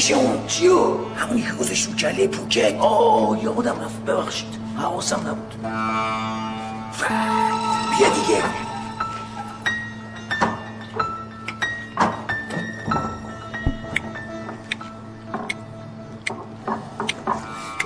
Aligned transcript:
میشه 0.00 0.14
اون 0.14 0.46
چیو؟ 0.46 0.94
همونی 1.16 1.42
که 1.42 1.52
گذاشت 1.52 1.88
رو 1.88 1.94
کله 1.94 2.26
پوکت. 2.26 2.74
آه 2.78 3.44
یادم 3.44 3.80
رفت. 3.84 4.04
ببخشید. 4.06 4.48
حواسم 4.76 5.16
نبود. 5.16 5.54
بیا 7.98 8.08
دیگه. 8.08 8.42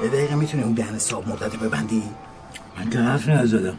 یه 0.02 0.08
دقیقه 0.08 0.34
می‌تونی 0.34 0.62
اون 0.62 0.72
دهن 0.72 0.98
صاحب 0.98 1.28
مردت 1.28 1.56
ببندی؟ 1.56 2.02
من 2.78 2.90
که 2.90 2.98
حرف 2.98 3.28
نزدم. 3.28 3.74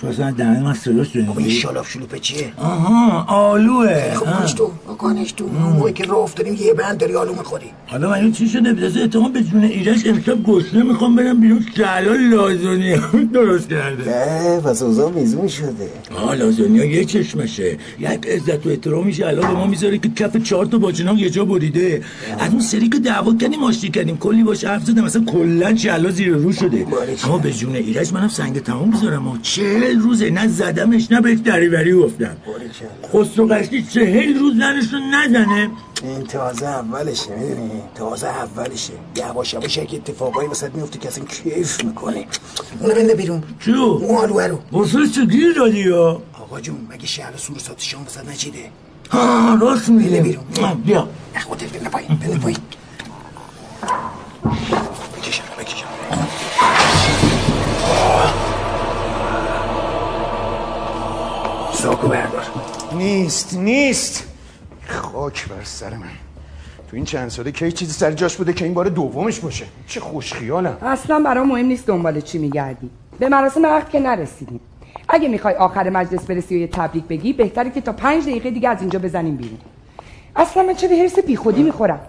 تو 0.00 0.06
اصلا 0.06 0.30
دهن 0.30 0.62
من 0.62 0.74
صدا 0.74 1.04
خب 1.04 1.38
این 1.38 1.50
شالاف 1.50 1.90
شلوپه 1.90 2.18
چیه؟ 2.18 2.52
آها 2.58 3.22
آلوه. 3.22 4.14
خب 4.14 4.44
تو. 4.46 4.72
کنش 5.00 5.32
تو 5.32 5.44
اون 5.44 5.72
موقعی 5.72 5.92
که 5.92 6.04
راه 6.04 6.18
افتادیم 6.18 6.54
یه 6.54 6.74
بند 6.74 6.98
داری 6.98 7.14
آلو 7.14 7.34
می‌خوری. 7.34 7.66
حالا 7.86 8.10
من 8.10 8.32
چی 8.32 8.48
شده؟ 8.48 8.72
بدست 8.72 8.96
اتهام 8.96 9.32
به 9.32 9.42
جون 9.42 9.64
ایرش 9.64 10.06
امشب 10.06 10.42
گشنه 10.42 10.82
می‌خوام 10.82 11.16
برم 11.16 11.40
بیرون. 11.40 11.66
شهلا 11.76 12.14
لازانیا 12.14 13.00
درست 13.32 13.68
کرده. 13.68 14.16
اه 14.16 14.60
پس 14.60 14.82
اوضاع 14.82 15.12
میزون 15.12 15.48
شده. 15.48 15.88
آه 16.16 16.34
لازانیا 16.34 16.84
یه 16.84 17.04
چشمشه. 17.04 17.78
یک 17.98 18.26
عزت 18.26 18.66
و 18.66 18.68
احترامی 18.68 19.12
شهلا 19.12 19.40
به 19.40 19.52
ما 19.52 19.66
می‌ذاره 19.66 19.98
که 19.98 20.08
کف 20.08 20.36
چهار 20.36 20.66
تا 20.66 20.78
باجناق 20.78 21.18
یه 21.18 21.30
جا 21.30 21.44
بریده. 21.44 22.02
از 22.38 22.50
اون 22.52 22.60
سری 22.60 22.88
که 22.88 22.98
دعوا 22.98 23.34
کردیم 23.34 23.62
آشتی 23.62 23.88
کردیم. 23.88 24.16
کلی 24.16 24.42
باش 24.42 24.64
حرف 24.64 24.84
زدم. 24.84 25.04
مثلا 25.04 25.24
کلا 25.24 25.76
شهلا 25.76 26.10
زیر 26.10 26.28
رو 26.32 26.52
شده. 26.52 26.86
اما 27.24 27.38
به 27.38 27.52
جون 27.52 27.74
ایرج 27.74 28.12
منم 28.12 28.28
سنگ 28.28 28.58
تمام 28.58 28.88
می‌ذارم. 28.88 29.28
و 29.28 29.38
چهل 29.42 30.00
روزه. 30.00 30.30
نه 30.30 30.48
زدمش 30.48 31.12
نه 31.12 31.20
بهش 31.20 31.38
دریوری 31.38 31.92
گفتم. 31.92 32.36
خسرو 33.12 33.46
قشتی 33.46 33.82
چهل 33.82 34.38
روز 34.38 34.54
رو 34.92 34.98
نزنه 34.98 35.70
این 36.02 36.26
تازه 36.26 36.66
اولشه 36.66 37.36
می‌دونی؟ 37.36 37.82
تازه 37.94 38.26
اولشه. 38.26 38.92
یواش 39.16 39.54
یواش 39.54 39.76
یک 39.76 39.94
اتفاقایی 39.94 40.48
وسط 40.48 40.74
میفته 40.74 40.98
که 40.98 41.08
اصلا 41.08 41.24
کیف 41.24 41.84
می‌کنه 41.84 42.26
اونو 42.80 42.94
بنده 42.94 43.14
بیرون. 43.14 43.42
چو؟ 43.58 43.70
اون 43.70 44.16
آلوه 44.16 44.46
رو 44.46 44.58
واسه 44.72 45.08
چه 45.14 45.26
گیر 45.26 45.52
دادی 45.56 45.80
یا؟ 45.80 46.22
آقا 46.40 46.60
جون 46.60 46.86
مگه 46.90 47.06
شهر 47.06 47.36
سورسات 47.36 47.80
شام 47.80 48.06
وسط 48.06 48.28
نچیده؟ 48.28 48.70
ها 49.10 49.58
راست 49.60 49.88
میگه 49.88 50.10
بنده 50.10 50.22
بیرون. 50.22 50.44
بیا. 50.84 51.08
نه 51.34 51.40
خودت 51.40 51.72
بنده 51.72 51.88
پایین 51.88 52.08
بنده 52.08 52.38
پایین. 52.38 52.58
بکشم 55.16 55.42
بکشم. 55.58 55.86
ساکو 61.74 62.08
بردار. 62.08 62.44
نیست 62.92 63.54
نیست. 63.54 64.24
خاک 64.90 65.48
بر 65.48 65.64
سر 65.64 65.90
من. 65.90 66.16
تو 66.90 66.96
این 66.96 67.04
چند 67.04 67.28
ساله 67.28 67.52
کی 67.52 67.72
چیزی 67.72 67.92
سر 67.92 68.12
جاش 68.12 68.36
بوده 68.36 68.52
که 68.52 68.64
این 68.64 68.74
بار 68.74 68.88
دومش 68.88 69.40
باشه؟ 69.40 69.64
چه 69.86 70.00
خوش 70.00 70.32
خیالم 70.32 70.76
اصلا 70.82 71.20
برام 71.20 71.48
مهم 71.48 71.66
نیست 71.66 71.86
دنبال 71.86 72.20
چی 72.20 72.38
میگردی. 72.38 72.90
به 73.18 73.28
مراسم 73.28 73.66
عقد 73.66 73.88
که 73.88 74.00
نرسیدیم. 74.00 74.60
اگه 75.08 75.28
می‌خوای 75.28 75.54
آخر 75.54 75.90
مجلس 75.90 76.26
برسی 76.26 76.56
و 76.56 76.58
یه 76.58 76.66
تبریک 76.66 77.04
بگی 77.04 77.32
بهتره 77.32 77.70
که 77.70 77.80
تا 77.80 77.92
پنج 77.92 78.22
دقیقه 78.22 78.50
دیگه 78.50 78.68
از 78.68 78.80
اینجا 78.80 78.98
بزنیم 78.98 79.36
بیرون. 79.36 79.58
اصلا 80.36 80.62
من 80.62 80.74
چه 80.74 80.88
به 80.88 80.96
حرس 80.96 81.18
بیخودی 81.18 81.62
می‌خورم؟ 81.62 82.00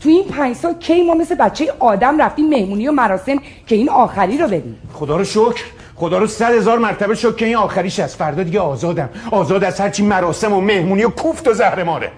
تو 0.00 0.08
این 0.08 0.24
پنج 0.24 0.56
سال 0.56 0.74
کی 0.74 1.02
ما 1.02 1.14
مثل 1.14 1.34
بچه 1.34 1.72
آدم 1.78 2.22
رفتیم 2.22 2.48
مهمونی 2.48 2.88
و 2.88 2.92
مراسم 2.92 3.38
که 3.66 3.74
این 3.74 3.90
آخری 3.90 4.38
رو 4.38 4.46
بریم 4.46 4.78
خدا 4.92 5.16
رو 5.16 5.24
شکر. 5.24 5.64
خدا 5.94 6.18
رو 6.18 6.26
صد 6.26 6.52
هزار 6.52 6.78
مرتبه 6.78 7.14
شکر 7.14 7.32
که 7.32 7.46
این 7.46 7.56
آخریش 7.56 8.00
از 8.00 8.16
فردا 8.16 8.42
دیگه 8.42 8.60
آزادم. 8.60 9.08
آزاد 9.30 9.64
از 9.64 9.80
هرچی 9.80 10.02
مراسم 10.02 10.52
و 10.52 10.60
مهمونی 10.60 11.04
و 11.04 11.08
کوفت 11.08 11.48
و 11.48 11.52
زهر 11.52 11.82
ماره 11.82 12.10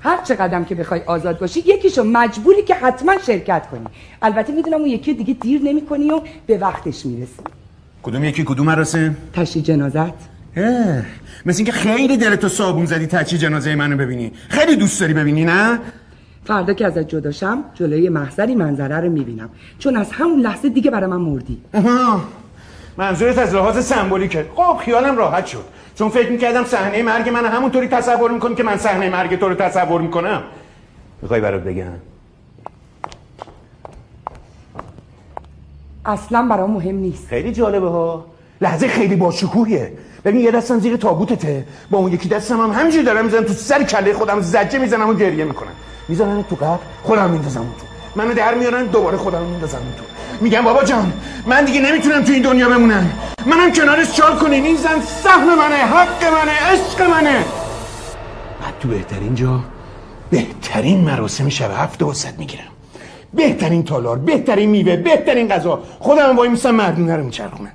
هر 0.00 0.22
چه 0.24 0.34
قدم 0.34 0.64
که 0.64 0.74
بخوای 0.74 1.00
آزاد 1.06 1.38
باشی 1.38 1.60
یکیشو 1.66 2.04
مجبوری 2.04 2.62
که 2.62 2.74
حتما 2.74 3.18
شرکت 3.26 3.66
کنی. 3.70 3.86
البته 4.22 4.52
می‌دونم 4.52 4.76
اون 4.76 4.86
یکی 4.88 5.14
دیگه 5.14 5.34
دیر 5.34 5.62
نمی‌کنی 5.62 6.10
و 6.10 6.20
به 6.46 6.58
وقتش 6.58 7.06
می‌رسی. 7.06 7.42
کدوم 8.02 8.24
یکی 8.24 8.44
کدوم 8.44 8.66
مراسم؟ 8.66 9.16
تشی 9.32 9.62
جنازت. 9.62 10.14
اه، 10.56 11.02
مثل 11.46 11.56
اینکه 11.56 11.72
خیلی 11.72 12.16
دلتو 12.16 12.48
صابون 12.48 12.86
زدی 12.86 13.06
تچی 13.06 13.38
جنازه 13.38 13.74
منو 13.74 13.96
ببینی. 13.96 14.32
خیلی 14.48 14.76
دوست 14.76 15.00
داری 15.00 15.14
ببینی 15.14 15.44
نه؟ 15.44 15.78
فردا 16.44 16.72
که 16.74 16.86
ازت 16.86 17.08
جداشم 17.08 17.64
جلوی 17.74 18.08
محضری 18.08 18.54
منظره 18.54 19.00
رو 19.00 19.10
می‌بینم. 19.10 19.50
چون 19.78 19.96
از 19.96 20.12
همون 20.12 20.40
لحظه 20.40 20.68
دیگه 20.68 20.90
برای 20.90 21.10
من 21.10 21.16
مردی. 21.16 21.58
آها. 21.74 22.24
منظورت 22.96 23.38
از 23.38 23.54
لحاظ 23.54 23.84
سمبولیکه. 23.84 24.46
خب 24.54 24.76
خیالم 24.84 25.16
راحت 25.16 25.46
شد. 25.46 25.64
چون 25.98 26.08
فکر 26.08 26.30
می‌کردم 26.30 26.64
صحنه 26.64 27.02
مرگ 27.02 27.28
من 27.28 27.46
همونطوری 27.46 27.88
تصور 27.88 28.30
می‌کنی 28.30 28.54
که 28.54 28.62
من 28.62 28.76
صحنه 28.76 29.10
مرگ 29.10 29.38
تو 29.38 29.48
رو 29.48 29.54
تصور 29.54 30.00
می‌کنم. 30.00 30.42
می‌خوای 31.22 31.40
برات 31.40 31.62
بگم. 31.62 31.84
اصلا 36.04 36.48
برام 36.50 36.70
مهم 36.70 36.94
نیست. 36.94 37.28
خیلی 37.28 37.52
جالبه 37.52 37.88
ها. 37.88 38.24
لحظه 38.60 38.88
خیلی 38.88 39.16
باشکوهیه. 39.16 39.92
ببین 40.24 40.40
یه 40.40 40.50
دستم 40.50 40.78
زیر 40.78 40.96
تابوتته. 40.96 41.64
با 41.90 41.98
اون 41.98 42.12
یکی 42.12 42.28
دستم 42.28 42.60
هم 42.60 42.70
همینجوری 42.70 43.04
دارم 43.04 43.24
می‌زنم. 43.24 43.44
تو 43.44 43.52
سر 43.52 43.82
کله 43.82 44.12
خودم 44.12 44.40
زجه 44.40 44.78
می‌زنم 44.78 45.08
و 45.08 45.14
گریه 45.14 45.44
می‌کنم. 45.44 45.72
می‌زنن 46.08 46.42
تو 46.42 46.56
قبر 46.56 46.78
خودم 47.02 47.30
میندازم 47.30 47.60
اون 47.60 47.72
تو. 47.80 47.87
منو 48.16 48.34
در 48.34 48.54
میارن 48.54 48.86
دوباره 48.86 49.16
خودم 49.16 49.42
میندازم 49.42 49.78
تو. 49.78 50.04
میگم 50.40 50.62
بابا 50.62 50.84
جان 50.84 51.12
من 51.46 51.64
دیگه 51.64 51.80
نمی‌تونم 51.80 52.24
تو 52.24 52.32
این 52.32 52.42
دنیا 52.42 52.68
بمونم. 52.68 53.10
منم 53.46 53.72
کنارش 53.72 54.12
چال 54.12 54.38
کنین 54.38 54.64
این 54.64 54.76
زن 54.76 55.00
سهم 55.00 55.58
منه 55.58 55.74
حق 55.74 56.24
منه 56.24 56.52
عشق 56.52 57.02
منه. 57.02 57.44
بعد 58.60 58.74
تو 58.80 58.88
بهترین 58.88 59.34
جا 59.34 59.60
بهترین 60.30 61.00
مراسم 61.00 61.48
شب 61.48 61.70
هفته 61.76 62.04
وسط 62.04 62.38
می‌گیرم. 62.38 62.64
بهترین 63.34 63.84
تالار 63.84 64.18
بهترین 64.18 64.70
میوه 64.70 64.96
بهترین 64.96 65.48
غذا. 65.48 65.82
خودم 65.98 66.36
وای 66.36 66.48
میسم 66.48 66.70
مردونه 66.70 67.16
رو 67.16 67.24
میچرخونم. 67.24 67.72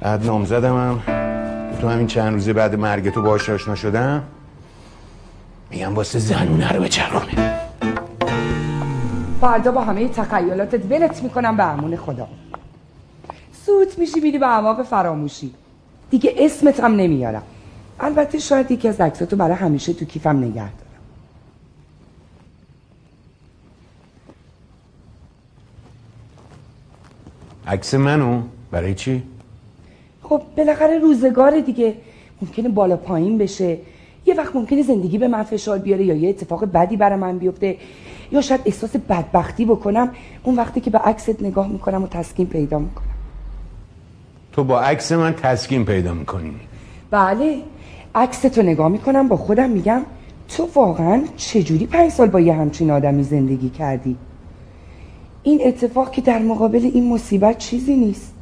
بعد 0.00 0.26
نامزدم 0.26 0.76
هم 0.76 1.02
تو 1.80 1.88
همین 1.88 2.06
چند 2.06 2.32
روزه 2.32 2.52
بعد 2.52 2.74
مرگ 2.74 3.12
تو 3.12 3.22
باهاش 3.22 3.50
آشنا 3.50 3.74
شدم. 3.74 4.22
میگم 5.70 5.94
واسه 5.94 6.18
زنونه 6.18 6.72
رو 6.72 6.82
بچرخونه 6.82 7.60
فردا 9.40 9.72
با 9.72 9.80
همه 9.80 10.08
تخیلاتت 10.08 10.90
ولت 10.90 11.22
می‌کنم 11.22 11.56
به 11.56 11.64
امون 11.64 11.96
خدا. 11.96 12.28
سوت 13.66 13.98
میشی 13.98 14.20
بیری 14.20 14.38
به 14.38 14.46
اعماق 14.46 14.82
فراموشی. 14.82 15.54
دیگه 16.10 16.34
اسمت 16.38 16.80
هم 16.80 16.96
نمیارم. 16.96 17.42
البته 18.00 18.38
شاید 18.38 18.70
یکی 18.70 18.88
از 18.88 19.00
عکساتو 19.00 19.36
برای 19.36 19.56
همیشه 19.56 19.92
تو 19.92 20.04
کیفم 20.04 20.36
نگه 20.36 20.52
دارم. 20.54 20.70
عکس 27.66 27.94
منو؟ 27.94 28.42
برای 28.70 28.94
چی؟ 28.94 29.22
خب 30.22 30.42
بالاخره 30.56 30.98
روزگار 30.98 31.60
دیگه. 31.60 31.94
ممکنه 32.42 32.68
بالا 32.68 32.96
پایین 32.96 33.38
بشه. 33.38 33.78
یه 34.30 34.36
وقت 34.36 34.56
ممکنه 34.56 34.82
زندگی 34.82 35.18
به 35.18 35.28
من 35.28 35.42
فشار 35.42 35.78
بیاره 35.78 36.04
یا 36.04 36.14
یه 36.14 36.28
اتفاق 36.28 36.64
بدی 36.64 36.96
برای 36.96 37.18
من 37.18 37.38
بیفته. 37.38 37.76
یا 38.32 38.40
شاید 38.40 38.60
احساس 38.64 38.96
بدبختی 38.96 39.64
بکنم. 39.64 40.10
اون 40.42 40.56
وقتی 40.56 40.80
که 40.80 40.90
به 40.90 40.98
عکست 40.98 41.42
نگاه 41.42 41.68
می‌کنم 41.68 42.02
و 42.02 42.06
تسکین 42.06 42.46
پیدا 42.46 42.78
می‌کنم. 42.78 43.14
تو 44.52 44.64
با 44.64 44.80
عکس 44.80 45.12
من 45.12 45.32
تسکین 45.32 45.84
پیدا 45.84 46.14
می‌کنی. 46.14 46.52
بله. 47.10 47.62
عکس 48.14 48.40
تو 48.40 48.62
نگاه 48.62 48.88
می‌کنم 48.88 49.28
با 49.28 49.36
خودم 49.36 49.70
میگم 49.70 50.02
تو 50.48 50.68
واقعا 50.74 51.22
چجوری 51.36 51.86
پنج 51.86 52.10
سال 52.10 52.28
با 52.28 52.40
یه 52.40 52.54
همچین 52.54 52.90
آدمی 52.90 53.22
زندگی 53.22 53.70
کردی؟ 53.70 54.16
این 55.42 55.60
اتفاق 55.64 56.10
که 56.10 56.20
در 56.20 56.38
مقابل 56.38 56.90
این 56.94 57.08
مصیبت 57.12 57.58
چیزی 57.58 57.96
نیست. 57.96 58.34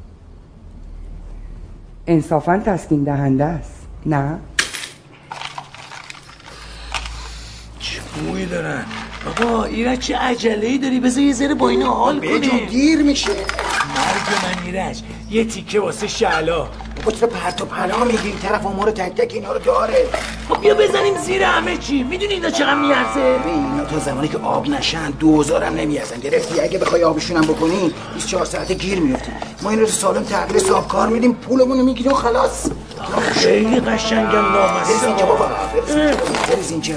انصافا 2.06 2.62
تسکین 2.64 3.04
دهنده 3.04 3.44
است. 3.44 3.86
نه؟ 4.06 4.38
بوی 8.18 8.46
دارن. 8.46 8.84
بابا 9.24 9.64
ایرج 9.64 9.98
چه 9.98 10.16
عجله 10.16 10.66
ای 10.66 10.78
داری؟ 10.78 11.00
بذار 11.00 11.22
یه 11.22 11.32
ذره 11.32 11.54
با 11.54 11.68
اینا 11.68 11.90
حال 11.90 12.20
به 12.20 12.28
جون 12.28 12.40
کنی 12.40 12.66
دیر 12.66 13.02
میشه. 13.02 13.30
مرگ 13.30 14.28
من 14.42 14.64
ایرج. 14.66 15.02
یه 15.30 15.44
تیکه 15.44 15.80
واسه 15.80 16.06
شعلا. 16.06 16.66
با 17.04 17.12
چرا 17.12 17.28
پرت 17.28 17.62
و 17.62 17.64
پلا 17.64 18.04
میگی 18.04 18.28
این 18.28 18.38
طرف 18.38 18.62
رو 18.62 18.90
تک 18.90 19.14
تک 19.14 19.34
اینا 19.34 19.52
رو 19.52 19.58
داره. 19.58 20.06
خب 20.48 20.60
بیا 20.60 20.74
بزنیم 20.74 21.18
زیر 21.18 21.42
همه 21.42 21.76
چی. 21.76 22.02
می‌دونی 22.02 22.32
اینا 22.32 22.50
چقدر 22.50 22.74
میارزه؟ 22.74 23.20
اینا 23.46 23.84
تا 23.84 23.98
زمانی 23.98 24.28
که 24.28 24.38
آب 24.38 24.68
نشن 24.68 25.10
دوزار 25.10 25.64
هم 25.64 25.74
نمیارزن. 25.74 26.20
گرفتی؟ 26.20 26.60
اگه 26.60 26.78
بخوای 26.78 27.04
آبشونم 27.04 27.40
بکنی 27.40 27.92
24 28.14 28.44
ساعته 28.44 28.74
گیر 28.74 29.00
میفتی 29.00 29.32
ما 29.62 29.70
این 29.70 29.80
رو 29.80 29.86
سالم 29.86 30.22
تحویل 30.22 30.56
حساب 30.56 30.88
کار 30.88 31.08
میدیم 31.08 31.32
پولمون 31.32 31.78
رو 31.78 32.10
و 32.10 32.14
خلاص. 32.14 32.66
خیلی 33.32 33.80
قشنگن 33.80 34.42
بریز 34.42 35.04
اینجا 35.04 35.24
نامسته 35.24 35.24
بابا 35.26 35.48
بریز 36.48 36.70
اینجا 36.70 36.94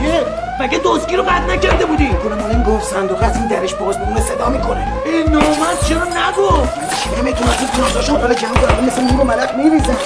چیه؟ 0.00 0.24
مگه 0.60 0.78
دوسکی 0.78 1.16
رو 1.16 1.22
قطع 1.22 1.46
نکرده 1.46 1.86
بودی؟ 1.86 2.08
کنم 2.08 2.46
این 2.50 2.62
گفت 2.62 2.84
صندوق 2.84 3.22
از 3.22 3.36
این 3.36 3.46
درش 3.46 3.74
باز 3.74 3.98
بمونه 3.98 4.20
صدا 4.20 4.48
می‌کنه 4.48 4.92
این 5.04 5.28
نومد 5.30 5.80
چرا 5.88 6.04
نگفت؟ 6.04 6.78
من 6.78 6.88
چی 6.88 7.20
نمی‌تونم 7.20 7.52
تو 7.52 7.82
تازاشون 7.82 8.20
حالا 8.20 8.34
جمع 8.34 8.54
کنم 8.54 8.84
مثل 8.84 9.02
نور 9.02 9.20
و 9.20 9.24
ملک 9.24 9.54
میریزن 9.54 9.96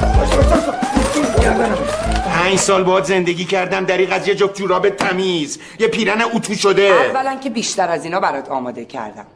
باش 0.00 0.28
باش 0.28 0.46
باش 0.46 0.64
باش. 0.64 0.74
پنج 2.34 2.58
سال 2.58 2.84
باهات 2.84 3.04
زندگی 3.04 3.44
کردم 3.44 3.84
دریق 3.84 4.12
از 4.12 4.28
یه 4.28 4.34
جفت 4.34 4.54
جوراب 4.54 4.88
تمیز 4.88 5.58
یه 5.78 5.88
پیرن 5.88 6.22
اتو 6.34 6.54
شده 6.54 6.82
اولا 6.82 7.36
که 7.40 7.50
بیشتر 7.50 7.88
از 7.90 8.04
اینا 8.04 8.20
برات 8.20 8.48
آماده 8.50 8.84
کردم 8.84 9.26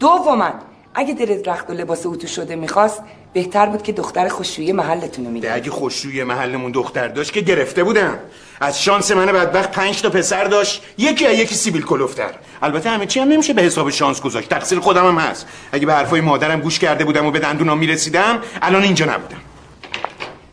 دوما 0.00 0.50
اگه 0.98 1.14
دلت 1.14 1.48
رخت 1.48 1.70
و 1.70 1.72
لباس 1.72 2.06
اتو 2.06 2.26
شده 2.26 2.56
می‌خواست 2.56 3.02
بهتر 3.32 3.66
بود 3.66 3.82
که 3.82 3.92
دختر 3.92 4.28
خوشویی 4.28 4.72
محلتون 4.72 5.24
رو 5.24 5.30
میدی 5.30 5.48
اگه 5.48 5.70
خوشروی 5.70 6.24
محلمون 6.24 6.72
دختر 6.72 7.08
داشت 7.08 7.32
که 7.32 7.40
گرفته 7.40 7.84
بودم. 7.84 8.18
از 8.60 8.82
شانس 8.82 9.10
من 9.10 9.26
بدبخت 9.26 9.70
پنج 9.70 10.02
تا 10.02 10.10
پسر 10.10 10.44
داشت. 10.44 10.82
یکی 10.98 11.26
از 11.26 11.38
یکی 11.38 11.54
سیبیل 11.54 11.82
کلوفتر. 11.82 12.30
البته 12.62 12.90
همه 12.90 13.06
چی 13.06 13.20
هم 13.20 13.28
نمیشه 13.28 13.52
به 13.52 13.62
حساب 13.62 13.90
شانس 13.90 14.20
گذاشت. 14.20 14.48
تقصیر 14.48 14.80
خودم 14.80 15.06
هم 15.06 15.18
هست. 15.18 15.46
اگه 15.72 15.86
به 15.86 15.94
حرفای 15.94 16.20
مادرم 16.20 16.60
گوش 16.60 16.78
کرده 16.78 17.04
بودم 17.04 17.26
و 17.26 17.30
به 17.30 17.38
دندونام 17.38 17.78
می‌رسیدم 17.78 18.42
الان 18.62 18.82
اینجا 18.82 19.06
نبودم. 19.06 19.40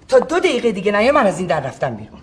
تا 0.07 0.19
دو 0.19 0.39
دقیقه 0.39 0.71
دیگه 0.71 0.91
نیا 0.91 1.11
من 1.11 1.27
از 1.27 1.39
این 1.39 1.47
در 1.47 1.59
رفتم 1.59 1.95
بیرون. 1.95 2.19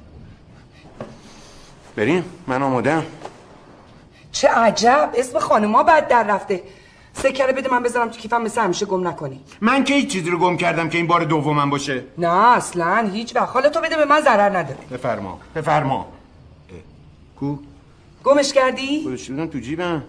بریم. 1.96 2.24
من 2.46 2.62
آمادم 2.62 3.06
چه 4.32 4.48
عجب. 4.48 5.10
اسم 5.16 5.38
خانوما 5.38 5.82
بعد 5.82 6.08
در 6.08 6.22
رفته. 6.22 6.62
سکره 7.14 7.52
بده 7.52 7.70
من 7.70 7.82
بذارم 7.82 8.08
تو 8.08 8.18
کیفم 8.18 8.42
مثل 8.42 8.60
همیشه 8.60 8.86
گم 8.86 9.08
نکنی. 9.08 9.40
من 9.60 9.84
که 9.84 9.94
هیچ 9.94 10.12
چیزی 10.12 10.30
رو 10.30 10.38
گم 10.38 10.56
کردم 10.56 10.88
که 10.88 10.98
این 10.98 11.06
بار 11.06 11.24
دومم 11.24 11.70
باشه. 11.70 12.04
نه 12.18 12.28
اصلا 12.28 13.10
هیچ 13.12 13.36
وقت. 13.36 13.48
حالا 13.48 13.68
تو 13.68 13.80
بده 13.80 13.96
به 13.96 14.04
من 14.04 14.20
ضرر 14.20 14.58
نداره. 14.58 14.78
بفرما 14.92 15.40
بفرما. 15.56 16.06
کو؟ 17.40 17.56
گمش 18.24 18.52
کردی؟ 18.52 19.04
گذاشته 19.04 19.32
بودم 19.32 19.46
تو 19.46 19.58
جیبم. 19.58 20.02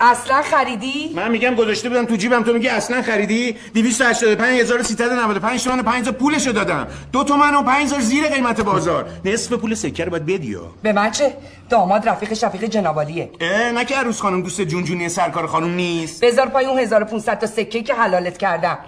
اصلا 0.00 0.42
خریدی؟ 0.42 1.12
من 1.14 1.30
میگم 1.30 1.54
گذاشته 1.54 1.88
بودم 1.88 2.04
تو 2.04 2.16
جیبم. 2.16 2.42
تو 2.42 2.52
میگی 2.52 2.68
اصلا 2.68 3.02
خریدی؟ 3.02 3.56
285395 3.74 5.64
تومن 5.64 5.80
و 5.80 5.82
5 5.82 6.08
پولشو 6.08 6.52
دادم. 6.52 6.86
دو 7.12 7.24
تومن 7.24 7.54
و 7.54 7.62
5000 7.62 8.00
زیر 8.00 8.28
قیمت 8.28 8.60
بازار. 8.60 9.06
نصف 9.24 9.52
پول 9.52 9.74
سکه 9.74 10.04
رو 10.04 10.10
باید 10.10 10.26
بدی. 10.26 10.56
به 10.82 10.92
من 10.92 11.10
چه؟ 11.10 11.36
داماد 11.68 12.08
رفیق 12.08 12.34
شفیق 12.34 12.64
جنابالیه. 12.64 13.30
اه 13.40 13.72
نه 13.72 13.84
که 13.84 13.96
عروس 13.96 14.20
خانم 14.20 14.42
دوست 14.42 14.60
جونجونی 14.60 15.08
سرکار 15.08 15.46
خانم 15.46 15.74
نیست. 15.74 16.24
بذار 16.24 16.46
پای 16.46 16.66
اون 16.66 16.78
1500 16.78 17.38
تا 17.38 17.46
سکه 17.46 17.82
که 17.82 17.94
حلالت 17.94 18.38
کردم. 18.38 18.78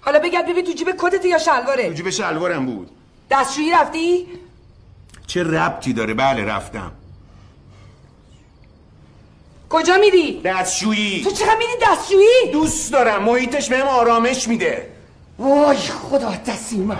حالا 0.00 0.18
بگرد 0.18 0.48
ببین 0.48 0.64
تو 0.64 0.72
جیب 0.72 0.88
کتت 0.98 1.24
یا 1.24 1.38
تو 1.38 1.44
شلواره 1.44 1.94
جیب 1.94 2.10
شلوارم 2.10 2.66
بود. 2.66 2.90
دستشویی 3.30 3.70
رفتی؟ 3.70 4.26
چه 5.26 5.42
ربطی 5.42 5.92
داره؟ 5.92 6.14
بله 6.14 6.44
رفتم. 6.44 6.92
کجا 9.70 9.96
میری؟ 9.96 10.40
دستشویی. 10.44 11.24
تو 11.24 11.30
چقدر 11.30 11.56
میری 11.58 11.72
دستشویی؟ 11.82 12.52
دوست 12.52 12.92
دارم. 12.92 13.22
محیطش 13.22 13.68
بهم 13.68 13.86
آرامش 13.86 14.48
میده. 14.48 14.88
وای 15.38 15.76
خدا 15.76 16.32
دستی 16.46 16.76
من. 16.76 16.96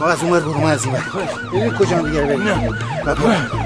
ما 0.00 0.06
از 0.06 0.22
اون 0.22 0.30
برو 0.30 0.58
ما 0.58 0.68
از 0.68 0.84
این 0.84 0.94
ببین 1.52 1.74
کجا 1.74 2.02
دیگه 2.02 2.20
رو 2.20 2.26
بریم 2.26 3.63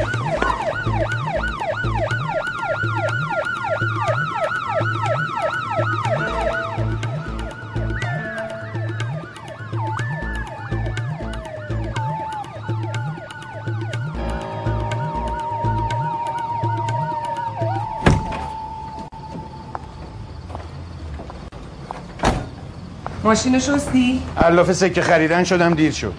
ماشین 23.28 23.58
شستی؟ 23.58 24.22
علاف 24.36 24.72
سکه 24.72 25.02
خریدن 25.02 25.44
شدم 25.44 25.74
دیر 25.74 25.92
شد. 25.92 26.12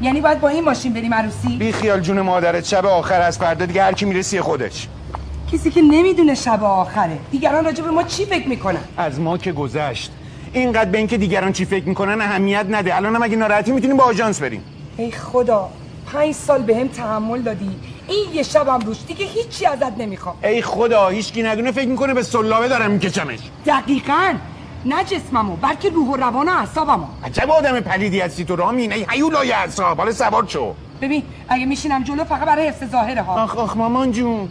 یعنی 0.00 0.20
باید 0.20 0.40
با 0.40 0.48
این 0.48 0.64
ماشین 0.64 0.92
بریم 0.92 1.14
عروسی؟ 1.14 1.56
بی 1.58 1.72
خیال 1.72 2.00
جون 2.00 2.20
مادرت 2.20 2.64
شب 2.64 2.86
آخر 2.86 3.20
از 3.20 3.38
فردا 3.38 3.66
دیگه 3.66 3.82
هر 3.82 3.92
کی 3.92 4.04
می‌رسی 4.04 4.40
خودش. 4.40 4.88
کسی 5.52 5.70
که 5.70 5.82
نمی‌دونه 5.82 6.34
شب 6.34 6.64
آخره. 6.64 7.18
دیگران 7.30 7.64
راجع 7.64 7.84
به 7.84 7.90
ما 7.90 8.02
چی 8.02 8.24
فکر 8.24 8.48
می‌کنن؟ 8.48 8.80
از 8.96 9.20
ما 9.20 9.38
که 9.38 9.52
گذشت. 9.52 10.12
اینقدر 10.52 10.90
به 10.90 10.98
اینکه 10.98 11.18
دیگران 11.18 11.52
چی 11.52 11.64
فکر 11.64 11.84
می‌کنن 11.84 12.20
اهمیت 12.20 12.66
نده. 12.70 12.96
الان 12.96 13.14
هم 13.16 13.22
اگه 13.22 13.36
ناراحتی 13.36 13.72
می‌تونیم 13.72 13.96
با 13.96 14.04
آژانس 14.04 14.40
بریم. 14.42 14.64
ای 14.96 15.10
خدا 15.10 15.68
پنج 16.12 16.34
سال 16.34 16.62
به 16.62 16.76
هم 16.76 16.88
تحمل 16.88 17.42
دادی. 17.42 17.70
این 18.08 18.26
یه 18.34 18.42
شبم 18.42 18.78
روش. 18.86 18.96
دیگه 19.06 19.26
هیچی 19.26 19.66
ازت 19.66 19.98
نمی‌خوام. 19.98 20.36
ای 20.42 20.62
خدا 20.62 21.08
هیچکی 21.08 21.42
ندونه 21.42 21.72
فکر 21.72 21.88
می‌کنه 21.88 22.14
به 22.14 22.22
سلابه 22.22 22.68
دارم 22.68 22.90
میکشمش. 22.90 23.38
دقیقا. 23.66 24.34
نه 24.84 25.04
جسممو 25.04 25.56
بلکه 25.56 25.90
روح 25.90 26.08
و 26.08 26.16
روان 26.16 26.48
و 26.48 26.52
اعصابمو. 26.52 27.06
عجب 27.24 27.50
آدم 27.50 27.80
پلیدی 27.80 28.20
هستی 28.20 28.44
تو 28.44 28.56
رامین 28.56 28.92
ای 28.92 29.06
هیولای 29.10 29.52
اعصاب. 29.52 29.98
حالا 29.98 30.12
سوار 30.12 30.46
شو. 30.48 30.74
ببین 31.00 31.22
اگه 31.48 31.66
میشینم 31.66 32.02
جلو 32.02 32.24
فقط 32.24 32.46
برای 32.46 32.68
حفظ 32.68 32.90
ظاهره 32.90 33.22
ها. 33.22 33.42
آخ 33.42 33.56
آخ 33.56 33.76
مامان 33.76 34.12
جون. 34.12 34.48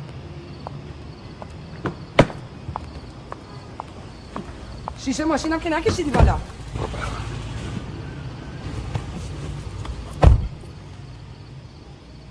شیشه 5.05 5.25
ماشینم 5.25 5.59
که 5.59 5.69
نکشیدی 5.69 6.09
بالا. 6.09 6.35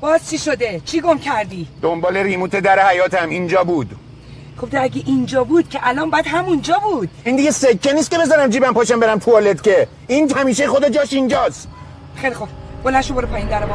باز 0.00 0.30
چی 0.30 0.38
شده؟ 0.38 0.80
چی 0.84 1.00
گم 1.00 1.18
کردی؟ 1.18 1.68
دنبال 1.82 2.16
ریموت 2.16 2.56
در 2.56 2.88
حیاتم 2.88 3.28
اینجا 3.28 3.64
بود. 3.64 3.96
خب 4.60 4.70
ده 4.70 4.82
اگه 4.82 5.02
اینجا 5.06 5.44
بود 5.44 5.68
که 5.68 5.78
الان 5.82 6.10
باید 6.10 6.26
همونجا 6.26 6.78
بود. 6.78 7.08
این 7.24 7.36
دیگه 7.36 7.50
سکه 7.50 7.92
نیست 7.92 8.10
که 8.10 8.18
بذارم 8.18 8.50
جیبم 8.50 8.72
پاشم 8.72 9.00
برم 9.00 9.18
توالت 9.18 9.62
که. 9.62 9.88
این 10.06 10.32
همیشه 10.32 10.66
خود 10.66 10.88
جاش 10.88 11.12
اینجاست. 11.12 11.68
خیلی 12.16 12.34
خوب. 12.34 12.48
بلند 12.84 13.02
شو 13.02 13.14
برو 13.14 13.26
پایین 13.26 13.48
در 13.48 13.66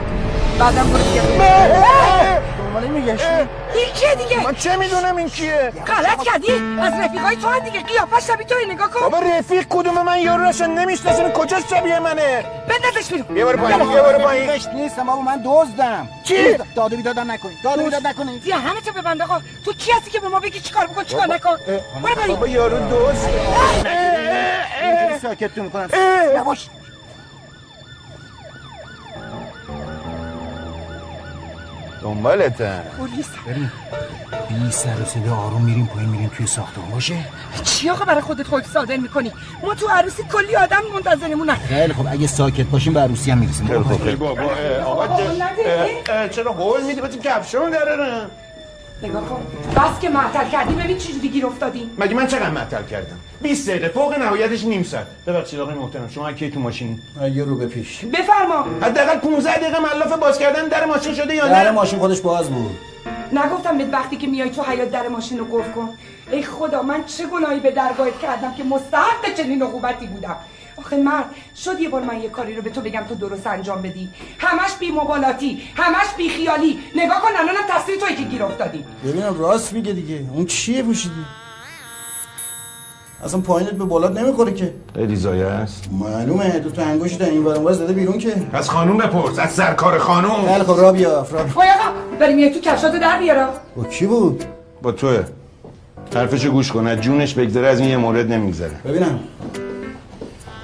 بعدم 0.60 0.90
برو 0.90 1.04
دیگه 1.04 1.22
دنبال 2.58 2.84
میگشتی 2.84 3.28
این 3.76 3.94
کیه 3.94 4.16
دیگه؟ 4.16 4.44
من 4.44 4.56
چه 4.56 4.76
می‌دونم 4.76 5.16
این 5.16 5.30
کیه؟ 5.30 5.74
غلط 5.88 6.24
کردی؟ 6.24 6.52
از 6.82 6.94
رفیقای 6.94 7.36
تو 7.36 7.48
هم 7.48 7.60
دیگه. 7.60 7.80
قیافش 7.84 8.28
شبیه 8.28 8.46
توی 8.46 8.66
نگاه 8.66 8.92
کن. 8.92 9.00
بابا 9.00 9.20
رفیق 9.20 9.66
کدوم 9.70 10.02
من 10.02 10.20
یارو 10.20 10.44
راشن 10.44 10.70
نمی‌شناسن. 10.70 11.32
کجاش 11.32 11.64
شبیه 11.70 12.00
منه؟ 12.00 12.46
بندازش 12.70 13.12
بیرون. 13.12 13.38
یه 13.38 13.46
بار 13.46 13.56
پایین. 13.56 13.92
یه 13.92 14.02
بار 14.02 14.18
پایین. 14.18 14.50
نیستم 14.76 15.04
بابا 15.04 15.22
من 15.22 15.42
دزدم. 15.46 16.08
چی؟ 16.24 16.54
دزدم. 16.54 16.68
داد 16.76 16.94
و 16.94 16.96
بیداد 16.96 17.20
نکنید 17.20 17.58
داد 17.64 17.80
و 17.80 17.84
بیداد 17.84 18.08
نکنید 18.08 18.44
بیا 18.44 18.58
همه 18.58 18.82
تو 18.82 18.92
ببند 18.92 19.22
آقا. 19.22 19.42
تو 19.66 19.74
کی 19.74 19.92
هستی 19.92 20.12
که 20.12 20.20
به 20.20 20.28
ما 20.28 20.40
بگی 20.40 20.60
چیکار 20.60 20.88
بکن 20.88 21.04
چیکار 21.04 21.28
نکن؟ 21.28 21.58
برو 22.04 22.28
بابا 22.28 22.48
یارو 22.48 22.78
دوست. 22.78 23.30
اینجوری 24.82 25.20
ساکتتون 25.22 25.66
می‌کنم. 25.66 25.90
یواش 26.36 26.70
دنبالتن 32.06 32.84
پلیس. 32.98 33.26
بی 34.50 34.72
سر 34.72 35.02
و 35.02 35.06
صدا 35.06 35.36
آروم 35.36 35.62
میریم 35.62 35.86
پایین 35.86 36.10
میریم 36.10 36.32
توی 36.38 36.48
ساختمون 36.48 36.90
باشه؟ 36.92 37.16
چی 37.64 37.90
آقا 37.90 38.06
برای 38.06 38.22
خودت 38.22 38.48
خود 38.48 38.66
صادر 38.66 38.98
می‌کنی؟ 38.98 39.32
ما 39.64 39.76
تو 39.76 39.88
عروسی 39.88 40.24
کلی 40.24 40.56
آدم 40.56 40.82
منتظرمونن. 40.94 41.56
خیلی 41.56 41.94
خب 41.94 42.08
اگه 42.10 42.28
ساکت 42.28 42.66
باشیم 42.66 42.94
به 42.94 43.00
عروسی 43.00 43.32
هم 43.32 43.38
می‌رسیم. 43.38 43.68
برو 43.68 43.84
پایین. 43.84 44.16
بابا 44.16 44.42
آقا 44.86 45.18
چرا 46.28 46.52
قول 46.52 46.84
میدی؟ 46.84 47.02
باتیم 47.02 47.22
کفشون 47.22 47.70
درارم 47.70 48.32
نگاه 49.04 49.26
کن. 49.30 49.46
بس 49.76 50.00
که 50.02 50.10
معطل 50.10 50.50
کردی 50.50 50.74
ببین 50.74 50.98
چجوری 50.98 51.30
گیر 51.30 51.46
افتادی. 51.46 51.90
مگه 51.98 52.14
من 52.14 52.28
چقدر 52.28 52.50
معطل 52.50 52.84
کردم؟ 52.84 53.20
20 53.42 53.70
دقیقه 53.70 53.88
فوق 53.88 54.18
نهایتش 54.18 54.64
نیم 54.66 54.84
ساعت. 54.84 55.08
ببخشید 55.28 55.60
آقای 55.60 55.76
محترم 55.76 56.08
شما 56.08 56.34
کی 56.34 56.50
تو 56.52 56.60
ماشین؟ 56.60 57.00
یه 57.34 57.44
رو 57.44 57.58
به 57.58 57.68
پیش. 57.68 58.06
بفرما. 58.06 58.66
حداقل 58.82 59.18
15 59.18 59.58
دقیقه 59.58 59.80
ملاف 59.80 60.20
باز 60.20 60.40
کردن 60.40 60.68
در 60.68 60.86
ماشین 60.86 61.14
شده 61.14 61.36
یا 61.36 61.48
در 61.48 61.64
نه 61.64 61.72
ماشین 61.72 62.00
خودش 62.00 62.22
باز 62.22 62.50
بود. 62.50 62.78
نگفتم 63.34 63.78
بهت 63.78 63.94
وقتی 63.94 64.16
که 64.18 64.28
میای 64.28 64.50
تو 64.50 64.64
حیات 64.64 64.92
در 64.92 65.08
ماشین 65.08 65.38
رو 65.38 65.46
قفل 65.46 65.72
کن. 65.72 65.90
ای 66.32 66.44
خدا 66.44 66.82
من 66.82 67.04
چه 67.06 67.28
گناهی 67.28 67.60
به 67.60 67.72
درگاهت 67.72 68.20
کردم 68.20 68.54
که 68.54 68.64
مستحق 68.64 69.34
چنین 69.38 69.62
عقوبتی 69.62 70.08
بودم؟ 70.08 70.36
آخه 70.78 70.98
مرد 70.98 71.26
شد 71.64 71.80
یه 71.80 71.90
بار 71.90 72.02
من 72.02 72.22
یه 72.22 72.30
کاری 72.30 72.56
رو 72.56 72.62
به 72.62 72.70
تو 72.70 72.82
بگم 72.82 73.04
تو 73.10 73.16
درست 73.16 73.48
انجام 73.48 73.82
بدی. 73.82 74.10
همش 74.40 74.72
بی 74.80 74.92
مبالاتی 74.92 75.62
همش 75.76 76.08
بی 76.18 76.30
خیالی. 76.30 76.80
نگاه 76.96 77.22
کن 77.22 77.28
الانم 77.28 77.62
تصویر 77.70 78.00
توی 78.00 78.16
که 78.16 78.24
گیر 78.24 78.44
افتادی. 78.44 78.86
ببینم 79.06 79.40
راست 79.40 79.74
میگه 79.74 79.94
دیگه. 79.94 80.26
اون 80.34 80.46
چیه 80.46 80.84
پوشیدی؟ 80.84 81.26
اصلا 83.24 83.40
پایینت 83.40 83.72
به 83.72 83.86
بالات 83.86 84.18
نمی‌خوره 84.18 84.54
که. 84.54 84.74
خیلی 84.96 85.16
زایه 85.16 85.46
است. 85.46 85.90
معلومه 85.92 86.60
دو 86.60 86.70
تا 86.70 86.82
انگشت 86.82 87.22
این 87.22 87.44
ور 87.44 87.74
زده 87.74 87.94
بیرون 87.94 88.18
که. 88.18 88.36
از 88.54 88.70
خانوم 88.70 88.98
بپرس 88.98 89.40
از 89.40 89.52
سرکار 89.52 89.98
خانوم. 89.98 90.48
خیلی 90.48 90.64
خب 90.64 90.80
را 90.80 90.92
بیا 90.92 91.28
را 91.32 91.46
وای 91.56 91.68
آقا 91.70 92.18
بریم 92.20 92.40
یه 92.40 92.54
تو 92.54 92.60
کفشاتو 92.60 93.00
در 93.00 93.20
بیارا 93.20 93.50
با 93.76 93.84
کی 93.84 94.06
بود؟ 94.06 94.46
با 94.82 94.92
توه. 94.92 95.24
حرفشو 96.16 96.52
گوش 96.52 96.72
کن 96.72 96.88
از 96.88 96.98
جونش 96.98 97.34
بگذره 97.34 97.68
از 97.68 97.80
این 97.80 97.90
یه 97.90 97.98
مورد 97.98 98.32
نمیگذره. 98.32 98.76
ببینم. 98.86 99.20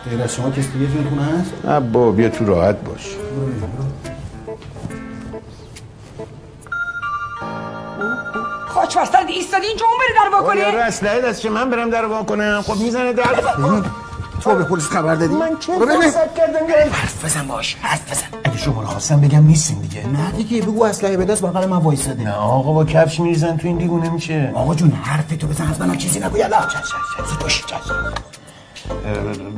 غیر 0.09 0.21
از 0.23 0.35
شما 0.35 0.49
کسی 0.51 0.67
دیگه 0.71 0.87
تو 0.87 0.97
این 0.97 1.09
خونه 1.09 1.21
هست؟ 1.39 1.65
نه 1.65 1.79
با 1.79 2.11
بیا 2.11 2.29
تو 2.29 2.45
راحت 2.45 2.75
باش. 2.75 3.15
خاک 8.67 8.97
بستر 8.97 9.25
ایستادی 9.27 9.67
اینجا 9.67 9.85
اون 9.85 9.95
بری 9.99 10.13
در 10.31 10.37
وا 10.37 10.47
کنه 10.47 10.59
یارو 10.61 10.77
اسلحه 10.77 11.21
دست 11.21 11.45
من 11.45 11.69
برم 11.69 11.89
در 11.89 12.05
وا 12.05 12.23
کنم. 12.23 12.61
خب 12.67 12.75
می‌زنه 12.77 13.13
در 13.13 13.23
تو 14.41 14.55
به 14.55 14.63
پلیس 14.63 14.87
خبر 14.89 15.15
دادی؟ 15.15 15.33
من 15.33 15.49
چه. 15.59 15.73
فرصت 15.79 16.35
کردم؟ 16.35 16.67
که- 16.67 16.89
حرف 16.91 17.25
بزن 17.25 17.47
باش 17.47 17.77
حرف 17.81 18.11
بزن. 18.11 18.27
اگه 18.43 18.57
شما 18.57 18.81
رو 18.81 18.87
خواستم 18.87 19.21
بگم 19.21 19.43
نیستیم 19.43 19.81
دیگه. 19.81 20.07
نه 20.07 20.31
دیگه 20.31 20.61
بگو 20.61 20.83
اسلحه 20.83 21.17
به 21.17 21.25
دست 21.25 21.41
بغل 21.41 21.65
من 21.65 21.77
وایساده. 21.77 22.23
نه 22.23 22.33
آقا 22.33 22.73
با 22.73 22.85
کفش 22.85 23.19
میریزن 23.19 23.57
تو 23.57 23.67
این 23.67 23.77
دیوونه 23.77 24.09
میشه. 24.09 24.51
آقا 24.55 24.75
جون 24.75 24.91
حرف 24.91 25.27
تو 25.39 25.47
بزن 25.47 25.67
از 25.71 25.81
من 25.81 25.97
چیزی 25.97 26.19
نگو 26.19 26.37
یلا. 26.37 26.57
چش 26.61 26.79
چش 26.81 27.37
باش. 27.41 27.65
چش. 27.65 27.75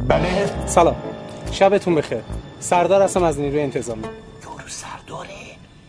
بله. 0.07 0.49
سلام. 0.67 0.95
شبتون 1.51 1.95
بخیر. 1.95 2.21
سردار 2.59 3.01
هستم 3.01 3.23
از 3.23 3.39
نیروی 3.39 3.61
انتظامی 3.61 4.03
یارو 4.03 4.67
سرداره. 4.67 5.29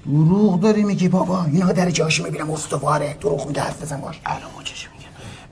دروغ 0.07 0.61
داری 0.61 0.85
میگی 0.85 1.09
بابا. 1.09 1.45
اینا 1.45 1.73
در 1.73 1.91
جاشو 1.91 2.25
می‌بینم 2.25 2.51
استواره 2.51 3.17
دروغ 3.21 3.47
میگه 3.47 3.61
حرف 3.61 3.83
بزن 3.83 4.01
باش. 4.01 4.21
الان 4.27 4.43
ما 4.43 4.63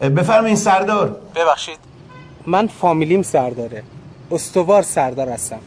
میگم 0.00 0.14
بفرمایین 0.14 0.56
سردار. 0.56 1.16
ببخشید. 1.34 1.78
من 2.46 2.66
فامیلیم 2.66 3.22
سرداره. 3.22 3.82
استوار 4.30 4.82
سردار 4.82 5.28
هستم. 5.28 5.60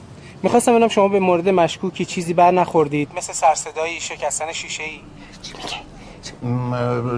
می‌خواستم 0.44 0.72
ببینم 0.72 0.88
شما 0.88 1.08
به 1.08 1.20
مورد 1.20 1.50
مشکوکی 1.50 2.06
چیزی 2.06 2.34
بر 2.34 2.52
نخوردید 2.52 3.10
مثل 3.18 3.34
سرصدایی 3.34 4.00
شکستن 4.00 4.52
شیشه 4.52 4.84
ای 4.84 4.98
م، 4.98 5.02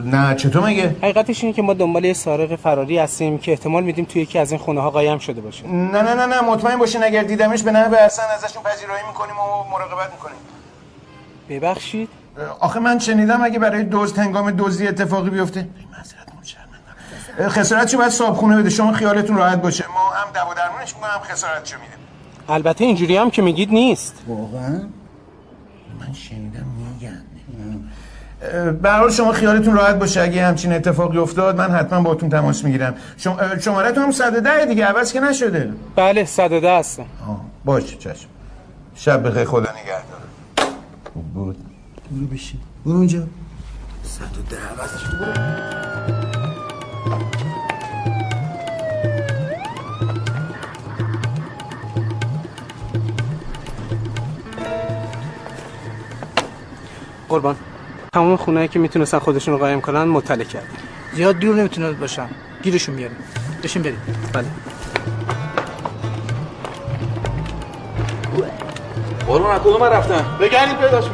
نه 0.06 0.36
چطور 0.36 0.66
مگه؟ 0.66 0.96
حقیقتش 1.02 1.44
اینه 1.44 1.56
که 1.56 1.62
ما 1.62 1.74
دنبال 1.74 2.06
یه 2.06 2.14
سارق 2.14 2.56
فراری 2.56 2.98
هستیم 2.98 3.38
که 3.38 3.52
احتمال 3.52 3.84
میدیم 3.84 4.06
توی 4.06 4.22
یکی 4.22 4.40
از 4.40 4.52
این 4.52 4.60
خونه 4.60 4.82
ها 4.82 4.90
قایم 4.90 5.18
شده 5.18 5.42
باشه. 5.42 5.68
نه 5.68 6.02
نه 6.02 6.14
نه 6.14 6.26
نه 6.26 6.42
مطمئن 6.42 6.76
باشین 6.76 7.04
اگر 7.04 7.24
دیدمش 7.24 7.64
به 7.64 7.72
نحو 7.72 7.96
احسن 7.96 8.24
ازشون 8.36 8.64
پذیرایی 8.64 9.04
می‌کنیم 9.08 9.36
و 9.40 9.70
مراقبت 9.72 10.12
می‌کنیم. 10.12 10.38
ببخشید. 11.50 12.10
آخه 12.60 12.80
من 12.80 13.00
شنیدم 13.00 13.44
اگه 13.44 13.60
برای 13.60 13.84
دزد 13.92 14.20
هنگام 14.20 14.52
دزدی 14.52 14.88
اتفاقی 14.88 15.30
بیفته. 15.30 15.68
معذرت 15.92 16.36
متشکرم 16.38 17.50
خسارتشو 17.50 17.98
باید 17.98 18.10
صابخونه 18.10 18.58
بده. 18.58 18.70
شما 18.70 18.92
خیالتون 18.92 19.38
راحت 19.38 19.62
باشه. 19.62 19.86
ما 19.88 20.10
هم 20.10 20.34
دوا 20.34 20.54
درمونش 20.54 20.96
می‌کنیم 20.96 21.14
هم 21.14 21.22
خسارتشو 21.22 21.78
میدیم 21.80 21.98
البته 22.50 22.86
اینجوری 22.86 23.18
هم 23.18 23.30
که 23.30 23.42
میگید 23.42 23.70
نیست. 23.70 24.24
واقعا؟ 24.28 24.88
من 26.00 26.14
شنیدم 26.14 26.47
به 28.82 28.90
هر 28.90 29.00
حال 29.00 29.12
شما 29.12 29.32
خیالتون 29.32 29.76
راحت 29.76 29.96
باشه 29.96 30.22
اگه 30.22 30.46
همچین 30.46 30.74
اتفاقی 30.74 31.18
افتاد 31.18 31.58
من 31.58 31.72
حتما 31.72 32.02
باهاتون 32.02 32.30
تماس 32.30 32.64
می‌گیرم. 32.64 32.96
شما 33.18 33.38
شمارهتون 33.60 34.04
هم 34.04 34.12
110 34.12 34.66
دیگه 34.66 34.86
عوض 34.86 35.14
که 35.14 35.20
نشده. 35.20 35.74
بله 35.96 36.26
110 36.26 36.72
هستم. 36.72 37.06
باشه 37.66 37.98
چشم. 37.98 38.28
شب 38.96 39.28
بخیر 39.28 39.46
خدا 39.46 39.70
نگهدار. 39.72 40.22
خوب 41.14 41.34
بود. 41.34 41.58
برو 42.12 42.26
بشین. 42.28 42.60
برو 42.86 42.96
اونجا 42.96 43.24
صد 44.04 44.38
و 44.38 44.42
ده 44.50 44.58
عوضش 44.82 45.04
کن. 45.04 45.18
برو. 45.18 45.34
قربان. 57.30 57.56
تمام 58.18 58.36
خونه 58.36 58.68
که 58.68 58.80
می‌تونستن 58.80 59.20
خودشون 59.20 59.54
رو 59.54 59.60
قایم 59.60 59.82
کنن 59.82 60.04
مطلع 60.04 60.44
کردیم 60.44 60.78
زیاد 61.14 61.40
دور 61.40 61.56
نمی‌تونه 61.56 61.92
باشم 61.92 62.30
گیرشون 62.64 62.96
بیاریم 62.96 63.18
بشین 63.64 63.82
بریم. 63.82 64.02
بله. 64.34 64.46
قربان 69.28 69.52
از 69.52 69.62
کدوم 69.62 69.84
رفتن؟ 69.84 70.38
بگردید 70.40 70.78
پیداش 70.78 71.06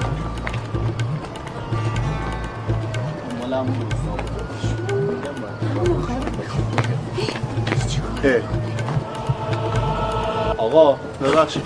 آقا 10.57 10.93
ببخشید. 11.23 11.63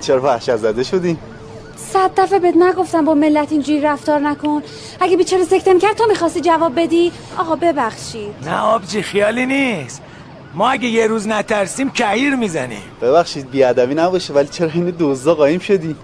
چرا 0.00 0.22
وحشت 0.22 0.56
زده 0.56 0.82
شدی؟ 0.82 1.18
صد 2.00 2.20
دفعه 2.20 2.38
بهت 2.38 2.56
نگفتم 2.56 3.04
با 3.04 3.14
ملت 3.14 3.52
اینجوری 3.52 3.80
رفتار 3.80 4.20
نکن. 4.20 4.62
اگه 5.00 5.16
بیچاره 5.16 5.44
سکته 5.44 5.78
کرد 5.78 5.96
تو 5.96 6.04
می‌خواستی 6.08 6.40
جواب 6.40 6.80
بدی؟ 6.80 7.12
آقا 7.38 7.56
ببخشید. 7.56 8.34
نه 8.46 8.60
آبجی 8.60 9.02
خیالی 9.02 9.46
نیست. 9.46 10.02
ما 10.54 10.70
اگه 10.70 10.88
یه 10.88 11.06
روز 11.06 11.28
نترسیم 11.28 11.90
کهیر 11.90 12.36
می‌زنیم. 12.36 12.82
ببخشید 13.02 13.50
بیادبی 13.50 13.94
نباشه 13.94 14.32
ولی 14.34 14.48
چرا 14.48 14.70
این 14.74 14.90
دوزدا 14.90 15.34
قایم 15.34 15.58
شدی؟ 15.58 15.96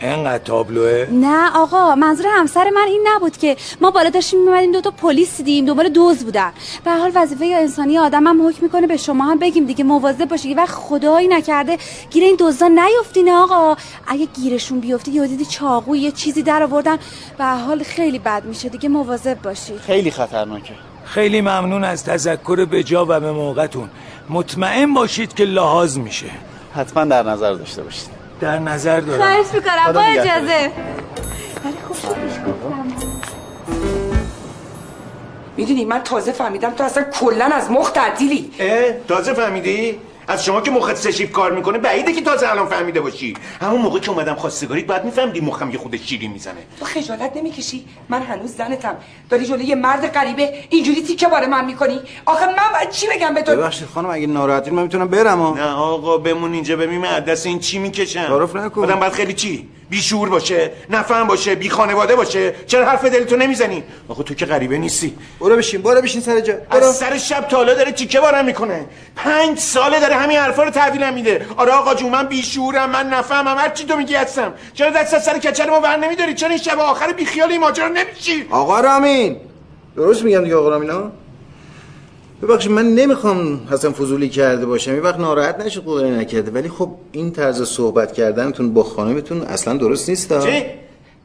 انقدر 0.00 0.44
تابلوه؟ 0.44 1.06
نه 1.10 1.50
آقا 1.56 1.94
منظور 1.94 2.26
همسر 2.26 2.70
من 2.70 2.86
این 2.86 3.06
نبود 3.14 3.36
که 3.36 3.56
ما 3.80 3.90
بالا 3.90 4.10
داشتیم 4.10 4.40
میمدیم 4.44 4.72
دو 4.72 4.80
تا 4.80 4.90
پلیس 4.90 5.36
دیدیم 5.36 5.66
دنبال 5.66 5.88
دوز 5.88 6.24
بودن. 6.24 6.52
به 6.84 6.90
هر 6.90 6.98
حال 6.98 7.12
وظیفه 7.14 7.44
انسانی 7.44 7.98
آدم 7.98 8.26
هم 8.26 8.48
حکم 8.48 8.58
می‌کنه 8.62 8.86
به 8.86 8.96
شما 8.96 9.24
هم 9.24 9.38
بگیم 9.38 9.64
دیگه 9.66 9.84
مواظب 9.84 10.28
باشید 10.28 10.56
وقت 10.58 10.74
خدایی 10.74 11.28
نکرده 11.28 11.78
گیر 12.10 12.24
این 12.24 12.36
دزدا 12.38 12.68
نیفتین 12.68 13.30
آقا. 13.30 13.76
اگه 14.06 14.26
گیرشون 14.26 14.80
بیفته 14.80 15.10
یا 15.10 15.26
دیدی 15.26 15.44
چاقو 15.44 15.96
یه 15.96 16.12
چیزی 16.12 16.42
در 16.42 16.62
آوردن. 16.62 16.98
به 17.38 17.44
هر 17.44 17.56
حال 17.56 17.82
خیلی 17.82 18.18
بد 18.18 18.44
میشه 18.44 18.68
دیگه 18.68 18.88
مواظب 18.88 19.42
باشید 19.42 19.78
خیلی 19.78 20.10
خطرناکه. 20.10 20.74
خیلی 21.04 21.40
ممنون 21.40 21.84
از 21.84 22.04
تذکر 22.04 22.64
به 22.64 22.82
جا 22.82 23.04
و 23.04 23.20
به 23.20 23.32
موقعتون. 23.32 23.88
مطمئن 24.30 24.94
باشید 24.94 25.34
که 25.34 25.44
لحاظ 25.44 25.98
میشه. 25.98 26.30
حتما 26.74 27.04
در 27.04 27.22
نظر 27.22 27.52
داشته 27.52 27.82
باشید. 27.82 28.15
در 28.40 28.58
نظر 28.58 29.00
دارم 29.00 29.18
خواهش 29.18 29.46
می‌کنم 29.54 29.92
با. 29.92 30.00
اجازه 30.00 30.72
ولی 31.64 31.76
خوب 31.86 31.96
شد 31.96 32.14
بهش 32.14 32.32
گفتم. 32.32 32.86
می‌دونی 35.56 35.84
من 35.84 36.02
تازه 36.02 36.32
فهمیدم 36.32 36.70
تو 36.70 36.84
اصلا 36.84 37.02
کلا 37.02 37.44
از 37.44 37.70
مخ 37.70 37.90
تعدیلی 37.90 38.50
اه 38.58 38.92
تازه 39.08 39.32
فهمیدی؟ 39.34 40.00
از 40.28 40.44
شما 40.44 40.60
که 40.60 40.70
مخت 40.70 40.96
سشیف 40.96 41.32
کار 41.32 41.52
می‌کنه 41.52 41.78
بعیده 41.78 42.12
که 42.12 42.20
تازه 42.20 42.50
الان 42.50 42.66
فهمیده 42.66 43.00
باشی. 43.00 43.34
همون 43.60 43.80
موقع 43.80 43.98
که 43.98 44.10
اومدم 44.10 44.34
خواستگاری 44.34 44.82
بعد 44.82 45.04
میفهمیدی 45.04 45.40
مخم 45.40 45.70
یه 45.70 45.78
خود 45.78 45.96
شیرین 45.96 46.32
می‌زنه. 46.32 46.54
تو 46.80 46.84
خجالت 46.84 47.36
نمی‌کشی. 47.36 47.84
من 48.08 48.22
هنوز 48.22 48.56
زنتم. 48.56 48.96
داری 49.30 49.46
جلوی 49.46 49.64
یه 49.64 49.74
مرد 49.74 50.12
غریبه 50.12 50.54
اینجوری 50.70 51.02
تیکه 51.02 51.28
باره 51.28 51.46
من 51.46 51.64
می‌کنی؟ 51.64 52.00
آخه 52.26 52.46
من 52.46 52.72
باید 52.72 52.90
چی 52.90 53.06
بگم 53.06 53.34
به 53.34 53.42
تو؟ 53.42 53.52
ببخشید 53.52 53.88
خانم 53.88 54.10
اگه 54.10 54.26
ناراحتی 54.26 54.70
من 54.70 54.82
می‌تونم 54.82 55.08
برم 55.08 55.38
ها؟ 55.38 55.54
نه 55.54 55.72
آقا 55.72 56.18
بمون 56.18 56.52
اینجا 56.52 56.76
ببین 56.76 57.00
من 57.00 57.20
دست 57.20 57.46
این 57.46 57.58
چی 57.58 57.78
می‌کشم. 57.78 58.26
تعارف 58.26 58.56
نکن. 58.56 58.84
آدم 58.84 59.00
باید 59.00 59.12
خیلی 59.12 59.32
چی؟ 59.32 59.68
بی 59.90 60.02
شعور 60.02 60.28
باشه 60.28 60.72
نفهم 60.90 61.26
باشه 61.26 61.54
بی 61.54 61.70
خانواده 61.70 62.16
باشه. 62.16 62.54
چرا 62.66 62.86
حرف 62.86 63.04
دلتو 63.04 63.36
نمی‌زنی؟ 63.36 63.84
آقا 64.08 64.22
تو 64.22 64.34
که 64.34 64.46
غریبه 64.46 64.78
نیستی. 64.78 65.14
برو 65.40 65.56
بشین 65.56 65.82
برو 65.82 66.00
بشین 66.00 66.20
سر 66.20 66.40
جا. 66.40 66.54
برو. 66.54 66.84
از 66.84 66.96
سر 66.96 67.18
شب 67.18 67.48
تا 67.48 67.56
حالا 67.56 67.74
داره 67.74 67.92
تیکه 67.92 68.20
بارم 68.20 68.44
می‌کنه. 68.44 68.86
پنج 69.16 69.58
ساله 69.58 70.00
داره 70.00 70.15
همین 70.16 70.38
حرفا 70.38 70.62
رو 70.62 70.70
تحویلم 70.70 71.14
میده. 71.14 71.46
آره 71.56 71.72
آقا 71.72 71.94
جون 71.94 72.10
من 72.10 72.26
بیشورم 72.26 72.90
من 72.90 73.08
نفهمم 73.08 73.58
هر 73.58 73.68
چی 73.68 73.84
تو 73.84 73.96
میگی 73.96 74.14
هستم. 74.14 74.52
چرا 74.74 74.90
دست 74.90 75.14
از 75.14 75.24
سر 75.24 75.38
کچل 75.38 75.70
ما 75.70 75.80
ور 75.80 75.96
نمیداری؟ 75.96 76.34
چرا 76.34 76.48
این 76.48 76.58
شب 76.58 76.78
آخر 76.78 77.12
بیخیال 77.12 77.50
این 77.50 77.60
ماجرا 77.60 77.88
نمیشی؟ 77.88 78.46
آقا 78.50 78.80
رامین 78.80 79.36
درست 79.96 80.22
میگم 80.24 80.42
دیگه 80.42 80.56
آقا 80.56 80.68
رامین 80.68 80.90
ها؟ 80.90 81.12
ببخشید 82.42 82.72
من 82.72 82.94
نمی‌خوام 82.94 83.68
حسن 83.70 83.92
فضولی 83.92 84.28
کرده 84.28 84.66
باشم. 84.66 84.94
یه 84.94 85.00
وقت 85.00 85.18
ناراحت 85.18 85.60
نشه 85.60 85.80
خدای 85.80 86.10
نکرده. 86.10 86.50
ولی 86.50 86.68
خب 86.68 86.90
این 87.12 87.30
طرز 87.30 87.62
صحبت 87.68 88.12
کردنتون 88.12 88.74
با 88.74 88.82
خانمتون 88.82 89.42
اصلا 89.42 89.76
درست 89.76 90.08
نیست 90.08 90.32
ها. 90.32 90.40
چی؟ 90.40 90.64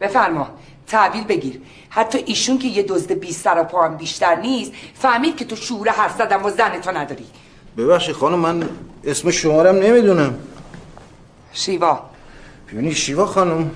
بفرما. 0.01 0.48
تحویل 0.88 1.24
بگیر. 1.24 1.62
حتی 1.89 2.24
ایشون 2.25 2.57
که 2.57 2.67
یه 2.67 2.83
دزد 2.83 3.12
بی 3.12 3.31
سر 3.31 3.62
و 3.62 3.63
پا 3.63 3.83
هم 3.83 3.98
بیشتر 3.98 4.36
نیست 4.36 4.71
فهمید 4.93 5.38
که 5.38 5.45
تو 5.45 5.55
شعور 5.55 5.89
حرف 5.89 6.17
زدن 6.17 6.41
و 6.43 6.50
زن 6.50 6.81
تو 6.81 6.91
نداری. 6.91 7.25
ببخشید 7.78 8.16
خانم 8.16 8.40
من 8.40 8.70
اسم 9.04 9.32
شمارم 9.32 9.75
نمی‌دونم. 9.75 10.34
شیوا. 11.54 12.00
ببینید 12.68 12.94
شیوا 12.94 13.25
خانم 13.25 13.72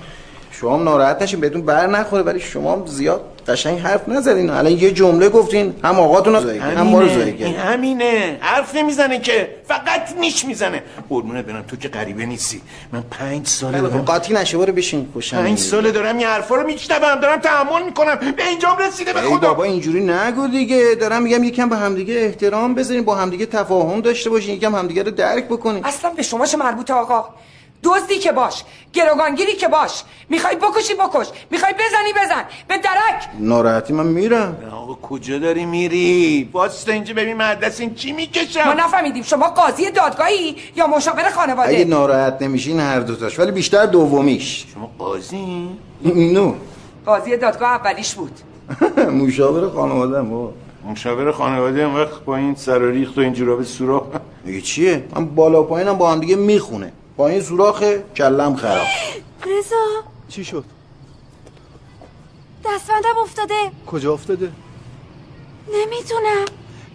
شما 0.51 0.77
هم 0.77 0.83
ناراحت 0.83 1.21
نشین 1.21 1.39
بهتون 1.39 1.61
بر 1.61 1.87
نخوره 1.87 2.23
ولی 2.23 2.39
شما 2.39 2.73
هم 2.73 2.85
زیاد 2.85 3.34
قشنگ 3.47 3.79
حرف 3.79 4.09
نزدین 4.09 4.49
الان 4.49 4.71
یه 4.71 4.91
جمله 4.91 5.29
گفتین 5.29 5.75
هم 5.83 5.99
آقاتون 5.99 6.35
هم 6.35 6.81
ما 6.81 7.01
رو 7.01 7.09
این. 7.21 7.55
همینه. 7.55 8.37
حرف 8.41 8.75
نمی‌زنه 8.75 9.19
که. 9.19 9.49
فقط 9.67 10.13
نیش 10.19 10.45
می‌زنه. 10.45 10.83
قربونت 11.09 11.45
برم. 11.45 11.61
تو 11.67 11.75
که 11.75 11.87
غریبه 11.87 12.25
نیستی. 12.25 12.61
من 12.91 13.03
پنج 13.11 13.47
ساله 13.47 13.77
خب 13.77 13.89
دارم 13.89 14.01
قاطی 14.01 14.33
نشه. 14.33 14.57
برو 14.57 14.73
بشین 14.73 15.09
خوشم 15.13 15.37
پنج. 15.37 15.59
ساله 15.59 15.91
دارم 15.91 16.17
این 16.17 16.27
حرفا 16.27 16.55
رو 16.55 16.67
میشنوم. 16.67 17.19
دارم 17.21 17.39
تحمل 17.39 17.83
می‌کنم. 17.85 18.15
به 18.15 18.47
اینجام 18.47 18.77
رسیده 18.77 19.13
به 19.13 19.21
ای 19.21 19.27
خدا. 19.27 19.47
بابا 19.47 19.63
اینجوری 19.63 20.05
نگو 20.05 20.47
دیگه. 20.47 20.95
دارم 20.95 21.23
میگم 21.23 21.43
یکم 21.43 21.69
به 21.69 21.75
همدیگه 21.75 22.13
احترام 22.13 22.75
بذارین 22.75 23.03
با 23.03 23.15
همدیگه 23.15 23.45
تفاهم 23.45 24.01
داشته 24.01 24.29
باشین 24.29 24.55
یکم 24.55 24.75
همدیگه 24.75 25.03
رو 25.03 25.11
درک 25.11 25.45
بکنین 25.45 25.85
اصلا 25.85 26.09
به 26.09 26.23
شما 26.23 26.45
چه 26.45 26.57
مربوطه 26.57 26.93
آقا؟ 26.93 27.25
دزدی 27.85 28.19
که 28.19 28.31
باش 28.31 28.63
گروگانگیری 28.93 29.53
که 29.53 29.67
باش 29.67 30.03
می‌خوای 30.29 30.55
بکشی 30.55 30.93
بکش 30.93 31.27
می‌خوای 31.51 31.73
بزنی 31.73 32.13
بزن 32.25 32.43
به 32.67 32.77
درک. 32.77 33.27
ناراحتی 33.39 33.93
من 33.93 34.05
میرم. 34.07 34.57
آقا 34.73 34.93
کجا 34.93 35.39
داری 35.39 35.65
میری؟ 35.65 36.49
واسه 36.53 36.93
اینجا 36.93 37.13
ببین 37.13 37.37
من 37.37 37.53
دست 37.53 37.81
این 37.81 37.95
چی 37.95 38.11
ما 38.11 38.17
می‌کشم 38.17 38.59
نفهمیدیم 38.77 39.23
شما 39.23 39.47
قاضی 39.47 39.91
دادگاهی 39.91 40.55
یا 40.75 40.87
مشاور 40.87 41.29
خانواده؟ 41.29 41.69
اگه 41.69 41.85
ناراحت 41.85 42.41
نمیشین 42.41 42.79
هر 42.79 42.99
دوتاش 42.99 43.39
ولی 43.39 43.51
بیشتر 43.51 43.85
دومیش. 43.85 44.65
شما 44.73 44.91
قاضی؟ 44.99 45.69
اینو 46.03 46.53
قاضی 47.05 47.37
دادگاه 47.37 47.69
اولیش 47.69 48.13
بود. 48.15 48.39
مشاور 49.21 49.69
خانواده 49.69 50.21
بابا 50.21 50.53
مشاور 50.91 51.31
خانواده 51.31 51.83
اون 51.83 51.95
وقت 51.95 52.19
با 52.25 52.35
این 52.35 52.55
سر 52.55 52.79
و 52.81 52.91
ریخت 52.91 53.17
و 53.17 53.21
این 53.21 53.33
جوراب 53.33 53.63
سوراخ. 53.63 54.03
میگه 54.45 54.61
چیه؟ 54.61 55.03
من 55.15 55.25
بالا 55.25 55.63
پایینم 55.63 55.97
با 55.97 56.11
هم 56.11 56.19
دیگه 56.19 56.35
می‌خونه. 56.35 56.91
با 57.17 57.27
این 57.27 57.41
سوراخه 57.41 58.05
کلم 58.15 58.55
خراب. 58.55 58.87
رضا. 59.45 60.03
چی 60.29 60.45
شد؟ 60.45 60.65
دستبندم 62.65 63.17
افتاده. 63.21 63.71
کجا 63.87 64.13
افتاده؟ 64.13 64.51
نمی‌دونم. 65.73 66.45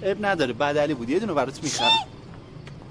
اب 0.02 0.26
نداره 0.26 0.52
بدلی 0.52 0.94
بود. 0.94 1.10
یه 1.10 1.18
دونه 1.18 1.32
برات 1.32 1.62
می‌خرم. 1.62 1.90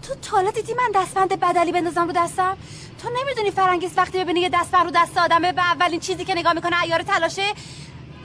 تو 0.08 0.16
تالا 0.16 0.52
دیدی 0.52 0.74
من 0.74 0.92
دستبند 0.96 1.40
بدلی 1.40 1.72
بندازم 1.72 2.08
رو 2.08 2.12
دستم؟ 2.12 2.58
تو 3.02 3.10
نمی‌دونی 3.22 3.52
فرنگیس 3.52 3.92
وقتی 3.98 4.24
ببینه 4.24 4.40
یه 4.40 4.50
دستبند 4.54 4.86
رو 4.86 4.92
دست 4.96 5.18
آدمه 5.18 5.54
به 5.54 5.62
اولین 5.62 6.00
چیزی 6.00 6.26
که 6.26 6.34
نگاه 6.34 6.54
می‌کنه 6.54 6.82
ایار 6.84 7.02
تلاشه؟ 7.02 7.54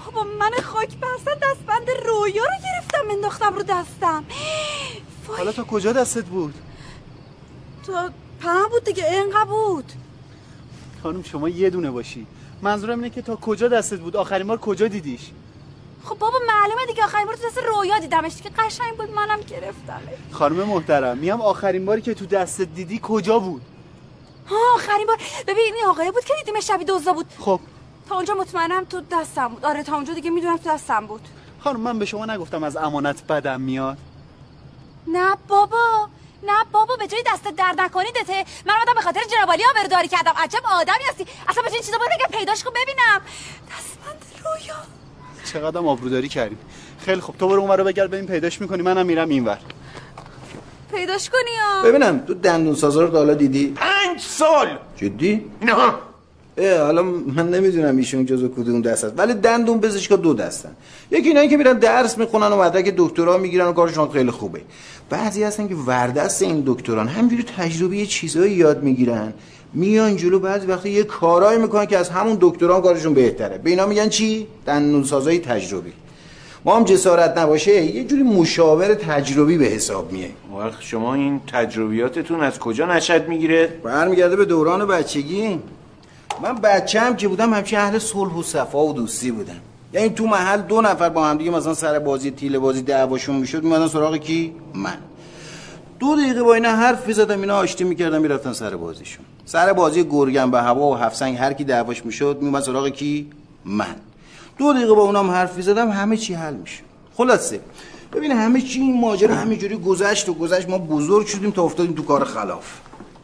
بابا 0.05 0.23
من 0.39 0.51
خاک 0.63 0.89
بستن 0.89 1.35
دستبند 1.43 1.91
رویا 2.05 2.45
رو 2.45 2.57
گرفتم 2.65 3.11
انداختم 3.11 3.55
رو 3.55 3.63
دستم. 3.63 4.25
حالا 5.29 5.53
تا 5.53 5.65
کجا 5.65 5.93
دستت 5.93 6.25
بود؟ 6.25 6.55
تا 7.87 8.11
پناه 8.45 8.69
بود 8.69 8.85
دیگه 8.85 9.05
اینقدر 9.13 9.45
بود. 9.45 9.93
خانم 11.03 11.23
شما 11.23 11.49
یه 11.49 11.71
دونه 11.71 11.91
باشی. 11.91 12.27
منظورم 12.63 12.99
اینه 12.99 13.11
که 13.11 13.23
تا 13.23 13.37
کجا 13.37 13.69
دستت 13.69 14.01
بود؟ 14.01 14.17
آخرین 14.17 14.47
بار 14.47 14.59
کجا 14.59 14.89
دیدیش؟ 14.89 15.31
خب 16.05 16.19
بابا 16.19 16.39
معلومه 16.47 16.87
دیگه. 16.87 17.05
آخرین 17.05 17.27
بار 17.27 17.37
تو 17.37 17.47
دست 17.49 17.59
رویا 17.59 17.99
دیدمش 17.99 18.43
که 18.43 18.51
قشنگ 18.59 18.97
بود 18.97 19.11
منم 19.11 19.41
گرفتم 19.41 20.01
خانم 20.31 20.57
محترم 20.57 21.19
میام 21.19 21.41
آخرین 21.41 21.87
باری 21.87 22.03
که 22.03 22.15
تو 22.15 22.27
دستت 22.27 22.75
دیدی 22.75 23.01
کجا 23.03 23.39
بود؟ 23.39 23.63
ها 24.47 24.57
آخرین 24.75 25.07
بار. 25.07 25.17
ببین 25.47 25.75
این 25.75 25.85
آقای 25.89 26.11
بود 26.11 26.25
که 26.25 26.35
دیدیم 26.39 26.61
شبی 26.61 26.85
دوزا 26.85 27.13
بود. 27.13 27.27
خب. 27.39 27.61
تا 28.09 28.15
اونجا 28.15 28.35
مطمئنم 28.35 28.85
تو 28.85 29.01
دستم 29.13 29.49
بود. 29.49 29.65
آره 29.65 29.83
تا 29.83 29.95
اونجا 29.97 30.15
دیگه 30.15 30.31
می‌دونم 30.31 30.57
تو 30.57 30.71
دستم 30.71 31.07
بود. 31.07 31.29
خانم 31.61 31.81
من 31.81 31.99
به 31.99 32.05
شما 32.05 32.27
نگفتم 32.27 32.63
از 32.63 32.77
امانت 32.77 33.27
بدم 33.27 33.61
میاد؟ 33.61 33.99
نه 35.07 35.37
بابا. 35.49 36.09
نه 36.47 36.65
بابا 36.73 36.97
به 36.97 37.07
جای 37.07 37.23
دست 37.27 37.45
درد 37.45 37.81
نکنیدته. 37.81 38.45
من 38.67 38.75
اومدم 38.75 38.95
به 38.95 39.01
خاطر 39.01 39.21
جنابالی 39.33 39.63
آبرداری 39.71 40.09
کردم. 40.09 40.33
عجب 40.37 40.61
آدمی 40.81 41.05
هستی. 41.09 41.27
اصلا 41.49 41.63
به 41.63 41.73
این 41.73 41.83
چیزا 41.83 41.99
باید 41.99 42.11
بگم 42.11 42.39
پیداش 42.39 42.65
کن 42.65 42.71
ببینم. 42.71 43.21
دستبند 43.71 44.25
رویا. 44.45 44.77
چقدر 45.53 45.79
آبروداری 45.79 46.29
کردیم. 46.29 46.59
خیلی 47.05 47.21
خب 47.21 47.35
تو 47.39 47.49
برو 47.49 47.61
اونور 47.61 47.77
رو 47.77 47.85
بگرد 47.85 48.11
ببین 48.11 48.27
پیداش 48.27 48.61
می‌کنی. 48.61 48.83
منم 48.83 49.07
میرم 49.07 49.29
اینور 49.29 49.59
پیداش 50.93 51.31
کنی 51.31 51.57
ها. 51.63 51.83
ببینم 51.83 52.19
تو 52.19 52.35
دندون 52.35 52.75
سازا 52.75 53.01
رو 53.01 53.09
تا 53.11 53.19
حالا 53.19 53.35
دیدی؟ 53.35 53.67
پنج 53.77 54.21
سال. 54.21 54.79
جدی؟ 54.97 55.51
نه. 55.63 55.95
حالا 56.59 57.03
من 57.03 57.51
نمی‌دونم 57.51 57.97
ایشون 57.97 58.27
جزو 58.27 58.49
کدوم 58.49 58.83
دست 58.83 59.05
هست 59.05 59.15
ولی 59.17 59.35
دندون 59.35 59.81
پزشکا 59.81 60.17
دو 60.17 60.35
دستن. 60.35 60.71
یکی 61.11 61.29
اینایی 61.29 61.49
که 61.49 61.57
میرن 61.57 61.79
درس 61.79 62.19
می‌خونن 62.19 62.47
و 62.47 62.63
مدرک 62.63 62.95
دکترا 62.97 63.39
می‌گیرن 63.39 63.67
و 63.67 63.73
کارشون 63.73 64.09
خیلی 64.09 64.31
خوبه. 64.31 64.61
بعضی 65.11 65.43
هستن 65.43 65.69
که 65.69 65.75
وردست 65.75 66.43
این 66.43 66.63
دکتران. 66.67 67.09
همینجوری 67.09 67.43
تجربه 67.43 67.97
یه 67.97 68.07
چیزایی 68.07 68.53
یاد 68.53 68.83
می‌گیرن. 68.83 69.33
میان 69.75 70.17
جلو 70.17 70.39
بعضی 70.39 70.67
وقتی 70.67 70.91
یه 70.91 71.03
کارایی 71.03 71.59
می‌کنن 71.59 71.87
که 71.87 71.99
از 71.99 72.09
همون 72.09 72.37
دکتران 72.41 72.83
کارشون 72.83 73.15
بهتره. 73.15 73.59
به 73.59 73.71
اینا 73.71 73.87
میگن 73.87 74.09
چی؟ 74.09 74.47
دندون 74.67 75.05
سازای 75.05 75.39
تجربی. 75.39 75.93
ما 76.65 76.77
هم 76.77 76.85
جسارت 76.85 77.39
نباشه 77.39 77.85
یه 77.85 78.05
جوری 78.05 78.23
مشاور 78.23 78.95
تجربی 78.95 79.59
به 79.59 79.65
حساب 79.65 80.13
میه 80.13 80.31
وقت 80.59 80.83
شما 80.83 81.15
این 81.15 81.41
تجربیاتتون 81.53 82.41
از 82.41 82.59
کجا 82.59 82.87
نشد 82.87 83.29
می‌گیره؟ 83.29 83.69
برمیگرده 83.83 84.37
به 84.37 84.45
دوران 84.45 84.87
بچگی. 84.87 85.59
من 86.43 86.55
بچه 86.55 87.01
هم 87.01 87.17
که 87.17 87.29
بودم 87.29 87.55
همچین 87.55 87.79
اهل 87.79 87.99
صلح 87.99 88.35
و 88.35 88.43
صفا 88.43 88.87
و 88.87 88.93
دوستی 88.93 89.31
بودم. 89.31 89.61
یعنی 89.93 90.09
تو 90.09 90.27
محل 90.27 90.61
دو 90.61 90.81
نفر 90.81 91.09
با 91.09 91.27
هم 91.27 91.39
دیگه 91.39 91.51
مثلا 91.51 91.75
سر 91.75 91.99
بازی 91.99 92.31
تیله 92.31 92.59
بازی 92.59 92.83
دعواشون 92.83 93.37
می‌شد 93.37 93.63
میمدن 93.63 93.89
سراغ 93.89 94.17
کی؟ 94.17 94.55
من. 94.75 94.97
دو 95.99 96.17
دقیقه 96.17 96.43
با 96.43 96.55
اینا 96.55 96.69
حرف 96.69 97.07
می‌زدم 97.07 97.41
اینا 97.41 97.57
آشتی 97.57 97.85
می‌کردم 97.85 98.21
می‌رفتن 98.21 98.53
سر 98.53 98.77
بازیشون. 98.77 99.25
سر 99.45 99.73
بازی 99.73 100.05
گرگن 100.05 100.51
به 100.51 100.63
هوا 100.63 100.91
و 100.91 100.95
هفسنگ 100.95 101.37
هر 101.37 101.53
کی 101.53 101.65
دعواش 101.65 102.07
می‌شد 102.07 102.39
میومد 102.41 102.63
سراغ 102.63 102.89
کی؟ 102.89 103.31
من. 103.65 103.97
دو 104.59 104.73
دقیقه 104.73 104.95
با 104.95 105.03
اونام 105.03 105.31
حرف 105.31 105.57
می‌زدم 105.57 105.91
همه 105.91 106.17
چی 106.17 106.35
حل 106.35 106.55
میشه 106.55 106.83
خلاصه. 107.17 107.61
ببین 108.13 108.33
همه 108.33 108.61
چی 108.61 108.81
این 108.81 109.01
ماجرا 109.01 109.35
همینجوری 109.35 109.77
گذشت 109.77 110.29
و 110.29 110.35
گذشت 110.35 110.69
ما 110.69 110.79
بزرگ 110.79 111.27
شدیم 111.27 111.51
تا 111.51 111.63
افتادیم 111.63 111.93
تو 111.93 112.03
کار 112.03 112.25
خلاف. 112.25 112.65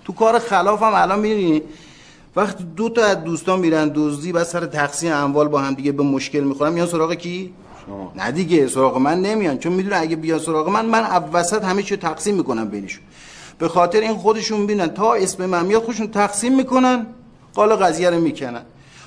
تو 0.05 0.12
کار 0.12 0.38
خلاف 0.38 0.83
هم 0.83 0.94
الان 0.94 1.18
می‌بینی 1.18 1.62
وقتی 2.37 2.64
دو 2.77 2.88
تا 2.88 3.05
از 3.05 3.25
دوستان 3.25 3.61
میرن 3.61 3.93
دزدی 3.95 4.33
و 4.33 4.45
سر 4.45 4.66
تقسیم 4.66 5.12
اموال 5.12 5.49
با 5.49 5.61
هم 5.61 5.75
دیگه 5.75 5.93
به 5.93 6.03
مشکل 6.03 6.40
می‌خورن 6.40 6.73
میان 6.73 6.87
سراغ 6.87 7.14
کی؟ 7.14 7.55
شما. 7.87 8.12
نه 8.16 8.31
دیگه 8.31 8.69
سراغ 8.69 8.97
من 8.97 9.21
نمیان 9.21 9.59
چون 9.59 9.73
می‌دونه 9.73 9.97
اگه 9.97 10.16
بیان 10.16 10.38
سراغ 10.38 10.69
من 10.69 10.87
من 10.87 11.23
وسط 11.33 11.64
همه 11.64 11.83
چی 11.83 11.97
تقسیم 11.97 12.35
می‌کنم 12.35 12.69
بینشون. 12.69 13.03
به 13.59 13.69
خاطر 13.69 14.01
این 14.01 14.14
خودشون 14.14 14.66
بینن 14.66 14.88
تا 14.88 15.14
اسم 15.14 15.47
من 15.47 15.66
میاد 15.66 15.83
خودشون 15.83 16.09
تقسیم 16.11 16.57
می‌کنن 16.57 17.07
قال 17.55 17.77
قضیه 17.77 18.11
رو 18.11 18.21
می‌کنن. 18.21 18.62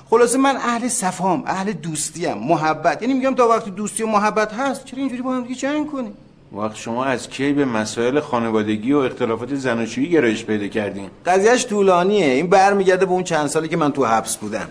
خلاصه 0.10 0.38
من 0.38 0.56
اهل 0.56 0.88
صفام 0.88 1.44
اهل 1.46 1.72
دوستیم 1.72 2.34
محبت. 2.34 3.02
یعنی 3.02 3.14
میگم 3.14 3.36
تا 3.36 3.48
وقتی 3.48 3.72
دوستی 3.72 4.04
و 4.04 4.08
محبت 4.08 4.54
هست 4.54 4.86
چرا 4.86 5.00
اینجوری 5.00 5.22
با 5.22 5.34
هم 5.34 5.44
دیگه 5.44 5.56
جنگ 5.56 5.92
کنیم؟ 5.92 6.14
وقت 6.54 6.76
شما 6.76 7.06
از 7.06 7.30
کی 7.30 7.54
به 7.54 7.66
مسائل 7.66 8.20
خانوادگی 8.20 8.94
و 8.94 8.98
اختلافات 8.98 9.56
زناشویی 9.56 10.10
گرایش 10.10 10.46
پیدا 10.46 10.68
کردین؟ 10.68 11.10
قضیهش 11.26 11.66
طولانیه. 11.66 12.26
این 12.26 12.48
برمیگرده 12.48 13.06
به 13.06 13.12
اون 13.12 13.24
چند 13.24 13.48
سالی 13.48 13.68
که 13.68 13.78
من 13.78 13.92
تو 13.92 14.06
حبس 14.06 14.38
بودم. 14.38 14.68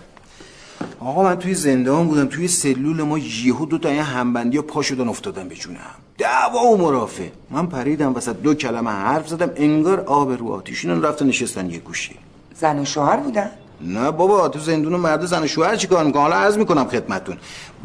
آقا 1.01 1.23
من 1.23 1.39
توی 1.39 1.55
زندان 1.55 2.09
بودم 2.09 2.27
توی 2.27 2.49
سلول 2.49 3.03
ما 3.03 3.19
یهو 3.19 3.67
دو 3.67 3.79
تا 3.79 3.89
این 3.89 4.01
همبندی 4.01 4.57
ها 4.57 4.63
پا 4.63 4.83
شدن 4.83 5.09
افتادن 5.09 5.49
به 5.49 5.55
جونم. 5.55 5.79
دعوا 6.19 6.65
و 6.65 6.77
مرافع. 6.77 7.29
من 7.51 7.67
پریدم 7.67 8.15
وسط 8.15 8.37
دو 8.37 8.55
کلمه 8.55 8.91
حرف 8.91 9.29
زدم 9.29 9.51
انگار 9.57 10.01
آب 10.01 10.33
رو 10.33 10.53
آتیش 10.53 10.85
اینا 10.85 11.09
رفتن 11.09 11.27
نشستن 11.27 11.71
یه 11.71 11.79
گوشه 11.79 12.15
زن 12.55 12.79
و 12.79 12.85
شوهر 12.85 13.17
بودن؟ 13.17 13.51
نه 13.83 14.11
بابا 14.11 14.49
تو 14.49 14.59
زندون 14.59 14.97
مرد 14.97 15.27
زن 15.27 15.47
شوهر 15.47 15.77
چیکار 15.77 16.05
می‌کنه؟ 16.05 16.23
حالا 16.23 16.37
عرض 16.37 16.59
می‌کنم 16.59 16.85
خدمتتون. 16.85 17.37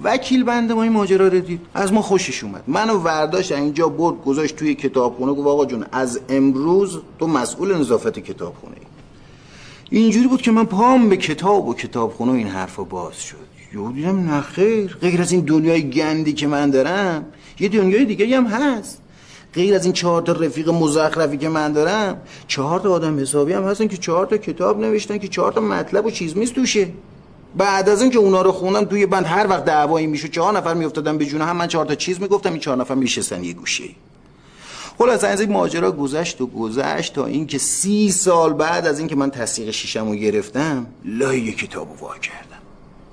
وکیل 0.03 0.43
بنده 0.43 0.73
ما 0.73 0.83
این 0.83 0.91
ماجرا 0.91 1.27
رو 1.27 1.39
دید. 1.39 1.61
از 1.73 1.93
ما 1.93 2.01
خوشش 2.01 2.43
اومد. 2.43 2.63
منو 2.67 2.93
ورداشت 2.93 3.51
اینجا 3.51 3.89
برد 3.89 4.23
گذاشت 4.25 4.55
توی 4.55 4.75
کتابخونه 4.75 5.33
گفت 5.33 5.47
آقا 5.47 5.65
جون 5.65 5.85
از 5.91 6.19
امروز 6.29 6.99
تو 7.19 7.27
مسئول 7.27 7.77
نظافت 7.77 8.19
کتابخونه 8.19 8.75
ای 9.89 10.01
اینجوری 10.01 10.27
بود 10.27 10.41
که 10.41 10.51
من 10.51 10.65
پام 10.65 11.09
به 11.09 11.17
کتاب 11.17 11.67
و 11.67 11.73
کتابخونه 11.73 12.31
این 12.31 12.47
حرفا 12.47 12.83
باز 12.83 13.21
شد. 13.21 13.47
یهو 13.73 13.91
دیدم 13.91 14.41
خیر 14.41 14.97
غیر 15.01 15.21
از 15.21 15.31
این 15.31 15.41
دنیای 15.41 15.89
گندی 15.89 16.33
که 16.33 16.47
من 16.47 16.69
دارم 16.69 17.25
یه 17.59 17.69
دنیای 17.69 18.05
دیگه 18.05 18.37
هم 18.37 18.45
هست. 18.45 19.01
غیر 19.53 19.75
از 19.75 19.83
این 19.83 19.93
چهار 19.93 20.21
تا 20.21 20.31
رفیق 20.31 20.69
مزخرفی 20.69 21.37
که 21.37 21.49
من 21.49 21.73
دارم 21.73 22.21
چهار 22.47 22.79
تا 22.79 22.91
آدم 22.91 23.19
حسابی 23.19 23.53
هم 23.53 23.63
هستن 23.63 23.87
که 23.87 23.97
چهار 23.97 24.25
تا 24.25 24.37
کتاب 24.37 24.79
نوشتن 24.79 25.17
که 25.17 25.27
چهار 25.27 25.51
تا 25.51 25.61
مطلب 25.61 26.05
و 26.05 26.11
چیز 26.11 26.37
میز 26.37 26.53
توشه. 26.53 26.87
بعد 27.57 27.89
از 27.89 28.01
اینکه 28.01 28.17
اونا 28.17 28.41
رو 28.41 28.51
خوندم 28.51 28.85
توی 28.85 29.05
بند 29.05 29.25
هر 29.25 29.47
وقت 29.47 29.65
دعوایی 29.65 30.07
میشه 30.07 30.27
چهار 30.27 30.57
نفر 30.57 30.73
میافتادن 30.73 31.17
به 31.17 31.25
جون 31.25 31.41
هم 31.41 31.57
من 31.57 31.67
چهار 31.67 31.85
تا 31.85 31.95
چیز 31.95 32.21
می‌گفتم 32.21 32.51
این 32.51 32.59
چهار 32.59 32.77
نفر 32.77 32.95
میشستن 32.95 33.43
یه 33.43 33.53
گوشه. 33.53 33.83
خلاص 34.97 35.23
از 35.23 35.41
این 35.41 35.51
ماجرا 35.51 35.91
گذشت 35.91 36.41
و 36.41 36.47
گذشت 36.47 37.13
تا 37.13 37.25
اینکه 37.25 37.57
سی 37.57 38.11
سال 38.11 38.53
بعد 38.53 38.87
از 38.87 38.99
اینکه 38.99 39.15
من 39.15 39.31
تصدیق 39.31 39.71
شیشم 39.71 40.09
رو 40.09 40.15
گرفتم 40.15 40.87
لای 41.05 41.51
کتاب 41.51 41.89
رو 41.89 42.07
وا 42.07 42.17
کردم. 42.17 42.61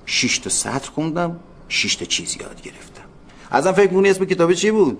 شش 0.07 0.39
تا 0.39 0.51
سطر 0.51 0.91
خوندم 0.95 1.41
شش 1.69 1.95
تا 1.95 2.05
چیز 2.05 2.37
یاد 2.41 2.63
گرفتم. 2.63 3.03
ازم 3.51 3.73
فکر 3.73 3.91
می‌کنی 3.91 4.11
اسم 4.11 4.25
کتاب 4.25 4.53
چی 4.53 4.71
بود؟ 4.71 4.99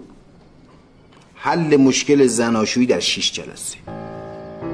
حل 1.47 1.77
مشکل 1.77 2.27
زناشویی 2.27 2.87
در 2.87 3.01
شش 3.01 3.33
جلسه. 3.33 3.77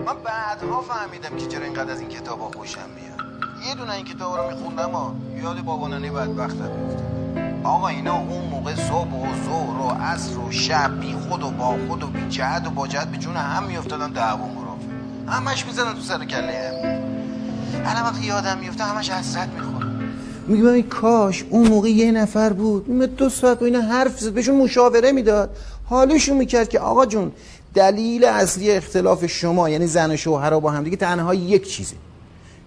من 0.06 0.14
بعدها 0.24 0.80
فهمیدم 0.80 1.36
که 1.36 1.46
چرا 1.46 1.64
اینقدر 1.64 1.92
از 1.92 2.00
این 2.00 2.08
کتاب 2.08 2.54
خوشم 2.56 2.80
میاد. 2.96 3.20
یه 3.68 3.74
دونه 3.74 3.94
این 3.94 4.04
کتاب 4.04 4.36
رو 4.36 4.56
میخوندم 4.56 4.90
ها 4.90 5.14
یاد 5.42 5.60
بابا 5.60 5.88
ننه 5.88 6.10
بدبختم 6.10 6.70
میفتم 6.70 7.60
آقا 7.64 7.88
اینا 7.88 8.18
اون 8.18 8.44
موقع 8.50 8.74
صبح 8.74 9.14
و 9.14 9.26
ظهر 9.44 9.80
و 9.80 10.02
عصر 10.02 10.38
و 10.38 10.52
شب 10.52 11.00
بی 11.00 11.14
خود 11.28 11.42
و 11.42 11.50
با 11.50 11.76
خود 11.88 12.02
و 12.02 12.06
بی 12.06 12.28
جهت 12.28 12.66
و 12.66 12.70
با 12.70 12.86
جهت 12.86 13.08
به 13.08 13.16
جون 13.16 13.36
هم 13.36 13.64
میافتادن 13.64 14.10
دعوا 14.10 14.46
مرافع. 14.46 15.38
همش 15.38 15.66
می‌زدن 15.66 15.92
تو 15.92 16.00
سر 16.00 16.24
کله 16.24 16.72
هم. 16.72 17.86
الان 17.86 18.02
وقتی 18.02 18.26
یادم 18.26 18.58
میفته 18.58 18.84
همش 18.84 19.10
حسرت 19.10 19.48
می‌خورم 19.48 20.00
میگم 20.46 20.66
این 20.66 20.88
کاش 20.88 21.44
اون 21.50 21.68
موقع 21.68 21.88
یه 21.88 22.12
نفر 22.12 22.52
بود 22.52 22.88
می 22.88 23.06
دو 23.06 23.28
ساعت 23.28 23.58
با 23.58 23.66
اینا 23.66 23.80
حرف 23.80 24.20
زد 24.20 24.32
بهشون 24.32 24.56
مشاوره 24.56 25.12
می‌داد. 25.12 25.56
حالشون 25.90 26.36
می‌کرد 26.36 26.68
که 26.68 26.80
آقا 26.80 27.06
جون 27.06 27.32
دلیل 27.74 28.24
اصلی 28.24 28.70
اختلاف 28.70 29.26
شما 29.26 29.70
یعنی 29.70 29.86
زن 29.86 30.10
و 30.10 30.16
شوهر 30.16 30.60
با 30.60 30.70
هم 30.70 30.84
دیگه 30.84 30.96
تنها 30.96 31.34
یک 31.34 31.68
چیزه. 31.68 31.96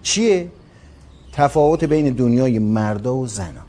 چیه؟ 0.02 0.48
تفاوت 1.32 1.84
بین 1.84 2.14
دنیای 2.14 2.58
مردا 2.58 3.14
و 3.14 3.26
زنا. 3.26 3.64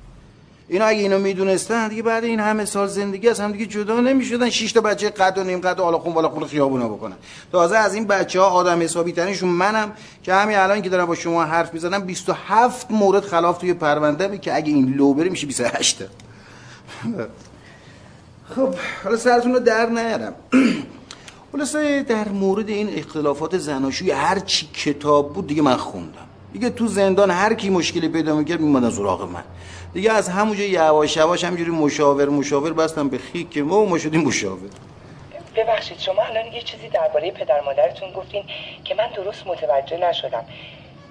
اینا 0.67 0.85
اگه 0.85 0.99
اینو 0.99 1.19
می‌دونستن 1.19 1.87
دیگه 1.87 2.01
بعد 2.01 2.23
این 2.23 2.39
همه 2.39 2.65
سال 2.65 2.87
زندگی 2.87 3.29
از 3.29 3.39
هم 3.39 3.51
دیگه 3.51 3.65
جدا 3.65 3.99
نمی‌شدن. 3.99 4.49
شش 4.49 4.71
تا 4.71 4.81
بچه 4.81 5.09
قد 5.09 5.37
و 5.37 5.43
نیم 5.43 5.59
قد 5.59 5.79
و 5.79 5.83
حالا 5.83 5.99
خون 5.99 6.13
والا 6.13 6.29
خون 6.29 6.47
خیابونا 6.47 6.89
بکنن. 6.89 7.15
تازه 7.51 7.77
از 7.77 7.93
این 7.93 8.07
بچه 8.07 8.41
ها 8.41 8.45
آدم 8.45 8.81
حسابی 8.81 9.11
ترینشون 9.11 9.49
منم 9.49 9.91
که 10.23 10.33
همین 10.33 10.57
الان 10.57 10.81
که 10.81 10.89
دارم 10.89 11.05
با 11.05 11.15
شما 11.15 11.43
حرف 11.43 11.73
می‌زنم 11.73 11.99
27 11.99 12.91
مورد 12.91 13.23
خلاف 13.23 13.57
توی 13.57 13.73
پرونده 13.73 14.37
که 14.37 14.55
اگه 14.55 14.73
این 14.73 14.93
لو 14.93 15.13
بره 15.13 15.29
میشه 15.29 15.47
28 15.47 15.99
تا. 15.99 16.05
خب 18.49 18.75
حالا 19.03 19.17
سرتون 19.17 19.53
رو 19.53 19.59
در 19.59 19.85
نیارم. 19.85 20.35
خلاصه 21.51 22.03
در 22.03 22.27
مورد 22.27 22.69
این 22.69 22.89
اختلافات 22.97 23.57
زناشویی 23.57 24.11
هر 24.11 24.39
چی 24.39 24.67
کتاب 24.67 25.33
بود 25.33 25.47
دیگه 25.47 25.61
من 25.61 25.75
خوندم. 25.75 26.27
دیگه 26.53 26.69
تو 26.69 26.87
زندان 26.87 27.31
هر 27.31 27.53
کی 27.53 27.69
مشکلی 27.69 28.09
پیدا 28.09 28.35
می‌کرد 28.35 28.59
میمادن 28.59 28.89
سراغ 28.89 29.21
من. 29.21 29.43
دیگه 29.93 30.11
از 30.11 30.29
همونجا 30.29 30.63
یواش 30.63 31.17
یواش 31.17 31.43
همینجوری 31.43 31.71
مشاور 31.71 32.29
مشاور 32.29 32.73
بستم 32.73 33.09
به 33.09 33.17
خیک 33.17 33.57
ما 33.57 33.81
و 33.81 33.89
ما 33.89 33.97
شدیم 33.97 34.21
مشاور. 34.21 34.69
ببخشید 35.55 35.99
شما 35.99 36.21
الان 36.21 36.53
یه 36.53 36.61
چیزی 36.61 36.89
درباره 36.89 37.31
پدر 37.31 37.61
مادرتون 37.65 38.11
گفتین 38.11 38.43
که 38.83 38.95
من 38.95 39.07
درست 39.15 39.47
متوجه 39.47 40.09
نشدم. 40.09 40.45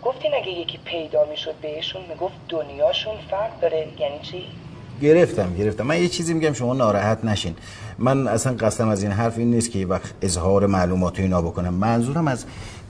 گفتین 0.02 0.34
اگه 0.34 0.50
یکی 0.50 0.78
پیدا 0.84 1.24
می‌شد 1.24 1.54
بهشون 1.62 2.02
می‌گفت 2.08 2.34
دنیاشون 2.48 3.14
فرق 3.30 3.60
داره 3.60 3.88
یعنی 3.98 4.18
چی؟ 4.22 4.46
گرفتم 5.02 5.54
گرفتم. 5.54 5.86
من 5.86 6.02
یه 6.02 6.08
چیزی 6.08 6.34
میگم 6.34 6.52
شما 6.52 6.74
ناراحت 6.74 7.24
نشین. 7.24 7.54
من 7.98 8.28
اصلا 8.28 8.52
قصدم 8.52 8.88
از 8.88 9.02
این 9.02 9.12
حرف 9.12 9.38
این 9.38 9.50
نیست 9.50 9.70
که 9.70 9.86
وقت 9.86 10.12
اظهار 10.22 10.66
معلومات 10.66 11.20
اینا 11.20 11.42
بکنم. 11.42 11.74
منظورم 11.74 12.28
از 12.28 12.44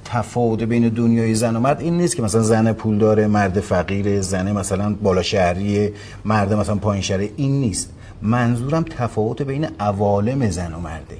تفاوت 0.04 0.62
بین 0.62 0.88
دنیای 0.88 1.34
زن 1.34 1.56
و 1.56 1.60
مرد 1.60 1.80
این 1.80 1.96
نیست 1.96 2.16
که 2.16 2.22
مثلا 2.22 2.42
زن 2.42 2.72
پول 2.72 2.98
داره 2.98 3.26
مرد 3.26 3.60
فقیر 3.60 4.20
زن 4.20 4.52
مثلا 4.52 4.94
بالا 4.94 5.22
شهری 5.22 5.92
مرد 6.24 6.52
مثلا 6.52 6.76
پایین 6.76 7.02
شهری 7.02 7.30
این 7.36 7.60
نیست. 7.60 7.90
منظورم 8.22 8.82
تفاوت 8.82 9.42
بین 9.42 9.66
عوالم 9.80 10.50
زن 10.50 10.72
و 10.72 10.80
مرده. 10.80 11.16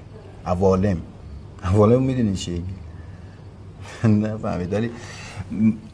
عوالم. 0.47 0.97
عوالم 1.65 2.03
می‌دونی 2.03 2.35
چیه 2.35 2.61
نه 4.05 4.37
فهمید 4.37 4.75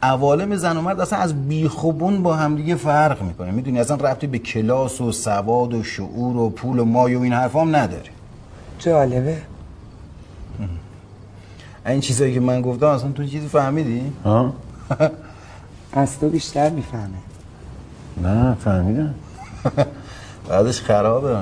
عوالم 0.01 0.55
زن 0.55 0.77
و 0.77 0.81
مرد 0.81 0.99
اصلا 0.99 1.19
از 1.19 1.47
بیخوبون 1.47 2.23
با 2.23 2.35
همدیگه 2.35 2.75
فرق 2.75 3.21
می‌کنه. 3.21 3.51
می‌دونی 3.51 3.79
اصلا 3.79 3.95
ربطی 3.97 4.27
به 4.27 4.39
کلاس 4.39 5.01
و 5.01 5.11
سواد 5.11 5.73
و 5.73 5.83
شعور 5.83 6.37
و 6.37 6.49
پول 6.49 6.79
و 6.79 6.85
مای 6.85 7.15
و 7.15 7.21
این 7.21 7.33
حرفام 7.33 7.75
نداره. 7.75 8.09
جالبه. 8.79 9.37
این 11.85 12.01
چیزایی 12.01 12.33
که 12.33 12.39
من 12.39 12.61
گفتم 12.61 12.85
اصلا 12.85 13.11
تو 13.11 13.25
چیزی 13.25 13.47
فهمیدی؟ 13.47 14.13
ها؟ 14.25 14.53
از 15.93 16.19
تو 16.19 16.29
بیشتر 16.29 16.69
می‌فهمه. 16.69 17.17
نه 18.23 18.55
فهمیدم. 18.55 19.15
بعدش 20.49 20.81
خرابه. 20.81 21.37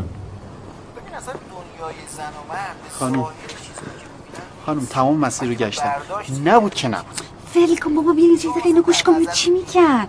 خانم. 2.90 3.26
خانم 4.66 4.86
تمام 4.86 5.18
مسیر 5.18 5.50
رو 5.50 5.56
گشتم. 5.56 5.92
نبود 6.46 6.74
که 6.74 6.88
نبود. 6.88 7.22
فری 7.54 7.76
کن 7.76 7.96
بابا 7.96 8.14
بیا 8.14 8.26
یه 8.26 8.38
دقیقه 8.38 8.66
اینو 8.66 8.82
گوش 8.82 9.04
کن. 9.04 9.26
چی 9.34 9.50
میگن 9.50 10.08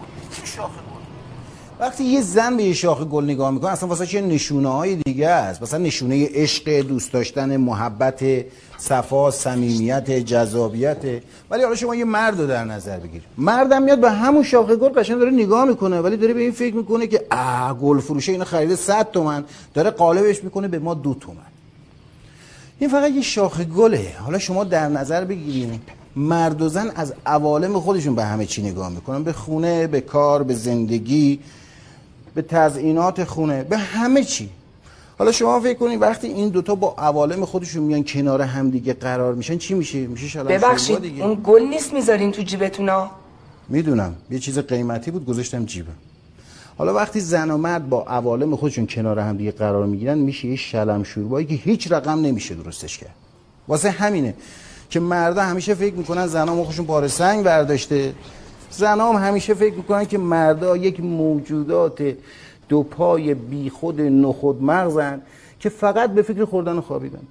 وقتی 1.80 2.04
یه 2.04 2.20
زن 2.20 2.56
به 2.56 2.62
یه 2.62 2.72
شاخه 2.74 3.04
گل 3.04 3.24
نگاه 3.24 3.50
می‌کنه 3.50 3.70
اصلا 3.70 3.88
واسه 3.88 4.06
چه 4.06 4.20
نشونه 4.20 4.68
های 4.68 4.96
دیگه 4.96 5.28
است؟ 5.28 5.62
مثلا 5.62 5.78
نشونه 5.78 6.28
عشق 6.34 6.80
دوست 6.80 7.12
داشتن 7.12 7.56
محبت 7.56 8.24
صفا 8.78 9.30
صمیمیت 9.30 10.10
جذابیت. 10.10 11.04
ولی 11.50 11.62
حالا 11.62 11.74
شما 11.74 11.94
یه 11.94 12.04
مرد 12.04 12.40
رو 12.40 12.46
در 12.46 12.64
نظر 12.64 12.98
بگیر 12.98 13.22
مردم 13.38 13.82
میاد 13.82 14.00
به 14.00 14.10
همون 14.10 14.42
شاخه 14.42 14.76
گل 14.76 14.88
قشنگ 14.88 15.18
داره 15.18 15.30
نگاه 15.30 15.64
می‌کنه 15.64 16.00
ولی 16.00 16.16
داره 16.16 16.34
به 16.34 16.40
این 16.40 16.52
فکر 16.52 16.74
می‌کنه 16.74 17.06
که 17.06 17.26
اه 17.30 17.78
گل 17.78 18.00
فروشه 18.00 18.32
اینو 18.32 18.44
خریده 18.44 18.76
100 18.76 19.10
تومن. 19.10 19.44
داره 19.74 19.90
قالبش 19.90 20.44
می‌کنه 20.44 20.68
به 20.68 20.78
ما 20.78 20.94
دو 20.94 21.14
تومن. 21.14 21.36
این 22.78 22.90
فقط 22.90 23.10
یه 23.10 23.22
شاخه 23.22 23.64
گله. 23.64 24.12
حالا 24.24 24.38
شما 24.38 24.64
در 24.64 24.88
نظر 24.88 25.24
بگیرید. 25.24 25.80
مرد 26.16 26.62
و 26.62 26.68
زن 26.68 26.92
از 26.94 27.14
عوالم 27.26 27.80
خودشون 27.80 28.14
به 28.14 28.24
همه 28.24 28.46
چی 28.46 28.62
نگاه 28.62 28.88
می‌کنن. 28.88 29.24
به 29.24 29.32
خونه 29.32 29.86
به 29.86 30.00
کار 30.00 30.42
به 30.42 30.54
زندگی 30.54 31.40
به 32.34 32.42
تزئینات 32.42 33.24
خونه 33.24 33.64
به 33.64 33.78
همه 33.78 34.24
چی. 34.24 34.50
حالا 35.18 35.32
شما 35.32 35.60
فکر 35.60 35.78
کنید 35.78 36.02
وقتی 36.02 36.26
این 36.26 36.48
دوتا 36.48 36.74
با 36.74 36.94
عوالم 36.98 37.44
خودشون 37.44 37.82
میان 37.82 38.04
کنار 38.04 38.42
همدیگه 38.42 38.92
قرار 38.92 39.34
میشن 39.34 39.58
چی 39.58 39.74
میشه؟ 39.74 40.06
میشه 40.06 40.28
شوربا 40.28 40.48
ببخشید 40.48 40.98
دیگه. 40.98 41.24
اون 41.24 41.40
گل 41.44 41.62
نیست 41.62 41.94
می‌ذارین 41.94 42.32
تو 42.32 42.42
جیبتونا؟ 42.42 43.10
می‌دونم. 43.68 44.14
یه 44.30 44.38
چیز 44.38 44.58
قیمتی 44.58 45.10
بود 45.10 45.26
گذاشتم 45.26 45.64
جیبم. 45.64 45.92
حالا 46.78 46.94
وقتی 46.94 47.20
زن 47.20 47.50
و 47.50 47.56
مرد 47.56 47.88
با 47.88 48.02
عوالم 48.02 48.56
خودشون 48.56 48.86
کنار 48.86 49.18
هم 49.18 49.36
دیگه 49.36 49.50
قرار 49.50 49.86
می‌گیرن 49.86 50.18
میشه 50.18 50.48
یه 50.48 50.56
شلم 50.56 51.02
شوربایی 51.02 51.46
که 51.46 51.54
هیچ 51.54 51.92
رقم 51.92 52.20
نمیشه 52.20 52.54
درستش 52.54 52.98
کرد. 52.98 53.14
واسه 53.68 53.90
همینه. 53.90 54.34
که 54.90 55.00
مردا 55.00 55.42
همیشه 55.42 55.74
فکر 55.74 55.94
می‌کنن 55.94 56.26
زنا 56.26 56.54
مخشون 56.54 56.86
بار 56.86 57.08
سنگ 57.08 57.44
برداشته. 57.44 58.14
زنا 58.70 59.12
هم 59.12 59.28
همیشه 59.28 59.54
فکر 59.54 59.74
می‌کنن 59.74 60.04
که 60.04 60.18
مردا 60.18 60.76
یک 60.76 61.00
موجودات 61.00 62.14
دو 62.68 62.82
پای 62.82 63.34
بی 63.34 63.70
خود 63.70 64.00
نخود 64.00 64.62
مغزن 64.62 65.22
که 65.60 65.68
فقط 65.68 66.10
به 66.10 66.22
فکر 66.22 66.44
خوردن 66.44 66.78
و 66.78 66.80
خوابیدن. 66.80 67.22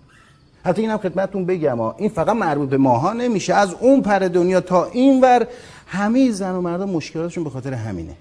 حتی 0.65 0.81
اینم 0.81 0.97
خدمتتون 0.97 1.45
بگم 1.45 1.77
ها 1.77 1.95
این 1.97 2.09
فقط 2.09 2.35
مربوط 2.35 2.69
به 2.69 2.77
ماها 2.77 3.13
نمیشه. 3.13 3.53
از 3.53 3.75
اون 3.79 4.01
پر 4.01 4.19
دنیا 4.19 4.61
تا 4.61 4.85
این 4.85 5.21
ور 5.21 5.47
همه 5.87 6.31
زن 6.31 6.55
و 6.55 6.61
مردا 6.61 6.85
مشکلاتشون 6.85 7.43
به 7.43 7.49
خاطر 7.49 7.73
همینه. 7.73 8.13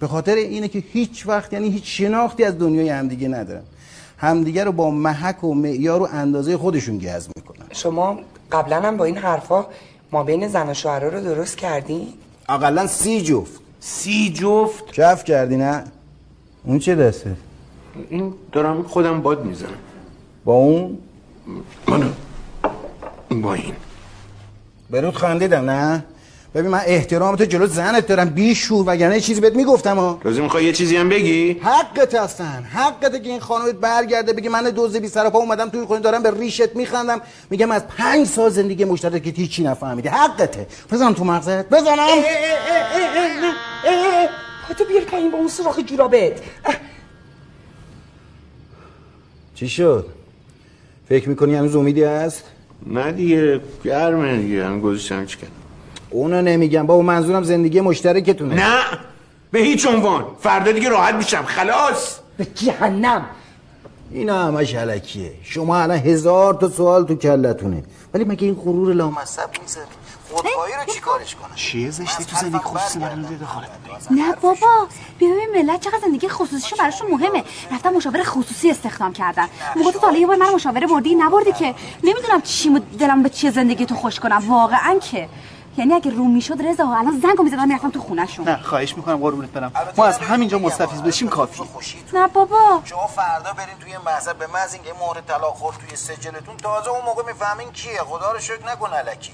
به 0.00 0.06
خاطر 0.06 0.34
اینه 0.34 0.68
که 0.68 0.78
هیچ 0.78 1.26
وقت 1.26 1.52
یعنی 1.52 1.68
هیچ 1.70 1.98
شناختی 1.98 2.44
از 2.44 2.58
دنیای 2.58 2.88
همدیگه 2.88 3.28
ندارن. 3.28 3.62
همدیگه 4.18 4.64
رو 4.64 4.72
با 4.72 4.90
محک 4.90 5.44
و 5.44 5.54
معیار 5.54 6.02
و 6.02 6.08
اندازه 6.12 6.56
خودشون 6.56 6.98
گز 6.98 7.28
می‌کنن. 7.36 7.66
شما 7.72 8.18
قبلا 8.52 8.82
هم 8.82 8.96
با 8.96 9.04
این 9.04 9.16
حرفا 9.18 9.66
ما 10.12 10.22
بین 10.22 10.48
زن 10.48 10.68
و 10.70 10.74
شوهرها 10.74 11.08
رو 11.08 11.20
درست 11.20 11.56
کردی؟ 11.56 12.14
اقلا 12.48 12.86
سی 12.86 13.22
جفت. 13.22 13.60
سی 13.80 14.32
جفت؟ 14.32 14.92
کف 14.92 15.24
کردی 15.24 15.56
نه؟ 15.56 15.84
اون 16.64 16.78
چه 16.78 16.94
دسته؟ 16.94 17.36
این 18.10 18.34
دارم 18.52 18.82
خودم 18.82 19.22
باد 19.22 19.44
می‌زنم. 19.44 19.70
با 20.44 20.52
اون؟ 20.54 20.98
من 21.88 22.12
با 23.42 23.54
این. 23.54 23.74
برود 24.90 25.14
خندیدم 25.16 25.70
نه؟ 25.70 26.04
ببین 26.56 26.70
من 26.70 26.80
احترامت 26.86 27.42
جلو 27.42 27.66
زنت 27.66 28.06
دارم 28.06 28.28
بیشور 28.28 28.84
وگرنه 28.86 29.14
یه 29.14 29.20
چیزی 29.20 29.40
بهت 29.40 29.56
می‌گفتم 29.56 29.96
ها 29.96 30.20
لازم 30.24 30.42
می‌خوای 30.42 30.64
یه 30.64 30.72
چیزی 30.72 30.96
هم 30.96 31.08
بگی 31.08 31.52
حقت 31.52 32.14
هستن 32.14 32.62
حقته 32.62 33.20
که 33.20 33.28
این 33.28 33.40
خانومت 33.40 33.74
برگرده 33.74 34.32
بگی 34.32 34.48
من 34.48 34.70
دوز 34.70 34.96
بی 34.96 35.08
سر 35.08 35.30
پا 35.30 35.38
اومدم 35.38 35.68
توی 35.68 35.84
خونه 35.84 36.00
دارم 36.00 36.22
به 36.22 36.30
ریشت 36.30 36.76
میخندم 36.76 37.20
میگم 37.50 37.70
از 37.70 37.86
پنج 37.86 38.26
سال 38.26 38.50
زندگی 38.50 38.84
مشترک 38.84 39.22
که 39.22 39.30
هیچی 39.30 39.64
نفهمیدی 39.64 40.08
حقته 40.08 40.66
بزنم 40.92 41.12
تو 41.12 41.24
مغزت 41.24 41.68
بزنم 41.68 42.06
تو 44.78 44.84
بیار 44.84 45.04
پایین 45.04 45.30
با 45.30 45.38
اون 45.38 45.48
سراخ 45.48 45.78
جورابت 45.78 46.40
چی 49.54 49.68
شد 49.68 50.06
فکر 51.08 51.28
می‌کنی 51.28 51.54
هنوز 51.54 51.76
امیدی 51.76 52.02
هست 52.02 52.44
نه 52.86 53.12
دیگه 53.12 53.60
گرمه 53.84 54.36
دیگه 54.36 54.64
هم 54.64 54.80
گذاشتم 54.80 55.26
چی 55.26 55.38
کردم 55.38 55.55
اونو 56.16 56.42
نمیگم. 56.42 56.86
با 56.86 57.02
منظورم 57.02 57.42
زندگی 57.42 57.80
مشترکتونه. 57.80 58.54
نه 58.54 58.84
به 59.50 59.58
هیچ 59.58 59.86
عنوان. 59.86 60.24
فردا 60.40 60.72
دیگه 60.72 60.88
راحت 60.88 61.14
میشم. 61.14 61.44
خلاص. 61.44 62.18
به 62.36 62.44
جهنم. 62.44 63.24
اینا 64.10 64.44
همش 64.44 64.74
علکیه 64.74 65.32
شما 65.42 65.76
الان 65.76 65.98
هزار 65.98 66.54
تا 66.54 66.68
سوال 66.68 67.06
تو 67.06 67.14
کلتونه. 67.14 67.82
ولی 68.14 68.24
مگه 68.24 68.44
این 68.44 68.54
غرور 68.54 68.94
لامصب 68.94 69.50
می‌ذاری؟ 69.62 69.86
خودخواهی 70.30 70.72
رو 70.72 70.92
چی 70.94 71.00
کارش 71.00 71.34
کنه 71.34 71.54
چیه 71.54 71.90
زشتی 71.90 72.24
تو 72.24 72.36
زندگی 72.36 72.58
خصوصی 72.58 72.98
برای 72.98 73.16
دخالت 73.16 73.68
نه 74.10 74.34
بابا. 74.42 74.86
بیا 75.18 75.28
ببین 75.28 75.62
ملت 75.62 75.80
چقدر 75.80 75.98
زندگی 76.02 76.28
خصوصیشون 76.28 76.78
براشون 76.78 77.10
مهمه. 77.10 77.44
رفتن 77.72 77.92
مشاور 77.96 78.22
خصوصی 78.22 78.70
استخدام 78.70 79.12
کردن. 79.12 79.48
موقع 79.76 79.90
تو 79.90 79.98
حالا 79.98 80.18
یه 80.18 80.26
بار 80.26 80.36
من 80.36 80.54
مشاوره 80.54 80.86
بردی 80.86 81.14
نبردی 81.14 81.52
که. 81.52 81.74
نمی‌دونم 82.04 82.40
چی 82.42 82.80
دلم 82.98 83.22
به 83.22 83.28
چیه 83.28 83.50
زندگی 83.50 83.86
تو 83.86 83.94
خوش 83.94 84.20
کنم. 84.20 84.42
واقعا 84.48 84.98
که. 84.98 85.28
یعنی 85.76 85.94
اگه 85.94 86.10
رو 86.10 86.24
می‌شد 86.24 86.62
رضا 86.62 86.84
الان 86.84 87.20
زنگو 87.22 87.42
می‌زدم 87.42 87.68
می‌رفتم 87.68 87.90
تو 87.90 88.00
خونهشون. 88.00 88.48
نه 88.48 88.62
خواهش 88.62 88.96
می‌کنم 88.96 89.16
قربونت 89.16 89.50
برم. 89.50 89.72
ما 89.96 90.04
از 90.04 90.18
همینجا 90.18 90.58
مستفیض 90.58 91.02
بشیم 91.02 91.28
کافی 91.28 91.62
نه 92.14 92.28
بابا. 92.28 92.80
شما 92.84 93.06
فردا 93.06 93.52
برین 93.52 93.78
توی 93.80 93.92
محضر 94.06 94.32
به 94.32 94.46
محض 94.46 94.74
اینکه 94.74 94.90
مهر 95.00 95.20
طلاق 95.20 95.54
خورد 95.54 95.76
توی 95.76 95.96
سجلتون 95.96 96.56
تازه 96.56 96.90
اون 96.90 97.04
موقع 97.04 97.22
می‌فهمین 97.26 97.70
کیه. 97.72 97.98
خدا 97.98 98.32
رو 98.32 98.38
شکر 98.38 98.72
نکن 98.72 98.88
الکی. 98.92 99.32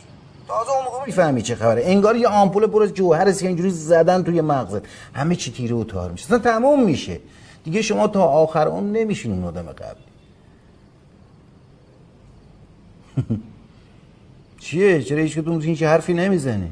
تازه 0.48 0.70
اون 0.70 0.84
موقع 0.84 1.06
می‌فهمی 1.06 1.42
چه 1.42 1.54
خبره. 1.54 1.82
انگار 1.84 2.16
یه 2.16 2.28
آمپول 2.28 2.66
پر 2.66 2.82
از 2.82 2.94
جوهر 2.94 3.28
است 3.28 3.40
که 3.40 3.48
اینجوری 3.48 3.70
زدن 3.70 4.22
توی 4.22 4.40
مغزت 4.40 4.82
همه 5.14 5.36
چی 5.36 5.52
تیره 5.52 5.76
و 5.76 5.84
تار 5.84 6.10
میشه. 6.10 6.24
اصلا 6.24 6.38
تموم 6.38 6.82
میشه. 6.82 7.20
دیگه 7.64 7.82
شما 7.82 8.08
تا 8.08 8.24
آخر 8.24 8.66
عمر 8.66 8.90
نمیشین 8.90 9.32
اون 9.32 9.44
آدم 9.44 9.62
قبلی. 9.62 10.04
چیه؟ 14.62 15.02
چرا 15.02 15.18
هیچ 15.18 15.38
کدوم 15.38 15.60
هیچ 15.60 15.82
حرفی 15.82 16.14
نمی‌زنه؟ 16.14 16.68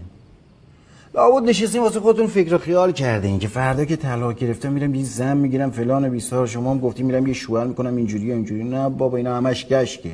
لابد 1.14 1.48
نشستین 1.48 1.80
واسه 1.80 2.00
خودتون 2.00 2.26
فکر 2.26 2.54
و 2.54 2.58
خیال 2.58 2.92
کردین 2.92 3.38
که 3.38 3.48
فردا 3.48 3.84
که 3.84 3.96
طلاق 3.96 4.34
گرفتم 4.34 4.72
میرم 4.72 4.94
یه 4.94 5.04
زن 5.04 5.36
می‌گیرم 5.36 5.70
فلان 5.70 6.08
بیسار 6.08 6.46
شما 6.46 6.70
هم 6.70 6.78
گفتی 6.78 7.02
میرم 7.02 7.26
یه 7.26 7.32
شوهر 7.32 7.64
می‌کنم 7.66 7.96
اینجوری 7.96 8.32
اینجوری. 8.32 8.64
نه 8.64 8.88
بابا 8.88 9.16
اینا 9.16 9.36
همش 9.36 9.66
گشکه 9.66 10.10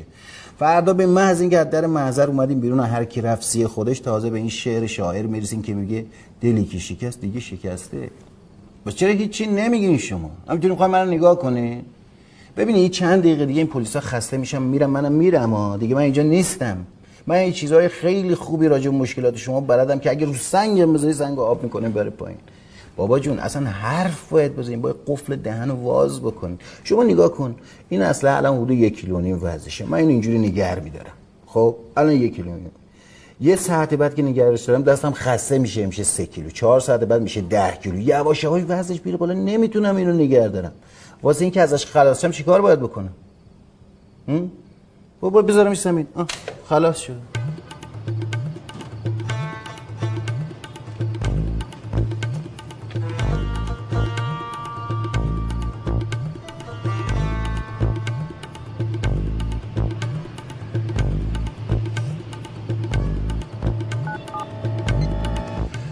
فردا 0.59 0.93
به 0.93 1.05
محض 1.05 1.41
اینکه 1.41 1.57
از 1.57 1.69
در 1.69 1.85
محضر 1.85 2.27
اومدیم 2.27 2.59
بیرون 2.59 2.79
هر 2.79 3.05
کی 3.05 3.21
رفت 3.21 3.43
سی 3.43 3.67
خودش 3.67 3.99
تازه 3.99 4.29
به 4.29 4.37
این 4.37 4.49
شعر 4.49 4.85
شاعر 4.85 5.25
می‌رسین 5.25 5.61
که 5.61 5.73
میگه 5.73 6.05
دلی 6.41 6.65
که 6.65 6.79
شکست 6.79 7.21
دیگه 7.21 7.39
شکسته. 7.39 8.09
بس 8.85 8.95
چرا 8.95 9.11
هیچی 9.11 9.45
نمیگین 9.45 9.97
شما؟ 9.97 10.31
همینطوری 10.47 10.71
می‌خوای 10.71 10.91
منو 10.91 11.11
نگاه 11.11 11.39
کنی؟ 11.39 11.81
ببینی 12.57 12.89
چند 12.89 13.19
دقیقه 13.19 13.45
دیگه 13.45 13.59
این 13.59 13.67
پلیسا 13.67 13.99
خسته 13.99 14.37
میشم 14.37 14.61
میرم 14.61 14.89
منم 14.89 15.11
میرم 15.11 15.77
دیگه 15.77 15.95
من 15.95 16.01
اینجا 16.01 16.23
نیستم. 16.23 16.77
من 17.27 17.35
این 17.35 17.53
چیزهای 17.53 17.87
خیلی 17.87 18.35
خوبی 18.35 18.67
راجع 18.67 18.89
به 18.89 18.97
مشکلات 18.97 19.37
شما 19.37 19.61
بلدم 19.61 19.99
که 19.99 20.09
اگه 20.09 20.25
رو 20.25 20.33
سنگ 20.33 20.93
بذاری 20.93 21.13
سنگ 21.13 21.39
آب 21.39 21.63
می‌کنه 21.63 21.89
بره 21.89 22.09
پایین. 22.09 22.37
بابا 22.95 23.19
جون 23.19 23.39
اصلا 23.39 23.65
حرف 23.67 24.29
باید 24.29 24.55
بزنین 24.55 24.81
باید 24.81 24.95
قفل 25.07 25.35
دهن 25.35 25.69
رو 25.69 25.75
واز 25.75 26.21
بکن 26.21 26.59
شما 26.83 27.03
نگاه 27.03 27.31
کن. 27.31 27.55
این 27.89 28.01
اصلا 28.01 28.37
الان 28.37 28.57
حدود 28.57 28.71
یک 28.71 28.99
کیلو 28.99 29.19
نیم 29.19 29.41
من 29.89 29.97
این 29.97 30.09
اینجوری 30.09 30.39
نگر 30.39 30.79
میدارم 30.79 31.11
خب 31.45 31.75
الان 31.97 32.11
یک 32.11 32.35
کیلو 32.35 32.51
یه 33.41 33.55
ساعت 33.55 33.93
بعد 33.93 34.15
که 34.15 34.21
نگرش 34.21 34.63
دارم 34.63 34.83
دستم 34.83 35.11
خسته 35.11 35.59
میشه 35.59 35.85
میشه 35.85 36.03
سه 36.03 36.25
کیلو. 36.25 36.49
چهار 36.49 36.79
ساعت 36.79 36.99
بعد 36.99 37.21
میشه 37.21 37.41
ده 37.41 37.71
کیلو. 37.83 37.99
یواش 37.99 38.43
یواش 38.43 38.63
وزنش 38.67 39.01
میره 39.05 39.17
بالا. 39.17 39.33
نمی‌تونم 39.33 39.95
اینو 39.95 40.13
نگر 40.13 40.47
دارم. 40.47 40.71
واسه 41.23 41.41
اینکه 41.41 41.61
ازش 41.61 41.85
خلاص 41.85 42.21
شم 42.21 42.31
چیکار 42.31 42.61
باید 42.61 42.79
بکنم؟ 42.79 43.13
بابا 45.21 45.41
بذارمش 45.41 45.81
زمین 45.81 46.07
خلاص 46.69 46.97
شد. 46.97 47.13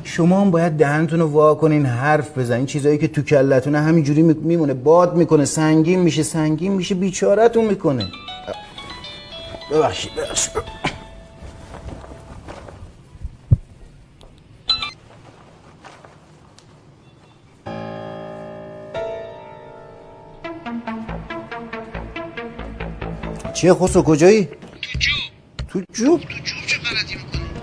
شما 0.04 0.42
هم 0.42 0.52
باید 0.52 0.74
دهنتون 0.74 1.20
رو 1.20 1.28
وا 1.28 1.56
کنین 1.56 1.86
حرف 1.86 2.38
بزنین. 2.38 2.66
چیزایی 2.66 2.98
که 2.98 3.08
تو 3.08 3.22
کلتونه 3.22 3.80
همینجوری 3.80 4.22
می- 4.22 4.34
میمونه. 4.34 4.74
باد 4.74 5.16
می‌کنه 5.16 5.46
سنگین 5.46 6.00
میشه 6.00 6.24
سنگین 6.24 6.74
میشه 6.74 6.96
بیچارتون 6.96 7.66
می‌کنه. 7.66 8.06
ببخشید 9.76 10.16
ببخشید. 10.16 10.54
چیه 23.54 23.74
خسرو 23.74 24.02
کجایی؟ 24.04 24.48
تو 25.68 25.82
جو 25.94 26.20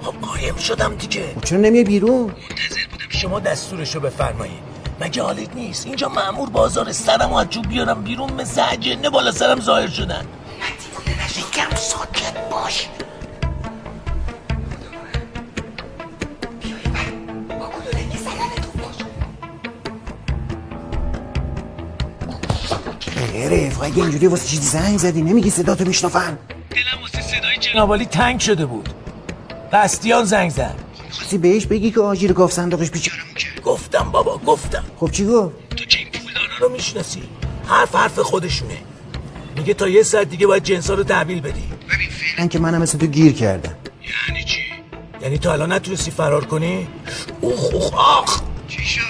خب 0.03 0.15
قایم 0.21 0.57
شدم 0.57 0.95
دیگه. 0.97 1.35
چرا 1.45 1.59
نمیای 1.59 1.85
بیرون؟ 1.85 2.21
منتظر 2.21 2.87
بودم 2.91 3.09
شما 3.09 3.41
دستورشو 3.41 4.01
بفرمایید 4.01 4.63
مگه 5.01 5.23
حالت 5.23 5.55
نیست؟ 5.55 5.87
اینجا 5.87 6.09
مامور 6.09 6.51
بازار 6.51 6.93
سرمو 6.93 7.37
از 7.37 7.51
جوب 7.51 7.69
بیارم 7.69 8.03
بیرون 8.03 8.33
مثل 8.33 8.63
اجنه 8.71 9.11
بالا 9.11 9.33
سرم 9.33 9.61
ظاهر 9.61 9.89
شدن. 9.89 10.27
کم 11.53 11.77
ساکت 11.77 12.51
باش. 12.51 12.89
غیره 23.33 23.73
اگه 23.83 24.03
اینجوری 24.03 24.27
واسه 24.27 24.49
چیزی 24.49 24.69
زنگ 24.69 24.99
زدی؟ 24.99 25.23
نمیگی 25.23 25.51
صدا 25.51 25.75
تو 25.75 25.85
میشنفن 25.85 26.39
دلم 26.71 27.03
واسه 27.03 27.21
صدای 27.21 27.57
جنابالی 27.61 28.07
تنگ 28.07 28.41
شده 28.41 28.67
بود. 28.67 28.89
بستیان 29.73 30.25
زنگ 30.25 30.51
زد. 30.51 30.75
خواستی 31.11 31.39
بهش 31.39 31.67
بگی 31.67 31.91
که 31.91 32.01
آجیر 32.01 32.33
گاف 32.33 32.53
صندوقش 32.53 32.91
بیچارمون 32.91 33.35
کرد 33.35 33.63
گفتم 33.63 34.11
بابا 34.13 34.39
گفتم. 34.39 34.85
خب 35.01 35.11
چی 35.11 35.27
گفت؟ 35.27 35.55
تو 35.77 35.85
که 35.85 35.99
این 35.99 36.09
پولدارا 36.11 36.57
رو 36.61 36.69
می‌شناسی. 36.69 37.23
حرف 37.67 37.95
حرف 37.95 38.19
خودشونه 38.19 38.77
میگه 39.63 39.75
تا 39.75 39.89
یه 39.89 40.03
ساعت 40.03 40.29
دیگه 40.29 40.47
باید 40.47 40.63
جنسا 40.63 40.95
رو 40.95 41.05
تحویل 41.05 41.41
بدی. 41.41 41.63
من 42.39 42.49
که 42.49 42.59
منم 42.59 42.83
مثل 42.83 42.99
تو 42.99 43.07
گیر 43.07 43.33
کردم. 43.33 43.75
یعنی 44.29 44.45
چی؟ 44.45 44.59
یعنی 45.23 45.39
تو 45.39 45.51
الان 45.51 45.73
نتونستی 45.73 46.11
فرار 46.11 46.45
کنی؟ 46.45 46.89
اوخ 47.41 47.75
اوخ 47.75 47.95
آخ! 47.95 48.43
چی 48.69 48.85
شد؟ 48.85 49.01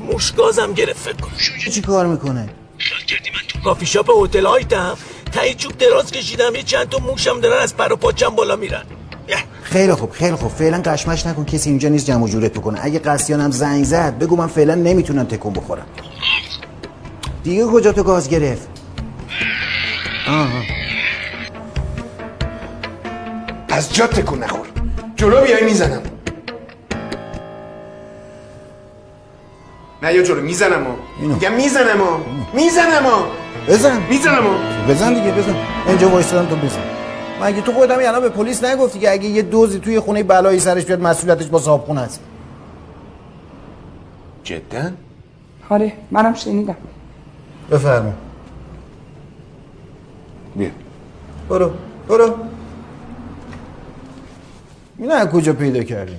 موشگازم 0.00 0.72
گرفت 0.72 0.98
فکر 0.98 1.16
کن. 1.16 1.30
چی 1.70 1.80
کار 1.80 2.06
می‌کنه؟ 2.06 2.48
خیال 2.78 3.00
کردی 3.00 3.30
من 3.30 3.40
تو 3.48 3.60
کافی 3.60 3.86
شاپ 3.86 4.10
هتل 4.24 4.46
هایتم. 4.46 4.96
تایی 5.32 5.54
چوب 5.54 5.78
دراز 5.78 6.10
کشیدم 6.10 6.54
یه 6.54 6.62
چند 6.62 6.88
تا 6.88 6.98
موشم 6.98 7.40
دارن 7.40 7.62
از 7.62 7.76
پر 7.76 7.92
و 7.92 7.96
پاچم 7.96 8.28
بالا 8.28 8.56
میرن. 8.56 8.84
یه. 9.28 9.36
خیلی 9.62 9.94
خوب 9.94 10.10
خیلی 10.10 10.36
خوب. 10.36 10.50
فعلا 10.50 10.82
قشمش 10.84 11.26
نکن 11.26 11.44
کسی 11.44 11.70
اینجا 11.70 11.88
نیست 11.88 12.06
جمع 12.06 12.24
و 12.24 12.28
جورت 12.28 12.52
بکنه. 12.52 12.78
اگه 12.82 12.98
قصیانم 12.98 13.50
زنگ 13.50 13.84
زد 13.84 14.18
بگو 14.18 14.36
من 14.36 14.46
فعلا 14.46 14.74
نمی‌تونم 14.74 15.24
تکون 15.24 15.52
بخورم. 15.52 15.86
دیگه 17.42 17.64
کجا 17.66 17.92
تو 17.92 18.02
گاز 18.02 18.28
گرفت؟ 18.28 18.68
آها. 20.28 20.62
از 23.68 23.92
جا 23.94 24.06
تکون 24.06 24.38
نخور. 24.38 24.66
جلو 25.16 25.40
بیای 25.40 25.64
می‌زنم. 25.64 26.02
نه 30.02 30.14
یا 30.14 30.22
جلو 30.22 30.40
می‌زنم 30.40 30.84
ها. 30.84 30.96
میگم 31.20 31.52
می‌زنم 31.52 32.00
ها. 32.00 32.20
می‌زنم 32.54 33.02
ها. 33.06 33.26
بزن. 33.68 34.02
می‌زنم 34.10 34.46
ها. 34.46 34.56
بزن 34.88 35.14
دیگه 35.14 35.32
بزن. 35.32 35.56
اینجا 35.86 36.08
وایسادم 36.08 36.48
تو 36.48 36.56
بزن. 36.56 36.80
مگه 37.42 37.60
تو 37.60 37.72
خودم 37.72 37.98
الان 37.98 38.20
به 38.20 38.28
پلیس 38.28 38.64
نگفتی 38.64 38.98
که 38.98 39.12
اگه 39.12 39.24
یه 39.28 39.42
دوزی 39.42 39.78
توی 39.78 40.00
خونه 40.00 40.22
بلایی 40.22 40.60
سرش 40.60 40.84
بیاد 40.84 41.00
مسئولیتش 41.00 41.46
با 41.46 41.58
صاحبخونه 41.58 42.00
است. 42.00 42.20
جدا؟ 44.44 44.90
آره 45.68 45.92
منم 46.10 46.34
شنیدم. 46.34 46.76
بفرما 47.70 48.12
بیا. 50.56 50.70
برو 51.48 51.70
برو. 52.08 52.34
از 55.12 55.28
کجا 55.28 55.52
پیدا 55.52 55.82
کردی 55.82 56.16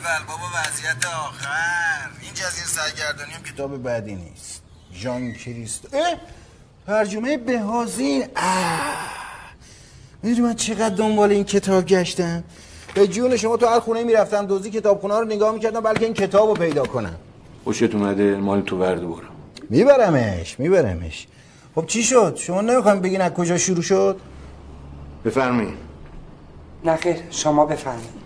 ایول 0.00 0.26
بابا 0.28 0.42
وضعیت 0.58 1.06
آخر. 1.06 2.08
این 2.22 2.34
جزیره 2.34 2.66
سرگردانی 2.66 3.32
هم 3.32 3.42
کتاب 3.42 3.82
بعدی 3.82 4.14
نیست. 4.14 4.62
ژان 4.94 5.32
کریست. 5.32 5.94
اه 5.94 6.14
ترجمه 6.86 7.36
بهازین. 7.36 8.24
می‌دونی 10.22 10.48
من 10.48 10.54
چقدر 10.54 10.94
دنبال 10.94 11.30
این 11.30 11.44
کتاب 11.44 11.86
گشتم؟ 11.86 12.44
به 12.94 13.06
جون 13.06 13.36
شما 13.36 13.56
تو 13.56 13.66
هر 13.66 13.80
خونه 13.80 14.04
می‌رفتم 14.04 14.46
دوزی 14.46 14.70
کتابخونه 14.70 15.18
رو 15.18 15.24
نگاه 15.24 15.54
می‌کردم 15.54 15.80
بلکه 15.80 16.04
این 16.04 16.14
کتاب 16.14 16.48
رو 16.48 16.54
پیدا 16.54 16.84
کنم. 16.84 17.16
خوشت 17.64 17.94
اومده 17.94 18.36
مال 18.36 18.62
تو 18.62 18.78
ورد 18.78 19.00
برم 19.00 19.22
میبرمش 19.70 20.60
میبرمش. 20.60 21.26
خب 21.74 21.86
چی 21.86 22.02
شد؟ 22.02 22.36
شما 22.36 22.60
نمی‌خوایم 22.60 23.00
بگین 23.00 23.20
از 23.20 23.32
کجا 23.32 23.58
شروع 23.58 23.82
شد؟ 23.82 24.20
بفرمایید 25.24 25.78
نه 26.84 26.96
خیر 26.96 27.16
شما 27.30 27.66
بفرمایید 27.66 28.19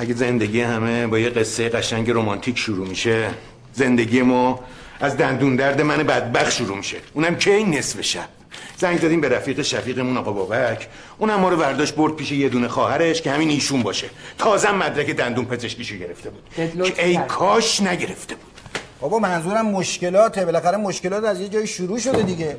اگه 0.00 0.14
زندگی 0.14 0.60
همه 0.60 1.06
با 1.06 1.18
یه 1.18 1.30
قصه 1.30 1.68
قشنگ 1.68 2.10
رمانتیک 2.10 2.58
شروع 2.58 2.88
میشه 2.88 3.30
زندگی 3.72 4.22
ما 4.22 4.60
از 5.00 5.16
دندون 5.16 5.56
درد 5.56 5.80
من 5.80 5.96
بدبخت 5.96 6.52
شروع 6.52 6.76
میشه. 6.76 6.96
اونم 7.14 7.36
که 7.36 7.54
این 7.54 7.74
نصف 7.74 8.00
شب؟ 8.00 8.28
زنگ 8.76 8.98
زدیم 9.00 9.20
به 9.20 9.28
رفیق 9.28 9.62
شفیقمون 9.62 10.16
آقا 10.16 10.32
بابک. 10.32 10.88
اونم 11.18 11.40
ما 11.40 11.48
رو 11.48 11.56
برداشت 11.56 11.94
برد 11.94 12.16
پیش 12.16 12.32
یه 12.32 12.48
دونه 12.48 12.68
خواهرش 12.68 13.22
که 13.22 13.30
همین 13.30 13.48
ایشون 13.48 13.82
باشه. 13.82 14.10
تازه 14.38 14.70
مدرک 14.70 15.10
دندون 15.10 15.44
پزشکیشو 15.44 15.96
گرفته 15.96 16.30
بود. 16.30 16.92
که 16.94 17.06
ای. 17.06 17.18
کاش 17.28 17.80
نگرفته 17.80 18.34
بود. 18.34 18.52
بابا 19.00 19.18
منظورم 19.18 19.66
مشکلاته. 19.66 20.44
بالاخره 20.44 20.76
مشکلات 20.76 21.24
از 21.24 21.40
یه 21.40 21.48
جای 21.48 21.66
شروع 21.66 21.98
شده 21.98 22.22
دیگه. 22.22 22.56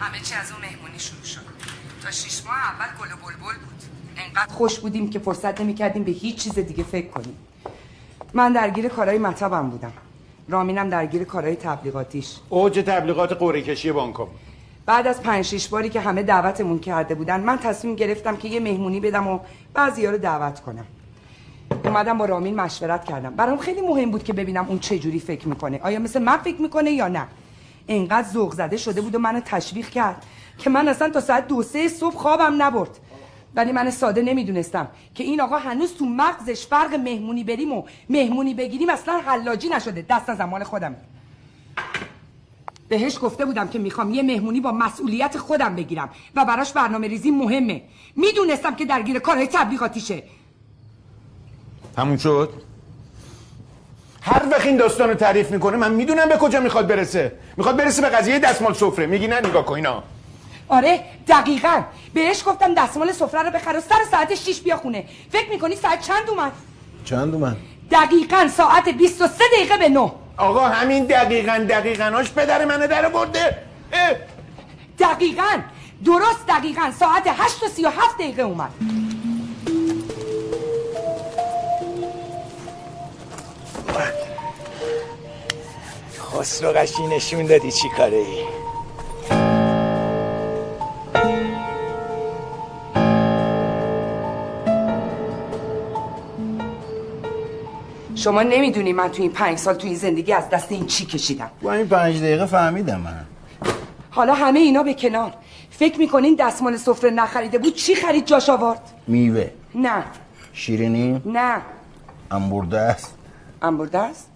همه 0.00 0.20
چی 0.20 0.34
از 0.34 0.52
اون 0.52 0.60
مهمونی 0.60 0.98
شروع 0.98 1.24
شد. 1.24 1.40
تا 2.04 2.10
شیش 2.10 2.42
ماه 2.46 2.56
اول 2.56 2.86
گل 3.00 3.12
و 3.12 3.16
بلبل 3.16 3.58
بود. 3.58 3.69
انقدر 4.26 4.52
خوش 4.52 4.78
بودیم 4.78 5.10
که 5.10 5.18
فرصت 5.18 5.60
نمی‌کردیم 5.60 6.04
به 6.04 6.12
هیچ 6.12 6.36
چیز 6.36 6.58
دیگه 6.58 6.82
فکر 6.82 7.08
کنیم. 7.08 7.36
من 8.34 8.52
درگیر 8.52 8.88
کارهای 8.88 9.18
مطبم 9.18 9.70
بودم. 9.70 9.92
رامینم 10.48 10.90
درگیر 10.90 11.24
کارهای 11.24 11.56
تبلیغاتیش. 11.56 12.36
اوج 12.48 12.78
تبلیغات 12.86 13.32
قرعه 13.32 13.62
کشی 13.62 13.92
بانکم. 13.92 14.26
بعد 14.86 15.06
از 15.06 15.22
پنج 15.22 15.44
شیش 15.44 15.68
باری 15.68 15.88
که 15.88 16.00
همه 16.00 16.22
دعوتمون 16.22 16.78
کرده 16.78 17.14
بودن 17.14 17.40
من 17.40 17.58
تصمیم 17.58 17.94
گرفتم 17.94 18.36
که 18.36 18.48
یه 18.48 18.60
مهمونی 18.60 19.00
بدم 19.00 19.28
و 19.28 19.38
بعضیا 19.74 20.10
رو 20.10 20.18
دعوت 20.18 20.60
کنم. 20.60 20.84
اومدم 21.84 22.18
با 22.18 22.24
رامین 22.24 22.54
مشورت 22.54 23.04
کردم. 23.04 23.30
برام 23.30 23.58
خیلی 23.58 23.80
مهم 23.80 24.10
بود 24.10 24.24
که 24.24 24.32
ببینم 24.32 24.66
اون 24.68 24.78
چه 24.78 24.98
جوری 24.98 25.20
فکر 25.20 25.48
می‌کنه. 25.48 25.80
آیا 25.82 25.98
مثل 25.98 26.22
من 26.22 26.36
فکر 26.36 26.62
می‌کنه 26.62 26.90
یا 26.90 27.08
نه؟ 27.08 27.26
انقدر 27.88 28.28
ذوق 28.28 28.54
زده 28.54 28.76
شده 28.76 29.00
بود 29.00 29.14
و 29.14 29.18
منو 29.18 29.40
تشویق 29.40 29.88
کرد 29.88 30.26
که 30.58 30.70
من 30.70 30.88
اصلا 30.88 31.10
تا 31.10 31.20
ساعت 31.20 31.48
دو 31.48 31.62
سه 31.62 31.88
صبح 31.88 32.16
خوابم 32.16 32.62
نبرد. 32.62 32.98
ولی 33.54 33.72
من 33.72 33.90
ساده 33.90 34.22
نمی‌دونستم 34.22 34.88
که 35.14 35.24
این 35.24 35.40
آقا 35.40 35.58
هنوز 35.58 35.94
تو 35.94 36.04
مغزش 36.04 36.66
فرق 36.66 36.94
مهمونی 36.94 37.44
بریم 37.44 37.72
و 37.72 37.82
مهمونی 38.10 38.54
بگیریم 38.54 38.90
اصلا 38.90 39.20
حلاجی 39.26 39.68
نشده. 39.68 40.06
دست 40.10 40.28
از 40.28 40.40
مال 40.40 40.64
خودم. 40.64 40.96
بهش 42.88 43.18
گفته 43.22 43.44
بودم 43.44 43.68
که 43.68 43.78
می‌خوام 43.78 44.14
یه 44.14 44.22
مهمونی 44.22 44.60
با 44.60 44.72
مسئولیت 44.72 45.38
خودم 45.38 45.76
بگیرم 45.76 46.10
و 46.36 46.44
براش 46.44 46.72
برنامه 46.72 47.08
ریزی 47.08 47.30
مهمه. 47.30 47.82
می‌دونستم 48.16 48.74
که 48.74 48.84
درگیر 48.84 49.18
کارهای 49.18 49.46
تبلیغاتیشه. 49.46 50.22
همون 51.98 52.16
شد؟ 52.16 52.52
هر 54.22 54.48
وقت 54.50 54.66
این 54.66 54.76
داستان 54.76 55.08
رو 55.08 55.14
تعریف 55.14 55.50
می‌کنه 55.50 55.76
من 55.76 55.92
می‌دونم 55.92 56.28
به 56.28 56.36
کجا 56.36 56.60
می‌خواد 56.60 56.86
برسه. 56.86 57.32
می‌خواد 57.56 57.76
برسه 57.76 58.02
به 58.02 58.08
قضیه 58.08 58.38
دستمال 58.38 58.74
سفره. 58.74 59.06
میگی 59.06 59.26
نه 59.26 59.40
نگاه 59.40 59.64
کن 59.64 59.74
اینا. 59.74 60.02
آره 60.70 61.00
دقیقا. 61.28 61.82
بهش 62.14 62.42
گفتم 62.46 62.74
دستمال 62.74 63.12
سفره 63.12 63.42
رو 63.42 63.50
بخر 63.50 63.76
و 63.76 63.80
سر 63.80 63.96
ساعت 64.10 64.34
6 64.34 64.60
بیا 64.60 64.76
خونه. 64.76 65.04
فکر 65.32 65.50
می‌کنی 65.50 65.76
ساعت 65.76 66.00
چند 66.00 66.30
اومد؟ 66.30 66.52
چند 67.04 67.34
اومد؟ 67.34 67.56
دقیقا 67.90 68.48
ساعت 68.48 68.88
23 68.88 69.44
دقیقه 69.56 69.76
به 69.76 69.88
9 69.88 70.12
آقا 70.36 70.68
همین 70.68 71.04
دقیقا 71.04 71.66
دقیقاش 71.68 72.32
پدر 72.32 72.64
منو 72.64 72.86
در 72.86 73.08
برده 73.08 73.58
اه. 73.92 74.10
دقیقا. 74.98 75.58
درست 76.04 76.46
دقیقا. 76.48 76.90
ساعت 77.00 77.22
8 77.26 77.62
و 77.62 77.68
37 77.68 78.14
دقیقه 78.18 78.42
اومد. 78.42 78.70
خسرو 86.18 86.72
قشی 86.72 87.06
نشون 87.06 87.46
دادی 87.46 87.72
چی 87.72 87.88
کاره 87.88 88.16
ای. 88.16 88.59
شما 98.20 98.42
نمی‌دونی 98.42 98.92
من 98.92 99.08
تو 99.08 99.22
این 99.22 99.32
پنج 99.32 99.58
سال 99.58 99.74
تو 99.74 99.86
این 99.86 99.96
زندگی 99.96 100.32
از 100.32 100.48
دست 100.48 100.72
این 100.72 100.86
چی 100.86 101.06
کشیدم. 101.06 101.50
با 101.62 101.72
این 101.72 101.88
پنج 101.88 102.18
دقیقه 102.18 102.46
فهمیدم 102.46 103.00
من. 103.00 103.24
حالا 104.10 104.34
همه 104.34 104.60
اینا 104.60 104.82
به 104.82 104.94
کنار. 104.94 105.32
فکر 105.70 105.98
می‌کنین 105.98 106.34
دستمال 106.34 106.76
سفره 106.76 107.10
نخریده 107.10 107.58
بود 107.58 107.74
چی 107.74 107.94
خرید 107.94 108.26
جاش 108.26 108.48
آورد؟ 108.48 108.80
میوه. 109.06 109.50
نه. 109.74 110.04
شیرینی؟ 110.52 111.22
نه. 111.24 111.56
انبرده 112.30 112.78
است. 112.78 113.14
انبرده 113.62 113.98
است؟ 113.98 114.28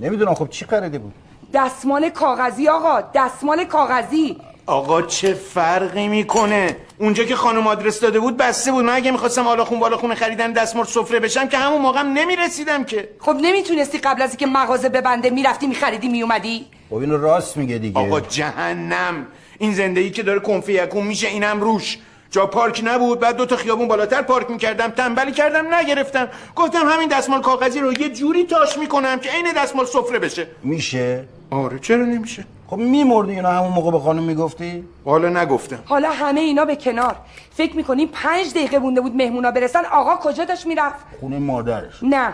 نمی‌دونم 0.00 0.34
خب 0.34 0.48
چی 0.48 0.64
خریده 0.64 0.98
بود. 0.98 1.12
دستمال 1.54 2.08
کاغذی 2.08 2.68
آقا 2.68 3.00
دستمال 3.14 3.64
کاغذی. 3.64 4.36
آقا 4.72 5.02
چه 5.02 5.34
فرقی 5.34 6.08
می‌کنه؟ 6.08 6.76
اونجا 6.98 7.24
که 7.24 7.36
خانم 7.36 7.66
آدرس 7.66 8.00
داده 8.00 8.20
بود 8.20 8.36
بسته 8.36 8.72
بود. 8.72 8.84
من 8.84 8.94
اگه 8.94 9.10
می‌خواستم 9.10 9.44
حالا 9.44 9.64
خون 9.64 9.80
بالا 9.80 9.96
خونه 9.96 10.14
خریدن 10.14 10.52
دستمال 10.52 10.84
سفره 10.84 11.20
بشم 11.20 11.48
که 11.48 11.58
همون 11.58 11.82
موقعم 11.82 12.12
نمی‌رسیدم 12.12 12.84
که. 12.84 13.08
خب 13.18 13.36
نمی‌تونستی 13.42 13.98
قبل 13.98 14.22
از 14.22 14.30
اینکه 14.30 14.46
مغازه 14.46 14.88
ببنده 14.88 15.30
می‌رفتی 15.30 15.66
میخریدی 15.66 16.08
میومدی 16.08 16.66
خب 16.90 16.96
اینو 16.96 17.18
راست 17.18 17.56
میگه 17.56 17.78
دیگه. 17.78 18.00
آقا 18.00 18.20
جهنم. 18.20 19.26
این 19.58 19.74
زندگی 19.74 20.10
که 20.10 20.22
داره 20.22 20.40
کنفی 20.40 20.72
یکون 20.72 21.06
میشه 21.06 21.28
اینم 21.28 21.60
روش. 21.60 21.98
جا 22.32 22.46
پارک 22.46 22.82
نبود 22.84 23.20
بعد 23.20 23.36
دو 23.36 23.46
تا 23.46 23.56
خیابون 23.56 23.88
بالاتر 23.88 24.22
پارک 24.22 24.50
می‌کردم 24.50 24.88
تنبلی 24.88 25.32
کردم 25.32 25.74
نگرفتم. 25.74 26.28
گفتم 26.56 26.88
همین 26.88 27.08
دستمال 27.08 27.40
کاغذی 27.40 27.80
رو 27.80 27.92
یه 27.92 28.08
جوری 28.08 28.44
تاش 28.44 28.78
می‌کنم 28.78 29.18
که 29.18 29.30
عین 29.30 29.52
دستمال 29.56 29.86
سفره 29.86 30.18
بشه. 30.18 30.46
میشه؟ 30.62 31.24
آره 31.50 31.78
چرا 31.78 32.04
نمیشه؟ 32.04 32.44
خب 32.66 32.76
میمردی 32.76 33.32
اینا 33.32 33.50
همون 33.50 33.72
موقع 33.72 33.90
به 33.90 34.00
خانم 34.00 34.22
می‌گفتی؟ 34.22 34.84
حالا 35.04 35.28
نگفتم. 35.28 35.78
حالا 35.84 36.10
همه 36.10 36.40
اینا 36.40 36.64
به 36.64 36.76
کنار. 36.76 37.16
فکر 37.50 37.76
می‌کنین 37.76 38.08
پنج 38.08 38.50
دقیقه 38.50 38.78
مونده 38.78 39.00
بود 39.00 39.16
مهمونا 39.16 39.50
برسن 39.50 39.84
آقا 39.84 40.16
کجا 40.16 40.44
داشت 40.44 40.66
می‌رفت؟ 40.66 41.04
خونه 41.20 41.38
مادرش. 41.38 41.94
نه. 42.02 42.32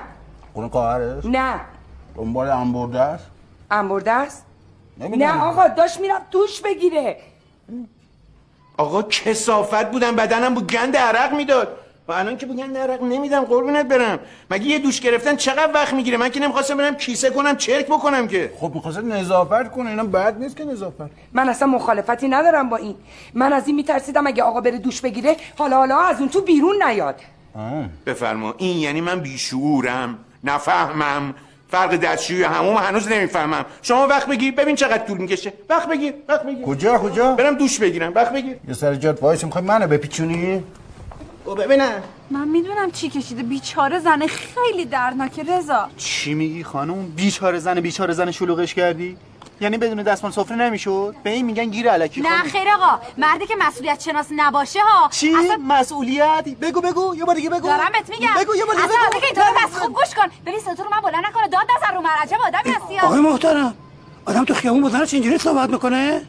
خونه 0.54 0.68
خواهرش؟ 0.68 1.24
نه. 1.24 1.60
دنبال 2.16 2.48
انبرده 2.48 3.00
است 3.00 3.24
انبرده 3.70 4.12
است 4.12 4.44
نمی‌دونم. 4.98 5.30
نه 5.30 5.42
آقا 5.42 5.68
داشت 5.68 6.00
می‌رفت 6.00 6.30
دوش 6.30 6.60
بگیره. 6.60 7.16
آقا 8.78 9.02
کسافت 9.02 9.90
بودم 9.90 10.16
بدنم 10.16 10.54
بود 10.54 10.72
گند 10.72 10.96
عرق 10.96 11.34
می‌داد. 11.34 11.68
و 12.08 12.12
الان 12.12 12.36
که 12.36 12.46
بود 12.46 12.56
گند 12.56 12.76
عرق 12.76 13.02
نمیدم 13.02 13.44
قربونت 13.44 13.86
برم. 13.86 14.18
مگه 14.50 14.66
یه 14.66 14.78
دوش 14.78 15.00
گرفتن 15.00 15.36
چقدر 15.36 15.70
وقت 15.74 15.94
می‌گیره؟ 15.94 16.16
من 16.16 16.28
که 16.28 16.40
نمی‌خواستم 16.40 16.76
برم 16.76 16.96
کیسه 16.96 17.30
کنم 17.30 17.56
چرک 17.56 17.86
بکنم 17.86 18.28
که. 18.28 18.52
خب 18.60 18.72
می‌خواست 18.74 18.98
نظافت 18.98 19.70
کنه 19.70 19.90
اینا 19.90 20.04
بد 20.04 20.38
نیست 20.38 20.56
که 20.56 20.64
نظافت. 20.64 21.10
من 21.32 21.48
اصلا 21.48 21.68
مخالفتی 21.68 22.28
ندارم 22.28 22.68
با 22.68 22.76
این. 22.76 22.94
من 23.34 23.52
از 23.52 23.66
این 23.66 23.76
میترسیدم 23.76 24.26
اگه 24.26 24.42
آقا 24.42 24.60
بره 24.60 24.78
دوش 24.78 25.00
بگیره 25.00 25.36
حالا 25.58 25.76
حالا 25.76 26.00
از 26.00 26.20
اون 26.20 26.28
تو 26.28 26.40
بیرون 26.40 26.82
نیاد. 26.82 27.20
بفرما. 28.06 28.54
این 28.58 28.78
یعنی 28.78 29.00
من 29.00 29.20
بیشعورم 29.20 30.18
نفهمم. 30.44 31.34
فرق 31.70 31.96
دستشویی 31.96 32.42
و 32.42 32.48
هموم 32.48 32.76
هنوز 32.76 33.08
نمی‌فهمم. 33.08 33.64
شما 33.82 34.06
وقت 34.06 34.26
بگیر. 34.26 34.54
ببین 34.54 34.76
چقدر 34.76 35.06
طول 35.06 35.18
می‌کشه. 35.18 35.52
وقت 35.68 35.88
بگیر. 35.88 36.14
وقت 36.28 36.42
بگیر. 36.42 36.64
کجا 36.64 36.98
کجا؟ 36.98 37.32
برم 37.32 37.54
دوش 37.54 37.78
بگیرم. 37.78 38.12
وقت 38.14 38.32
بگیر. 38.32 38.56
یه 38.68 38.74
سر 38.74 38.94
جات 38.94 39.22
وایس 39.22 39.44
می‌خوای 39.44 39.64
منو 39.64 39.86
بپیچونی؟ 39.86 40.64
او 41.44 41.54
ببینم. 41.54 42.02
من 42.30 42.48
می‌دونم 42.48 42.90
چی 42.90 43.08
کشیده. 43.08 43.42
بیچاره 43.42 43.98
زنه 43.98 44.26
خیلی 44.26 44.84
دردناکه 44.84 45.42
رضا. 45.42 45.88
چی 45.96 46.34
میگی 46.34 46.64
خانم؟ 46.64 47.06
بیچاره 47.06 47.58
زن 47.58 47.80
بیچاره 47.80 48.14
زن 48.14 48.30
شلوغش 48.30 48.74
کردی؟ 48.74 49.16
یعنی 49.60 49.78
بدون 49.78 50.02
دستمال 50.02 50.32
سفره 50.32 50.56
نمی‌شد؟ 50.56 51.14
به 51.22 51.30
این 51.30 51.46
میگن 51.46 51.64
گیر 51.64 51.90
علکی. 51.90 52.20
نه 52.20 52.42
خیر 52.42 52.68
آقا 52.68 53.00
مردی 53.18 53.46
که 53.46 53.54
مسئولیت 53.58 54.00
شناس 54.00 54.26
نباشه 54.36 54.80
ها. 54.82 55.08
چی؟ 55.08 55.32
مسئولیت؟ 55.68 56.44
بگو 56.60 56.80
بگو. 56.80 57.14
یه 57.16 57.24
بار 57.24 57.34
دیگه 57.34 57.50
بگو. 57.50 57.68
دارم 57.68 57.92
بهت 57.92 58.10
میگم. 58.10 58.34
بگو 58.40 58.56
یه 58.56 58.64
بار 58.64 58.74
دیگه 58.74 58.88
اصلا 58.88 58.96
بگو. 59.12 59.24
اینطور 59.24 59.64
بس 59.64 59.74
خوب 59.74 59.94
گوش 59.94 60.14
کن. 60.14 60.26
ببین 60.46 60.60
صوت 60.60 60.80
رو 60.80 60.86
من 60.90 61.00
بلند 61.00 61.24
نکنه 61.26 61.48
داد 61.48 61.66
نزن 61.76 61.94
رو 61.94 62.00
من. 62.00 62.10
عجب 62.22 62.38
آدمی 62.46 62.74
هستی 62.74 62.96
ها. 62.96 63.06
آقای 63.06 63.20
محترم 63.20 63.74
آدم 64.26 64.44
تو 64.44 64.54
خیابون 64.54 64.82
با 64.82 64.88
زنش 64.88 65.14
اینجوری 65.14 65.38
صحبت 65.38 65.70
می‌کنه؟ 65.70 66.22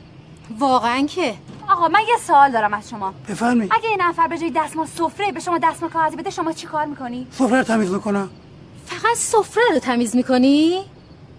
واقعا 0.60 1.06
که. 1.06 1.33
آقا 1.69 1.87
من 1.87 1.99
یه 1.99 2.17
سوال 2.27 2.51
دارم 2.51 2.73
از 2.73 2.89
شما. 2.89 3.13
بفرمی. 3.29 3.67
اگه 3.71 3.89
این 3.89 4.01
نفر 4.01 4.27
به 4.27 4.37
جای 4.37 4.51
دستمال 4.56 4.85
سفره 4.85 5.31
به 5.31 5.39
شما 5.39 5.58
دستمال 5.58 5.91
کاغذی 5.91 6.15
بده 6.15 6.29
شما 6.29 6.51
چی 6.51 6.67
کار 6.67 6.85
می‌کنی؟ 6.85 7.27
سفره 7.31 7.58
رو 7.58 7.63
تمیز 7.63 7.91
می‌کنم. 7.91 8.29
فقط 8.85 9.15
سفره 9.15 9.63
رو 9.73 9.79
تمیز 9.79 10.15
می‌کنی؟ 10.15 10.85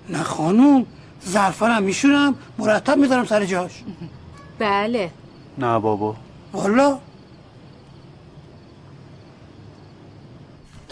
نه 0.09 0.23
خانوم 0.23 0.87
ظرفا 1.29 1.81
میشورم 1.81 2.35
مرتب 2.59 2.97
می‌ذارم 2.97 3.25
سر 3.25 3.45
جاش. 3.45 3.73
بله. 4.59 5.11
نه 5.59 5.79
بابا. 5.79 6.17
والا. 6.53 6.99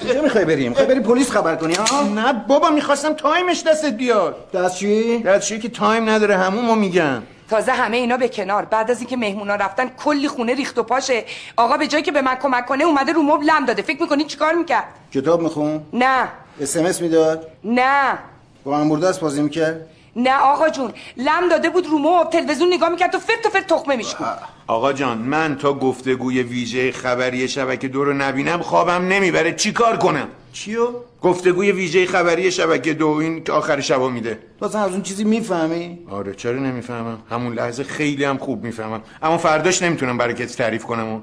کجا 0.02 0.22
می‌خوای 0.22 0.44
بریم؟ 0.44 0.68
می‌خوای 0.68 0.86
بری 0.86 1.00
پلیس 1.00 1.30
خبر 1.30 1.56
کنی 1.56 1.74
ها؟ 1.74 2.02
نه 2.02 2.32
بابا 2.32 2.70
می‌خواستم 2.70 3.12
time 3.12 3.46
ش 3.46 3.62
دستت 3.62 3.92
بیاد. 3.94 4.50
دستشویی 4.52 5.22
دستشویی 5.22 5.60
که 5.60 5.68
time 5.68 6.08
نداره 6.08 6.36
همون 6.36 6.78
میگن 6.78 7.22
تازه 7.50 7.72
همه 7.72 7.96
اینا 7.96 8.16
به 8.16 8.28
کنار. 8.28 8.64
بعد 8.64 8.90
از 8.90 8.98
اینکه 8.98 9.16
مهمونا 9.16 9.54
رفتن 9.54 9.88
کلی 9.88 10.28
خونه 10.28 10.54
ریخت 10.54 10.78
و 10.78 10.82
پاشه. 10.82 11.24
آقا 11.56 11.76
به 11.76 11.86
جای 11.86 12.04
اینکه 12.04 12.12
به 12.12 12.22
من 12.22 12.34
کمک 12.34 12.66
کنه 12.66 12.84
اومده 12.84 13.12
رو 13.12 13.22
مبل 13.22 13.44
لم 13.44 13.64
داده. 13.64 13.82
فکر 13.82 14.02
می‌کنی 14.02 14.24
چیکار 14.24 14.54
می‌کرد؟ 14.54 14.84
کتاب 15.12 15.42
میخوند؟ 15.42 15.82
نه. 15.92 16.28
SMS 16.60 17.00
می‌داد؟ 17.00 17.46
نه. 17.64 18.18
با 18.64 18.78
Angry 18.78 19.08
Birds 19.08 19.20
بازی 19.20 19.42
می‌کرد؟ 19.42 19.86
نه 20.18 20.38
آقا 20.38 20.68
جون 20.68 20.92
لم 21.16 21.48
داده 21.48 21.70
بود 21.70 21.86
رو 21.86 21.98
مبل 21.98 22.30
تلویزیون 22.30 22.72
نگاه 22.72 22.88
می‌کرد 22.88 23.14
و 23.14 23.18
فرت 23.18 23.46
و 23.46 23.48
فرت 23.48 23.66
تخمه 23.66 23.96
میشکن 23.96 24.26
آقا 24.66 24.92
جان 24.92 25.18
من 25.18 25.56
تا 25.56 25.74
گفتگوی 25.74 26.42
ویژه 26.42 26.92
خبری 26.92 27.48
شبکه 27.48 27.88
دو 27.88 28.04
رو 28.04 28.12
نبینم 28.12 28.62
خوابم 28.62 29.08
نمی‌بره. 29.08 29.52
چیکار 29.52 29.96
کنم؟ 29.96 30.28
چیو؟ 30.52 30.88
گفتگوی 31.22 31.72
ویژه 31.72 32.06
خبری 32.06 32.50
شبکه 32.50 32.94
دو 32.94 33.08
این 33.08 33.44
که 33.44 33.52
آخر 33.52 33.80
شبا 33.80 34.08
میده. 34.08 34.38
تو 34.60 34.66
اصلا 34.66 34.80
از 34.80 34.92
اون 34.92 35.02
چیزی 35.02 35.24
می‌فهمی؟ 35.24 35.98
آره 36.10 36.34
چرا 36.34 36.58
نمی‌فهمم؟ 36.58 37.18
همون 37.30 37.52
لحظه 37.52 37.84
خیلی 37.84 38.24
هم 38.24 38.38
خوب 38.38 38.64
می‌فهمم. 38.64 39.02
اما 39.22 39.38
فرداش 39.38 39.82
نمی‌تونم 39.82 40.18
برای 40.18 40.34
کسی 40.34 40.58
تعریف 40.58 40.84
کنم. 40.84 41.14
و. 41.14 41.20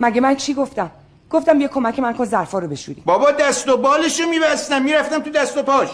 مگه 0.00 0.20
من 0.20 0.36
چی 0.36 0.54
گفتم؟ 0.54 0.90
گفتم 1.30 1.60
یه 1.60 1.68
کمک 1.68 1.98
من 1.98 2.14
کن 2.14 2.24
ظرفا 2.24 2.58
رو 2.58 2.68
بشوری 2.68 3.02
بابا 3.04 3.30
دست 3.30 3.68
و 3.68 3.76
بالشو 3.76 4.28
میبستم. 4.28 4.82
می‌رفتم 4.82 5.18
تو 5.18 5.30
دست 5.30 5.58
و 5.58 5.62
پاش. 5.62 5.88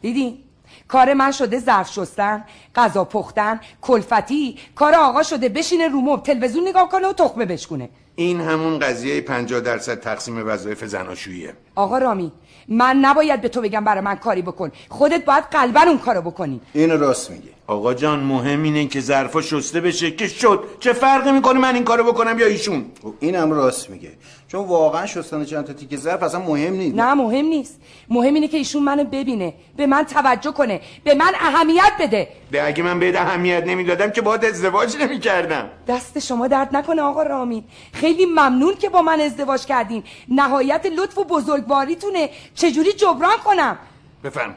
دیدی؟ 0.00 0.43
کار 0.88 1.14
من 1.14 1.32
شده 1.32 1.58
ظرف 1.58 1.90
شستن 1.92 2.44
غذا 2.74 3.04
پختن 3.04 3.60
کلفتی 3.82 4.58
کار 4.74 4.94
آقا 4.94 5.22
شده 5.22 5.48
بشینه 5.48 5.88
رو 5.88 6.00
مبل 6.00 6.22
تلویزیون 6.22 6.68
نگاه 6.68 6.88
کنه 6.88 7.08
و 7.08 7.12
تخمه 7.12 7.44
بشکونه. 7.44 7.88
این 8.16 8.40
همون 8.40 8.78
قضیه 8.78 9.20
50 9.20 9.60
درصد 9.60 10.00
تقسیم 10.00 10.48
وظایف 10.48 10.84
زناشوییه. 10.84 11.54
آقا 11.74 11.98
رامی 11.98 12.32
من 12.68 12.96
نباید 12.96 13.40
به 13.40 13.48
تو 13.48 13.60
بگم 13.60 13.84
برای 13.84 14.00
من 14.00 14.14
کاری 14.14 14.42
بکن. 14.42 14.72
خودت 14.88 15.24
باید 15.24 15.44
قلبا 15.44 15.80
اون 15.80 15.98
کارو 15.98 16.22
بکنی. 16.22 16.60
اینو 16.72 16.96
راست 16.96 17.30
میگه 17.30 17.53
آقا 17.66 17.94
جان 17.94 18.20
مهم 18.20 18.62
اینه 18.62 18.86
که 18.86 19.00
ظرفا 19.00 19.42
شسته 19.42 19.80
بشه. 19.80 20.10
که 20.10 20.28
شد. 20.28 20.64
چه 20.80 20.92
فرقی 20.92 21.32
می‌کنه 21.32 21.58
من 21.58 21.74
این 21.74 21.84
کارو 21.84 22.04
بکنم 22.12 22.38
یا 22.38 22.46
ایشون؟ 22.46 22.84
خب 23.02 23.14
اینم 23.20 23.52
راست 23.52 23.90
میگه. 23.90 24.12
چون 24.48 24.64
واقعا 24.64 25.06
شستن 25.06 25.44
چند 25.44 25.64
تا 25.64 25.72
تیکه 25.72 25.96
ظرف 25.96 26.22
اصلا 26.22 26.40
مهم 26.40 26.72
نیست. 26.74 26.96
نه 26.96 27.14
مهم 27.14 27.44
نیست. 27.44 27.80
مهم 28.08 28.34
اینه 28.34 28.48
که 28.48 28.56
ایشون 28.56 28.82
منو 28.82 29.04
ببینه 29.04 29.54
به 29.76 29.86
من 29.86 30.04
توجه 30.04 30.52
کنه 30.52 30.80
به 31.04 31.14
من 31.14 31.32
اهمیت 31.34 31.92
بده. 32.00 32.28
ده 32.52 32.66
اگه 32.66 32.82
من 32.82 32.98
بهت 33.00 33.16
اهمیت 33.16 33.64
نمی‌دادم 33.66 34.10
که 34.10 34.20
باید 34.20 34.44
ازدواج 34.44 34.96
نمی‌کردم. 34.96 35.68
دست 35.88 36.18
شما 36.18 36.48
درد 36.48 36.76
نکنه 36.76 37.02
آقا 37.02 37.22
رامین. 37.22 37.64
خیلی 37.92 38.26
ممنون 38.26 38.74
که 38.74 38.88
با 38.88 39.02
من 39.02 39.20
ازدواج 39.20 39.66
کردین. 39.66 40.02
نهایت 40.28 40.86
لطف 40.98 41.18
و 41.18 41.24
بزرگواریتونه. 41.24 42.30
چجوری 42.54 42.92
جبران 42.92 43.38
کنم؟ 43.44 43.78
بفرما 44.24 44.54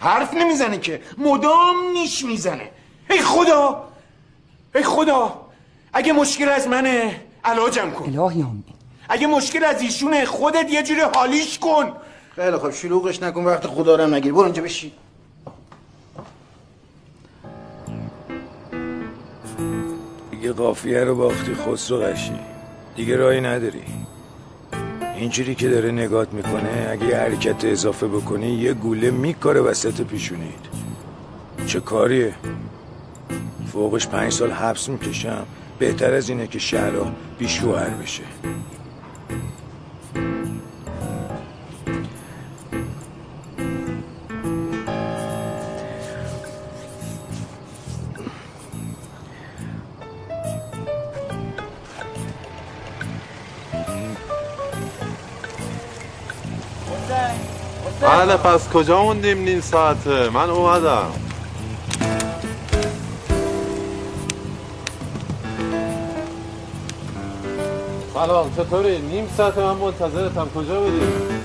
حرف 0.00 0.34
نمی‌زنه 0.34 0.78
که. 0.78 1.00
مدام 1.18 1.76
نیش 1.92 2.24
می‌زنه. 2.24 2.70
ای 3.10 3.20
خدا! 3.22 3.88
ای 4.74 4.82
خدا! 4.82 5.40
اگه 5.92 6.12
مشکل 6.12 6.48
از 6.48 6.68
منه 6.68 7.20
علاجم 7.44 7.90
کن. 7.90 8.04
الهی 8.04 8.42
آمین. 8.42 8.64
اگه 9.08 9.26
مشکل 9.26 9.64
از 9.64 9.82
ایشونه 9.82 10.24
خودت 10.24 10.70
یه 10.70 10.82
جوری 10.82 11.00
حالیش 11.00 11.58
کن. 11.58 11.92
خیلی 12.34 12.56
خب 12.56 12.70
شلوغش 12.70 13.22
نکن. 13.22 13.44
وقت 13.44 13.66
خدا 13.66 13.96
رو 13.96 14.02
هم 14.02 14.14
نگیر. 14.14 14.32
برو 14.32 14.44
اینجا 14.44 14.62
بشی 14.62 14.92
دیگه 20.30 20.52
قافیه 20.52 21.04
رو 21.04 21.14
باختی 21.16 21.54
خسرو 21.54 21.96
قشی 21.98 22.40
دیگه 22.96 23.16
راهی 23.16 23.40
نداری. 23.40 23.82
اینجوری 25.20 25.54
که 25.54 25.68
داره 25.68 25.90
نگات 25.90 26.32
می‌کنه 26.32 26.88
اگه 26.90 27.06
یه 27.06 27.16
حرکت 27.16 27.64
اضافه 27.64 28.08
بکنی 28.08 28.46
یه 28.46 28.72
گوله 28.72 29.10
میکاره 29.10 29.60
وسط 29.60 30.00
پیشونید 30.00 30.64
چه 31.66 31.80
کاریه؟ 31.80 32.34
فوقش 33.72 34.06
پنج 34.06 34.32
سال 34.32 34.50
حبس 34.50 34.88
می‌کشم. 34.88 35.46
بهتر 35.78 36.14
از 36.14 36.28
اینه 36.28 36.46
که 36.46 36.58
شهرها 36.58 37.12
بیشوهر 37.38 37.90
بشه. 37.90 38.22
بله 58.30 58.38
پس 58.38 58.68
کجا 58.68 59.02
موندیم 59.02 59.38
نیم 59.38 59.60
ساعته 59.60 60.30
من 60.30 60.50
اومدم 60.50 61.10
سلام 68.14 68.50
چطوری؟ 68.56 68.98
نیم 68.98 69.28
ساعت 69.36 69.58
من 69.58 69.76
منتظرتم 69.76 70.48
کجا 70.54 70.80
بودی؟ 70.80 71.39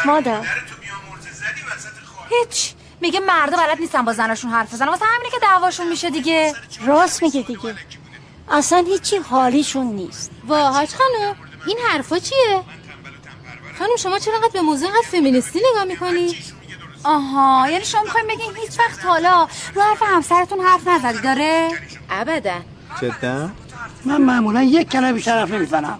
گفت 0.00 0.06
مادر؟ 0.06 0.34
خواهد 0.34 2.32
هیچ. 2.46 2.74
میگه 3.00 3.20
مردا 3.20 3.56
بلد 3.56 3.80
نیستن 3.80 4.04
با 4.04 4.12
زناشون 4.12 4.50
حرف 4.50 4.74
بزنن. 4.74 4.88
واسه 4.88 5.04
همینه 5.04 5.30
که 5.30 5.38
دعواشون 5.42 5.88
میشه 5.88 6.10
دیگه. 6.10 6.54
راست 6.86 7.22
میگه 7.22 7.42
دیگه. 7.42 7.74
اصلا 8.50 8.84
هیچی 8.88 9.16
حالیشون 9.16 9.86
نیست. 9.86 10.30
وا 10.46 10.70
حاج 10.72 10.88
خانم 10.94 11.36
این 11.66 11.78
حرفا 11.88 12.18
چیه؟ 12.18 12.62
خانم 13.78 13.96
شما 13.98 14.18
چرا 14.18 14.34
انقدر 14.34 14.52
به 14.52 14.60
موضوع 14.60 14.88
انقدر 14.88 15.06
فمینیستی 15.06 15.60
نگاه 15.70 15.84
می‌کنی؟ 15.84 16.36
آها 17.04 17.68
یعنی 17.70 17.84
شما 17.84 18.02
می‌خوایم 18.02 18.26
بگین 18.26 18.56
هیچ 18.56 18.78
وقت 18.78 19.04
حالا 19.04 19.48
رو 19.74 19.82
حرف 19.82 20.02
همسرتون 20.02 20.60
حرف 20.60 20.88
نزدی 20.88 21.18
داره؟ 21.18 21.70
ابدا 22.10 22.60
جدا؟ 23.02 23.50
من 24.04 24.20
معمولا 24.22 24.62
یک 24.62 24.90
کلمه 24.90 25.12
بیشتر 25.12 25.38
حرف 25.38 25.50
نمی‌زنم. 25.50 25.98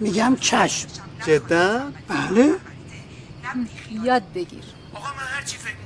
میگم 0.00 0.36
چشم. 0.40 0.88
جدا؟ 1.26 1.92
بله. 2.08 2.54
یاد 4.04 4.22
بگیر. 4.34 4.64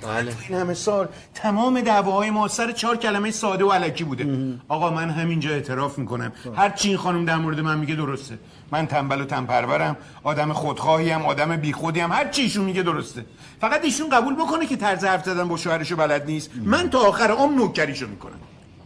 بله. 0.02 0.32
این 0.48 0.58
همه 0.58 0.74
سال 0.74 1.08
تمام 1.34 1.80
دعواهای 1.80 2.30
ما 2.30 2.48
سر 2.48 2.72
چهار 2.72 2.96
کلمه 2.96 3.30
ساده 3.30 3.64
و 3.64 3.70
علکی 3.72 4.04
بوده. 4.04 4.58
آقا 4.68 4.90
من 4.90 5.10
همینجا 5.10 5.50
اعتراف 5.50 5.98
می‌کنم. 5.98 6.32
هر 6.56 6.70
چی 6.70 6.88
این 6.88 6.96
خانم 6.96 7.24
در 7.24 7.36
مورد 7.36 7.60
من 7.60 7.78
میگه 7.78 7.94
درسته. 7.94 8.38
من 8.72 8.86
تنبل 8.86 9.20
و 9.20 9.24
تنپرورم 9.24 9.96
آدم 10.22 10.52
خودخواهیم 10.52 11.22
آدم 11.22 11.56
بیخودیم 11.56 12.12
هر 12.12 12.28
چی 12.28 12.42
ایشون 12.42 12.64
میگه 12.64 12.82
درسته. 12.82 13.24
فقط 13.60 13.84
ایشون 13.84 14.08
قبول 14.08 14.34
بکنه 14.34 14.66
که 14.66 14.76
طرز 14.76 15.04
حرف 15.04 15.24
زدن 15.24 15.48
با 15.48 15.56
شوهرشو 15.56 15.96
بلد 15.96 16.26
نیست. 16.26 16.50
من 16.64 16.90
تا 16.90 16.98
آخر 16.98 17.30
عمر 17.30 17.54
نوکریشو 17.54 18.06
می‌کنم. 18.08 18.40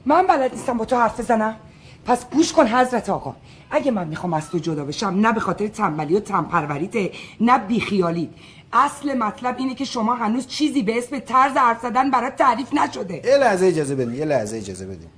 من 0.07 0.27
بلد 0.27 0.55
نیستم 0.55 0.79
با 0.79 0.85
تو 0.85 0.97
حرف 0.97 1.21
بزنم. 1.21 1.57
پس 2.07 2.31
گوش 2.31 2.53
کن 2.53 2.67
حضرت 2.67 3.09
آقا. 3.11 3.35
اگه 3.71 3.91
من 3.91 4.09
می‌خوام 4.09 4.35
از 4.35 4.51
تو 4.51 4.59
جدا 4.59 4.85
بشم 4.85 5.07
نه 5.07 5.33
به 5.33 5.41
خاطر 5.41 5.69
تنبلی 5.69 6.15
و 6.15 6.21
تنپروریته 6.21 7.13
نه 7.41 7.59
بیخیالیت. 7.59 8.29
اصل 8.75 9.15
مطلب 9.19 9.57
اینه 9.59 9.75
که 9.75 9.85
شما 9.85 10.15
هنوز 10.15 10.47
چیزی 10.47 10.83
به 10.83 10.99
اسم 10.99 11.19
طرز 11.19 11.57
حرف 11.57 11.83
زدن 11.83 12.11
برات 12.11 12.37
تعریف 12.37 12.75
نشده. 12.75 13.15
یه 13.15 13.37
لحظه 13.37 13.67
اجازه 13.67 13.95
بدین 13.95 14.15
یه 14.15 14.25
لحظه 14.25 14.57
اجازه 14.57 14.87
بدین. 14.87 15.09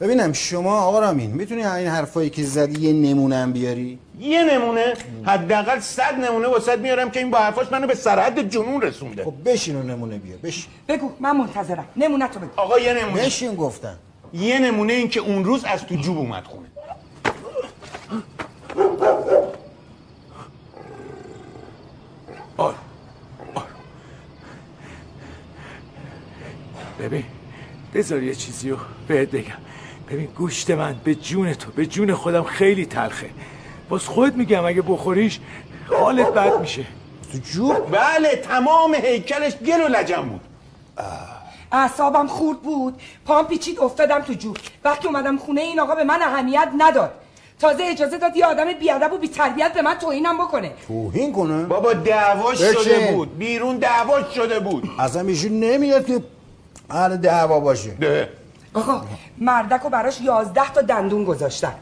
ببینم 0.00 0.32
شما 0.32 0.80
آقا 0.80 1.00
رامین 1.00 1.30
می‌تونی 1.30 1.64
این 1.64 1.88
حرفایی 1.88 2.30
که 2.30 2.42
زدی 2.42 2.80
یه 2.80 2.92
نمونه 2.92 3.36
هم 3.36 3.52
بیاری؟ 3.52 3.98
یه 4.20 4.44
نمونه؟ 4.44 4.94
حداقل 5.24 5.80
صد 5.80 6.14
نمونه 6.24 6.48
واسط 6.48 6.78
میارم 6.78 7.10
که 7.10 7.20
این 7.20 7.30
با 7.30 7.38
حرفاش 7.38 7.72
منو 7.72 7.86
به 7.86 7.94
سرحد 7.94 8.50
جنون 8.50 8.82
رسونده. 8.82 9.24
خب 9.24 9.34
بشین 9.44 9.76
و 9.76 9.82
نمونه 9.82 10.18
بیار 10.18 10.38
بشین. 10.38 10.64
بگو 10.88 11.10
من 11.20 11.36
منتظرم. 11.36 11.84
نمونه 11.96 12.28
تو 12.28 12.40
بگو. 12.40 12.50
آقا 12.56 12.78
یه 12.78 12.92
نمونه. 12.92 13.22
بشین 13.22 13.54
گفتم. 13.54 13.98
یه 14.32 14.58
نمونه 14.58 14.92
این 14.92 15.08
که 15.08 15.20
اون 15.20 15.44
روز 15.44 15.64
از 15.64 15.86
تو 15.86 15.94
جوب 15.94 16.18
اومد 16.18 16.44
خونه. 16.44 16.66
بذار 27.94 28.22
یه 28.22 28.34
چیزی 28.34 28.70
رو 28.70 28.76
بهت 29.08 29.30
بگم. 29.30 29.58
ببین 30.10 30.26
گوشت 30.26 30.70
من 30.70 30.96
به 31.04 31.14
جون 31.14 31.54
تو 31.54 31.70
به 31.70 31.86
جون 31.86 32.14
خودم 32.14 32.42
خیلی 32.42 32.86
تلخه. 32.86 33.30
باز 33.88 34.04
خودت 34.04 34.34
میگم 34.34 34.64
اگه 34.64 34.82
بخوریش 34.82 35.40
حالت 35.88 36.26
بد 36.26 36.60
میشه. 36.60 36.84
تو 37.32 37.38
جوب 37.38 37.90
بله 37.90 38.36
تمام 38.36 38.94
هیکلش 38.94 39.56
گل 39.56 39.80
و 39.80 39.88
لجن 39.88 40.22
بود. 40.22 40.40
اعصابم 41.72 42.26
خورد 42.26 42.62
بود. 42.62 43.00
پام 43.26 43.46
پیچید 43.46 43.80
افتادم 43.80 44.20
تو 44.20 44.32
جوب 44.32 44.56
وقتی 44.84 45.08
اومدم 45.08 45.36
خونه 45.38 45.60
این 45.60 45.80
آقا 45.80 45.94
به 45.94 46.04
من 46.04 46.22
اهمیت 46.22 46.68
نداد. 46.78 47.12
تازه 47.60 47.84
اجازه 47.84 48.18
داد 48.18 48.36
یه 48.36 48.46
آدم 48.46 48.72
بیادب 48.72 49.12
و 49.12 49.18
بی‌تربیت 49.18 49.74
به 49.74 49.82
من 49.82 49.94
توهینم 49.94 50.38
بکنه. 50.38 50.72
توهین 50.86 51.32
کنه؟ 51.32 51.64
بابا 51.64 51.92
دعواش. 51.92 52.58
شده 52.58 53.12
بود. 53.12 53.38
بیرون 53.38 53.76
دعواش 53.76 54.34
شده 54.34 54.60
بود. 54.60 54.88
اصلا 54.98 55.22
ایشون 55.22 55.60
نمیاد 55.60 56.06
که 56.06 56.20
اهل 56.90 57.16
دعوا 57.16 57.60
باشه. 57.60 57.90
ده. 57.90 58.28
آقا 58.74 59.02
مردک 59.38 59.84
و 59.84 59.88
براش 59.88 60.20
یازده 60.20 60.72
تا 60.72 60.80
دندون 60.80 61.24
گذاشتن. 61.24 61.74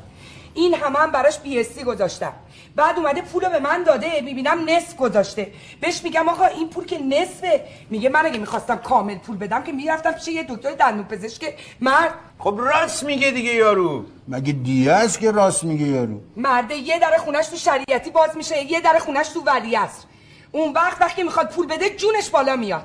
این 0.54 0.74
همه 0.74 0.98
هم 0.98 1.10
براش 1.10 1.40
پی 1.40 1.60
اس 1.60 1.66
سی 1.66 1.84
گذاشتن. 1.84 2.32
بعد 2.76 2.98
اومده 2.98 3.22
پولو 3.22 3.48
به 3.48 3.58
من 3.58 3.82
داده. 3.82 4.20
می‌بینم 4.20 4.70
نصف 4.70 4.96
گذاشته. 4.96 5.52
بهش 5.80 6.04
میگم 6.04 6.28
آقا 6.28 6.44
این 6.46 6.68
پول 6.68 6.86
که 6.86 6.98
نصفه. 6.98 7.64
میگه 7.90 8.08
من 8.08 8.26
اگه 8.26 8.38
می‌خواستم 8.38 8.76
کامل 8.76 9.18
پول 9.18 9.36
بدم 9.36 9.62
که 9.62 9.72
می‌رفتم 9.72 10.12
پیش 10.12 10.28
یه 10.28 10.46
دکتر 10.48 10.72
دندون 10.72 11.04
پزشک 11.04 11.54
مرد. 11.80 12.14
خب 12.38 12.54
راست 12.58 13.04
میگه 13.04 13.30
دیگه 13.30 13.54
یارو. 13.54 14.04
مگه 14.28 14.52
دیگه 14.52 14.92
است 14.92 15.20
که 15.20 15.30
راست 15.30 15.64
میگه 15.64 15.86
یارو؟ 15.86 16.20
مرده 16.36 16.74
یه 16.74 16.98
در 16.98 17.16
خونش 17.16 17.46
تو 17.46 17.56
شریعتی 17.56 18.10
باز 18.10 18.36
میشه 18.36 18.72
یه 18.72 18.80
در 18.80 18.98
خونش 18.98 19.28
تو 19.28 19.42
ولیعصر 19.46 20.04
اون 20.52 20.72
وقت 20.72 21.00
وقتی 21.00 21.22
می‌خواد 21.22 21.48
پول 21.48 21.66
بده 21.66 21.90
جونش 21.90 22.30
بالا 22.30 22.56
میاد. 22.56 22.82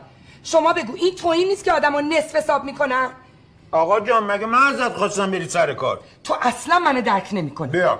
شما 0.51 0.73
بگو 0.73 0.95
این 0.95 1.15
تویی 1.15 1.45
نیست 1.45 1.63
که 1.63 1.71
آدمو 1.71 2.01
نصف 2.01 2.35
حساب 2.35 2.63
می‌کنن 2.63 3.09
آقا 3.71 3.99
جان 3.99 4.23
مگه 4.23 4.45
من 4.45 4.57
ازت 4.67 4.93
خواستم 4.93 5.31
بری 5.31 5.49
سر 5.49 5.73
کار؟ 5.73 5.99
تو 6.23 6.35
اصلا 6.41 6.79
منو 6.79 7.01
درک 7.01 7.29
نمی‌کنی. 7.31 7.71
بیا. 7.71 7.99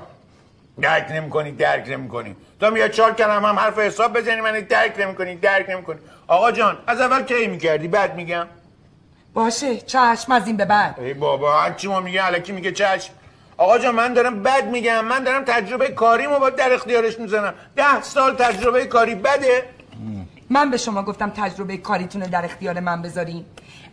درک 0.82 1.12
نمی‌کنی 1.12 1.52
درک 1.52 1.90
نمی‌کنی. 1.90 2.36
تو 2.60 2.72
میاد 2.72 2.92
چهار 2.92 3.14
کلمه 3.14 3.48
هم 3.48 3.60
حرف 3.60 3.80
حساب 3.80 4.18
بزنی 4.18 4.42
من 4.42 4.60
درک 4.60 5.00
نمی‌کنی 5.00 5.36
درک 5.36 5.70
نمی‌کنی. 5.70 6.00
آقا 6.28 6.52
جان 6.52 6.78
از 6.88 7.02
اول 7.02 7.24
کی 7.24 7.48
می‌کردی؟ 7.48 7.88
بعد 7.88 8.16
میگم. 8.16 8.48
باشه 9.34 9.78
چشم 9.78 10.32
از 10.32 10.48
این 10.48 10.58
به 10.58 10.66
بعد. 10.66 11.00
ای 11.00 11.14
بابا 11.14 11.60
هر 11.62 11.74
چی 11.74 11.88
ما 11.88 12.00
میگه 12.00 12.26
الکی 12.26 12.52
میگه 12.52 12.72
چشم. 12.72 13.14
آقا 13.58 13.78
جان 13.80 13.96
من 13.96 14.14
دارم 14.14 14.44
بد 14.44 14.66
میگم. 14.66 15.06
من 15.06 15.24
دارم 15.24 15.44
تجربه 15.44 15.88
کاریمو 15.88 16.40
با 16.40 16.50
در 16.50 16.74
اختیارش 16.74 17.20
می‌زنم. 17.20 17.54
ده 17.76 18.02
سال 18.02 18.36
تجربه 18.36 18.86
کاری 18.86 19.16
بده. 19.16 19.64
من 20.50 20.72
به 20.72 20.78
شما 20.78 21.04
گفتم 21.04 21.30
تجربه 21.30 21.78
کاریتونه 21.78 22.28
در 22.28 22.46
اختیار 22.46 22.80
من 22.80 23.02
بذارین. 23.02 23.46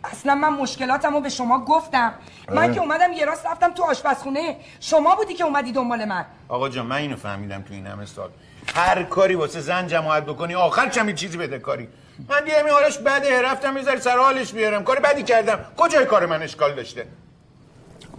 اصلا 0.03 0.35
من 0.35 0.49
مشکلاتمو 0.49 1.21
به 1.21 1.29
شما 1.29 1.65
گفتم. 1.65 2.13
من 2.49 2.57
اه. 2.57 2.71
که 2.73 2.79
اومدم 2.79 3.13
یه 3.13 3.25
راست 3.25 3.45
رفتم 3.45 3.73
تو 3.73 3.83
آشپزخونه. 3.83 4.55
شما 4.79 5.15
بودی 5.15 5.33
که 5.33 5.43
اومدی 5.43 5.71
دنبال 5.71 6.05
من. 6.05 6.25
آقا 6.47 6.69
جان 6.69 6.85
من 6.85 6.95
اینو 6.95 7.15
فهمیدم 7.15 7.61
تو 7.61 7.73
این 7.73 7.87
همه 7.87 8.05
سال. 8.05 8.29
هر 8.75 9.03
کاری 9.03 9.35
واسه 9.35 9.61
زن 9.61 9.87
جماعت 9.87 10.25
بکنی 10.25 10.55
آخر 10.55 10.89
چمی 10.89 11.13
چیزی 11.13 11.37
بده 11.37 11.59
کاری؟ 11.59 11.87
من 12.29 12.43
دیگه 12.45 12.63
می 12.63 12.69
حالش 12.69 12.97
بده 12.97 13.41
رفتم 13.41 13.77
یه 13.77 13.83
ذره 13.83 13.99
سر 13.99 14.17
حالش 14.17 14.53
بیارم. 14.53 14.83
کار 14.83 14.99
بدی 14.99 15.23
کردم. 15.23 15.59
کجای 15.77 16.05
کار 16.05 16.25
من 16.25 16.41
اشکال 16.41 16.75
داشته؟ 16.75 17.07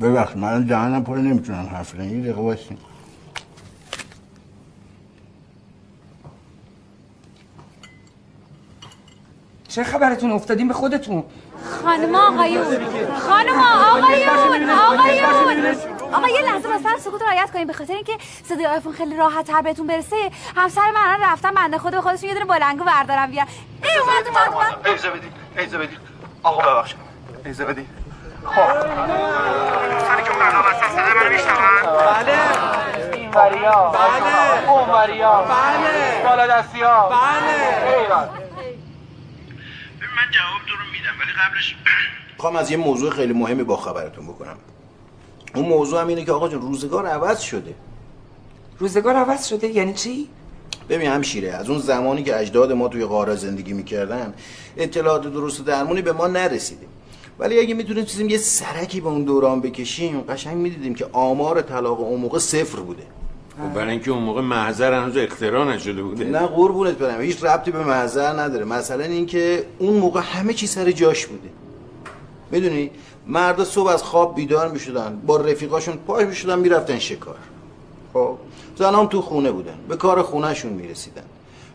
ببخش 0.03 0.37
من 0.37 0.65
دهنم 0.65 1.05
پره 1.05 1.19
نمی‌تونم 1.19 1.67
حرف 1.67 1.95
یه 1.95 2.21
دقیقه 2.21 2.41
چه 9.77 9.85
خبرتون 9.85 10.33
افتادین 10.33 10.69
به 10.69 10.75
خودتون؟ 10.75 11.25
خانم 11.85 12.15
آقایون 12.15 12.65
خانم 13.29 13.59
آقایون 13.61 14.29
آقایون. 14.71 15.71
آقا 16.13 16.29
یه 16.29 16.43
لحظه 16.43 16.69
مثلا 16.69 16.99
سکوت 16.99 17.23
رعایت 17.23 17.51
کنیم 17.51 17.67
به 17.67 17.73
خاطر 17.73 17.93
اینکه 17.93 18.13
صدای 18.45 18.67
آیفون 18.67 18.93
خیلی 18.93 19.17
راحت 19.17 19.47
تر 19.47 19.63
بهتون 19.63 19.87
برسه. 19.87 20.31
همسر 20.57 20.91
من 20.91 21.01
الان 21.01 21.33
رفتن 21.33 21.51
بنده 21.51 21.79
خدا 21.79 21.91
به 21.91 22.01
خودشون 22.01 22.29
یه 22.29 22.35
دونه 22.35 22.47
بلنگو 22.47 22.85
بردارم 22.85 23.31
بیارم 23.31 23.49
ای 23.85 23.91
اومد 23.99 24.27
اومد 24.27 24.55
اومد. 24.55 24.87
ایزه 24.87 25.11
بدید 25.11 25.33
ایزه 25.59 25.79
بدید 25.79 25.99
آقا 26.43 26.75
ببخشید. 26.75 26.99
ایزه 27.45 27.65
بدید 27.65 27.89
خب. 28.45 28.81
سر 30.07 30.21
که 30.21 30.31
اون 30.33 30.43
الان 30.43 30.63
وسط 30.67 30.91
صدا 30.93 31.21
منو 31.21 31.31
میشنون 31.33 31.57
بله. 32.07 32.39
این 33.13 33.31
وریا 33.31 33.93
بله. 33.95 34.71
اون 34.71 34.89
وریا 34.89 35.33
بله. 35.33 36.23
بالا 36.25 36.47
دستی 36.47 36.83
ها 36.83 37.09
بله. 37.09 37.99
ایران. 37.99 38.29
من 40.17 40.31
جواب 40.31 40.61
تو 40.67 40.77
رو 40.77 40.85
میدم 40.93 41.21
ولی 41.21 41.33
قبلش 41.33 41.77
می‌خوام 42.37 42.57
از 42.57 42.71
یه 42.71 42.77
موضوع 42.77 43.11
خیلی 43.11 43.33
مهمی 43.33 43.63
با 43.63 43.77
خبرتون 43.77 44.27
بکنم. 44.27 44.57
اون 45.55 45.67
موضوع 45.67 46.01
هم 46.01 46.07
اینه 46.07 46.25
که 46.25 46.33
آقا 46.33 46.49
جون 46.49 46.61
روزگار 46.61 47.07
عوض 47.07 47.41
شده. 47.41 47.75
روزگار 48.79 49.17
عوض 49.17 49.47
شده؟ 49.47 49.67
یعنی 49.67 49.95
چی؟ 49.95 50.29
ببین 50.89 51.11
همشیره 51.11 51.53
از 51.53 51.71
اون 51.71 51.79
زمانی 51.79 52.23
که 52.23 52.41
اجداد 52.41 52.73
ما 52.73 52.89
توی 52.89 53.05
قاره 53.05 53.37
زندگی 53.37 53.73
می‌کردن 53.73 54.35
اطلاعات 54.77 55.23
درست 55.23 55.61
و 55.61 55.63
درمونی 55.63 56.03
به 56.03 56.13
ما 56.13 56.27
نرسیده. 56.27 56.87
ولی 57.39 57.61
اگه 57.61 57.75
می‌تونستیم 57.75 58.29
یه 58.29 58.39
سرکی 58.39 59.01
به 59.01 59.09
اون 59.09 59.25
دوران 59.25 59.61
بکشیم 59.61 60.21
قشنگ 60.21 60.57
می‌دیدیم 60.57 60.95
که 60.95 61.07
آمار 61.13 61.63
طلاق 61.63 62.01
اون 62.01 62.21
موقع 62.21 62.39
صفر 62.39 62.81
بوده. 62.81 63.07
خب 63.59 63.75
برای 63.75 63.91
اینکه 63.91 64.11
اون 64.11 64.23
موقع 64.23 64.41
محضر 64.41 64.93
هنوز 64.93 65.17
اختراع 65.17 65.75
نشده 65.75 66.03
بوده. 66.03 66.25
نه 66.25 66.47
قربونت 66.47 66.99
برم. 66.99 67.21
هیچ 67.21 67.45
ربطی 67.45 67.71
به 67.71 67.85
محضر 67.85 68.41
نداره. 68.41 68.65
مثلا 68.65 69.05
اینکه 69.05 69.67
اون 69.79 69.95
موقع 69.95 70.21
همه 70.21 70.53
چی 70.53 70.67
سر 70.67 70.91
جاش 70.91 71.27
بوده. 71.27 71.49
می‌دونی؟ 72.51 72.91
مردا 73.27 73.65
صبح 73.65 73.89
از 73.89 74.03
خواب 74.03 74.35
بیدار 74.35 74.69
می‌شدن 74.69 75.21
با 75.27 75.37
رفیقاشون 75.37 75.97
پاش 75.97 76.25
می‌شدن 76.25 76.59
می‌رفتن 76.59 76.99
شکار. 76.99 77.37
خب؟ 78.13 78.37
زنام 78.77 79.07
تو 79.07 79.23
خونه 79.23 79.51
بودن. 79.51 79.79
به 79.89 79.97
کار 79.97 80.23
خونهشون 80.23 80.73
می‌رسیدن. 80.73 81.23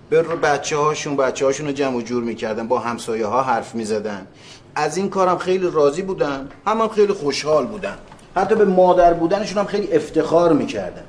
به 0.10 0.22
بچه 0.22 0.78
هاشون 0.78 1.16
بچه 1.16 1.46
هاشون 1.46 1.68
رو 1.68 1.72
جمع 1.72 1.98
و 1.98 2.02
جور 2.02 2.24
می‌کردن 2.24 2.68
با 2.68 2.80
همسایه 2.80 3.26
ها 3.26 3.42
حرف 3.42 3.76
می‌زدن. 3.76 4.28
از 4.76 4.98
این 4.98 5.10
کارم 5.10 5.38
خیلی 5.38 5.70
راضی 5.74 6.02
بودن. 6.02 6.50
هم 6.68 6.88
خیلی 6.88 7.14
خوشحال 7.14 7.66
بودن. 7.66 7.98
حتی 8.36 8.56
به 8.56 8.66
مادر 8.66 9.14
بودنشون 9.14 9.58
هم 9.58 9.66
خیلی 9.66 9.94
افتخار 9.94 10.54
می‌کردن. 10.54 11.04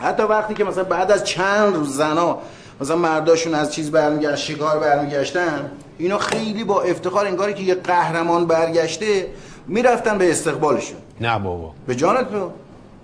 حتی 0.00 0.22
وقتی 0.22 0.54
که 0.54 0.64
مثلا 0.64 0.84
بعد 0.84 1.10
از 1.10 1.24
چند 1.24 1.74
روز 1.74 1.96
زنا 1.96 2.38
مثلا 2.80 2.96
مرداشون 2.96 3.54
از 3.54 3.74
چیز 3.74 3.90
برمیگشت 3.90 4.36
شکار 4.36 4.78
برمیگشتن 4.78 5.70
اینا 5.98 6.18
خیلی 6.18 6.64
با 6.64 6.82
افتخار 6.82 7.26
انگاری 7.26 7.54
که 7.54 7.62
یه 7.62 7.74
قهرمان 7.74 8.46
برگشته 8.46 9.26
می‌رفتن 9.66 10.18
به 10.18 10.30
استقبالشون. 10.30 10.98
نه 11.20 11.38
بابا. 11.38 11.72
به 11.86 11.94
جانت 11.94 12.30
تو 12.30 12.50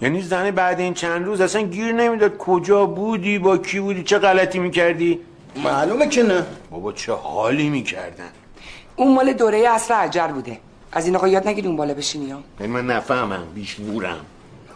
یعنی 0.03 0.23
زن 0.23 0.51
بعد 0.51 0.81
این 0.81 0.95
چند 0.95 1.25
روز 1.25 1.41
اصلا 1.41 1.63
گیر 1.63 1.93
نمی‌داد. 1.93 2.37
کجا 2.37 2.87
بودی؟ 2.87 3.39
با 3.39 3.59
کی 3.59 3.81
بودی؟ 3.81 4.03
چه 4.03 4.19
غلطی 4.19 4.59
می‌کردی؟ 4.59 5.21
معلومه 5.65 6.09
که 6.09 6.23
نه. 6.23 6.47
بابا 6.71 6.93
چه 6.93 7.13
حالی 7.13 7.69
می‌کردن؟ 7.69 8.29
اون 8.97 9.15
مال 9.15 9.33
دوره 9.33 9.69
اصر 9.69 9.95
عجر 9.95 10.27
بوده. 10.29 10.59
از 10.93 11.07
این 11.07 11.17
آقا 11.17 11.29
یاد 11.29 11.49
نگیری 11.49 11.67
اون 11.69 11.77
بالا 11.77 11.95
بشینی 11.95 12.31
ها. 12.31 12.41
یعنی 12.61 12.73
من 12.73 12.87
نفهمم 12.87 13.45
بیشورم 13.55 14.21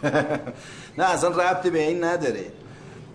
نه 0.97 1.03
اصلا 1.03 1.29
ربطی 1.29 1.69
به 1.69 1.87
این 1.87 2.03
نداره. 2.03 2.45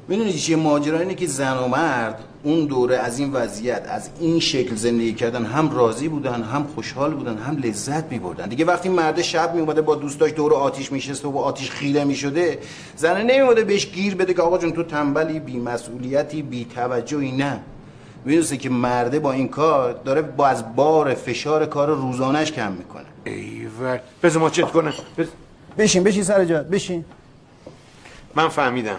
می‌دونی 0.08 0.32
چیه؟ 0.32 0.56
ماجرا 0.56 0.98
اینه 0.98 1.14
که 1.14 1.26
زن 1.26 1.56
و 1.56 1.68
مرد 1.68 2.24
اون 2.42 2.64
دوره 2.64 2.96
از 2.96 3.18
این 3.18 3.32
وضعیت 3.32 3.86
از 3.88 4.08
این 4.20 4.40
شکل 4.40 4.74
زندگی 4.74 5.12
کردن 5.12 5.44
هم 5.44 5.76
راضی 5.76 6.08
بودن 6.08 6.42
هم 6.42 6.66
خوشحال 6.74 7.14
بودن 7.14 7.38
هم 7.38 7.56
لذت 7.56 8.04
میبردن. 8.12 8.48
دیگه 8.48 8.64
وقتی 8.64 8.88
مرد 8.88 9.22
شب 9.22 9.54
میومده 9.54 9.82
با 9.82 9.94
دوستاش 9.94 10.32
دور 10.32 10.54
آتیش 10.54 10.92
میشسته 10.92 11.28
و 11.28 11.30
با 11.30 11.42
آتیش 11.42 11.70
خیره 11.70 12.04
می‌شده 12.04 12.58
زنه 12.96 13.22
نمیومده 13.22 13.64
بهش 13.64 13.86
گیر 13.86 14.14
بده 14.14 14.34
که 14.34 14.42
آقا 14.42 14.58
جون 14.58 14.72
تو 14.72 14.82
تنبلی 14.82 15.40
بی 15.40 15.58
مسئولیتی 15.58 16.42
بی 16.42 16.64
توجهی 16.64 17.32
نه. 17.32 17.60
می‌دونسته 18.24 18.56
که 18.56 18.70
مرده 18.70 19.18
با 19.18 19.32
این 19.32 19.48
کار 19.48 19.92
داره 19.92 20.22
با 20.22 20.46
از 20.46 20.76
بار 20.76 21.14
فشار 21.14 21.66
کار 21.66 21.88
روزانش 21.88 22.52
کم 22.52 22.72
می‌کنه. 22.72 23.04
ایول 23.24 23.98
بذار 24.22 24.42
ما 24.42 24.50
چت 24.50 24.70
کنم. 24.70 24.92
بز... 25.18 25.26
بشین 25.78 26.02
بشین 26.02 26.22
سر 26.22 26.44
جات 26.44 26.66
بشین. 26.66 27.04
من 28.34 28.48
فهمیدم. 28.48 28.96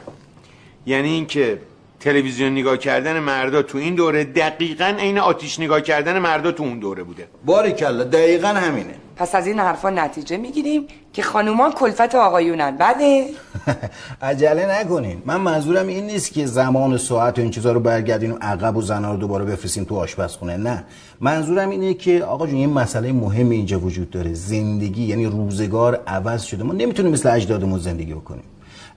یعنی 0.85 1.09
اینکه 1.09 1.59
تلویزیون 1.99 2.51
نگاه 2.51 2.77
کردن 2.77 3.19
مردا 3.19 3.61
تو 3.61 3.77
این 3.77 3.95
دوره 3.95 4.23
دقیقا 4.23 4.95
عین 4.99 5.17
آتیش 5.17 5.59
نگاه 5.59 5.81
کردن 5.81 6.19
مردا 6.19 6.51
تو 6.51 6.63
اون 6.63 6.79
دوره 6.79 7.03
بوده. 7.03 7.27
باریکلا 7.45 8.03
دقیقا 8.03 8.47
همینه. 8.47 8.93
پس 9.15 9.35
از 9.35 9.47
این 9.47 9.59
حرفا 9.59 9.89
نتیجه 9.89 10.37
می‌گیریم 10.37 10.87
که 11.13 11.21
خانوما 11.21 11.71
کلفت 11.71 12.15
آقایونن. 12.15 12.77
بله؟ 12.77 13.27
عجله 14.21 14.79
نکنین. 14.79 15.21
من 15.25 15.37
منظورم 15.37 15.87
این 15.87 16.05
نیست 16.05 16.33
که 16.33 16.45
زمان 16.45 16.93
و 16.93 16.97
ساعت 16.97 17.39
و 17.39 17.41
این 17.41 17.51
چیزا 17.51 17.71
رو 17.71 17.79
برگردیم 17.79 18.37
عقب 18.41 18.77
و 18.77 18.81
زنا 18.81 19.11
رو 19.11 19.17
دوباره 19.17 19.45
بفرستیم 19.45 19.83
تو 19.83 19.95
آشپزخونه. 19.95 20.57
نه. 20.57 20.83
منظورم 21.21 21.69
اینه 21.69 21.93
که 21.93 22.23
آقا 22.23 22.47
جون 22.47 22.57
یه 22.57 22.67
مسئله 22.67 23.11
مهم 23.11 23.49
اینجا 23.49 23.79
وجود 23.79 24.09
داره. 24.09 24.33
زندگی 24.33 25.03
یعنی 25.03 25.25
روزگار 25.25 26.01
عوض 26.07 26.43
شده. 26.43 26.63
ما 26.63 26.73
نمی‌تونیم 26.73 27.11
مثل 27.11 27.29
اجدادمون 27.29 27.79
زندگی 27.79 28.13
بکنیم. 28.13 28.43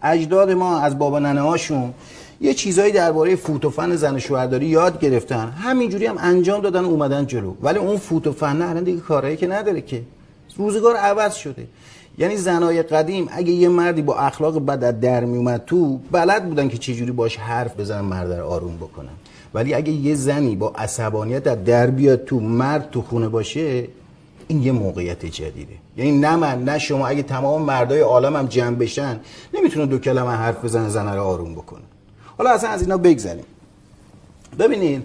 اجداد 0.03 0.51
ما 0.51 0.81
از 0.81 0.99
بابا 0.99 1.19
ننه 1.19 1.41
هاشون 1.41 1.95
یه 2.41 2.55
چیزایی 2.55 2.93
درباره 2.93 3.37
فوت 3.37 3.65
و 3.65 3.71
فن 3.71 3.97
زن 3.97 4.19
شوهرداری 4.19 4.67
یاد 4.67 5.01
گرفتن. 5.01 5.49
همینجوری 5.51 6.07
هم 6.07 6.17
انجام 6.19 6.61
دادن 6.61 6.85
و 6.85 6.89
اومدن 6.89 7.27
جلو. 7.27 7.55
ولی 7.63 7.79
اون 7.79 7.97
فوت 7.97 8.27
و 8.27 8.33
فن 8.33 8.63
الان 8.63 8.85
دیگه 8.85 9.01
کارهایی 9.01 9.37
که 9.37 9.47
نداره 9.47 9.81
که. 9.81 10.03
روزگار 10.57 10.97
عوض 10.97 11.35
شده. 11.35 11.67
یعنی 12.19 12.37
زنای 12.37 12.83
قدیم 12.83 13.29
اگه 13.31 13.53
یه 13.53 13.69
مردی 13.69 14.03
با 14.03 14.17
اخلاق 14.19 14.67
بد 14.67 14.85
از 14.85 15.01
در 15.01 15.25
میومد 15.25 15.65
تو 15.67 16.01
بلد 16.13 16.49
بودن 16.49 16.69
که 16.69 16.79
چجوری 16.79 17.13
باش 17.13 17.37
حرف 17.37 17.81
بزنن 17.81 18.01
مرد 18.01 18.33
رو 18.33 18.47
آروم 18.47 18.77
بکنن. 18.77 19.09
ولی 19.55 19.75
اگه 19.75 19.93
یه 19.93 20.15
زنی 20.15 20.57
با 20.57 20.73
عصبانیت 20.79 21.47
از 21.47 21.65
در 21.65 21.87
بیاد 21.87 22.25
تو 22.25 22.41
مرد 22.41 22.91
تو 22.91 23.03
خونه 23.03 23.29
باشه 23.29 23.89
این 24.49 24.63
یه 24.63 24.73
موقعیت 24.73 25.27
جدیده. 25.27 25.75
یعنی 25.97 26.13
نه 26.13 26.37
من 26.37 26.65
نه 26.65 26.79
شما 26.79 27.07
اگه 27.07 27.23
تمام 27.23 27.63
مردای 27.63 28.01
عالم 28.01 28.37
هم 28.37 28.47
جمع 28.47 28.77
بشن 28.77 29.21
نمی‌تونه 29.55 29.87
دو 29.87 29.99
کلمه 29.99 30.31
حرف 30.31 30.65
بزنن 30.65 30.89
زن 30.89 31.15
رو 31.15 31.23
آروم 31.23 31.55
بکنه 31.55 31.83
حالا 32.39 32.51
اصلا 32.51 32.71
از 32.71 32.83
اینا 32.83 32.97
بگذریم. 32.97 33.45
ببینید 34.59 35.03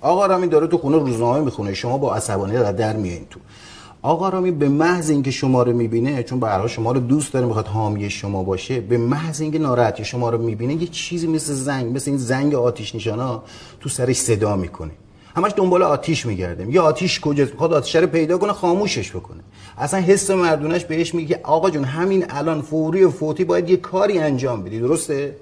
آقا 0.00 0.26
رامی 0.26 0.46
داره 0.46 0.66
تو 0.66 0.78
خونه 0.78 0.96
روزنامه 0.98 1.40
می‌خونه 1.40 1.74
شما 1.74 1.98
با 1.98 2.14
عصبانیت 2.14 2.76
در 2.76 2.96
میایین 2.96 3.26
تو. 3.30 3.40
آقا 4.02 4.28
رامی 4.28 4.50
به 4.50 4.68
محض 4.68 5.10
اینکه 5.10 5.30
شما 5.30 5.62
رو 5.62 5.72
می‌بینه 5.72 6.22
چون 6.22 6.40
به 6.40 6.68
شما 6.68 6.92
رو 6.92 7.00
دوست 7.00 7.32
داره 7.32 7.46
می‌خواد 7.46 7.66
حامی 7.66 8.10
شما 8.10 8.42
باشه 8.42 8.80
به 8.80 8.98
محض 8.98 9.40
اینکه 9.40 9.58
ناراحتی 9.58 10.04
شما 10.04 10.30
رو 10.30 10.38
می‌بینه 10.38 10.74
یه 10.74 10.86
چیزی 10.86 11.26
مثل 11.26 11.52
زنگ 11.52 11.96
مثل 11.96 12.10
این 12.10 12.18
زنگ 12.18 12.54
آتیش 12.54 12.94
نشانا 12.94 13.42
تو 13.80 13.88
سرش 13.88 14.16
صدا 14.16 14.56
می‌کنه. 14.56 14.90
همش 15.36 15.52
دنبال 15.56 15.82
آتیش 15.82 16.26
میگرده 16.26 16.72
یه 16.72 16.80
آتیش 16.80 17.20
کجاست 17.20 17.52
می‌خواد 17.52 17.72
آتیش 17.72 17.96
رو 17.96 18.06
پیدا 18.06 18.38
کنه 18.38 18.52
خاموشش 18.52 19.10
بکنه. 19.10 19.40
اصلا 19.78 20.00
حس 20.00 20.30
مردونش 20.30 20.84
بهش 20.84 21.14
میگه 21.14 21.40
آقا 21.42 21.70
جون 21.70 21.84
همین 21.84 22.24
الان 22.28 22.62
فوری 22.62 23.04
و 23.04 23.10
فوتی 23.10 23.44
باید 23.44 23.70
یه 23.70 23.76
کاری 23.76 24.18
انجام 24.18 24.62
بدی. 24.62 24.80
درسته؟ 24.80 25.36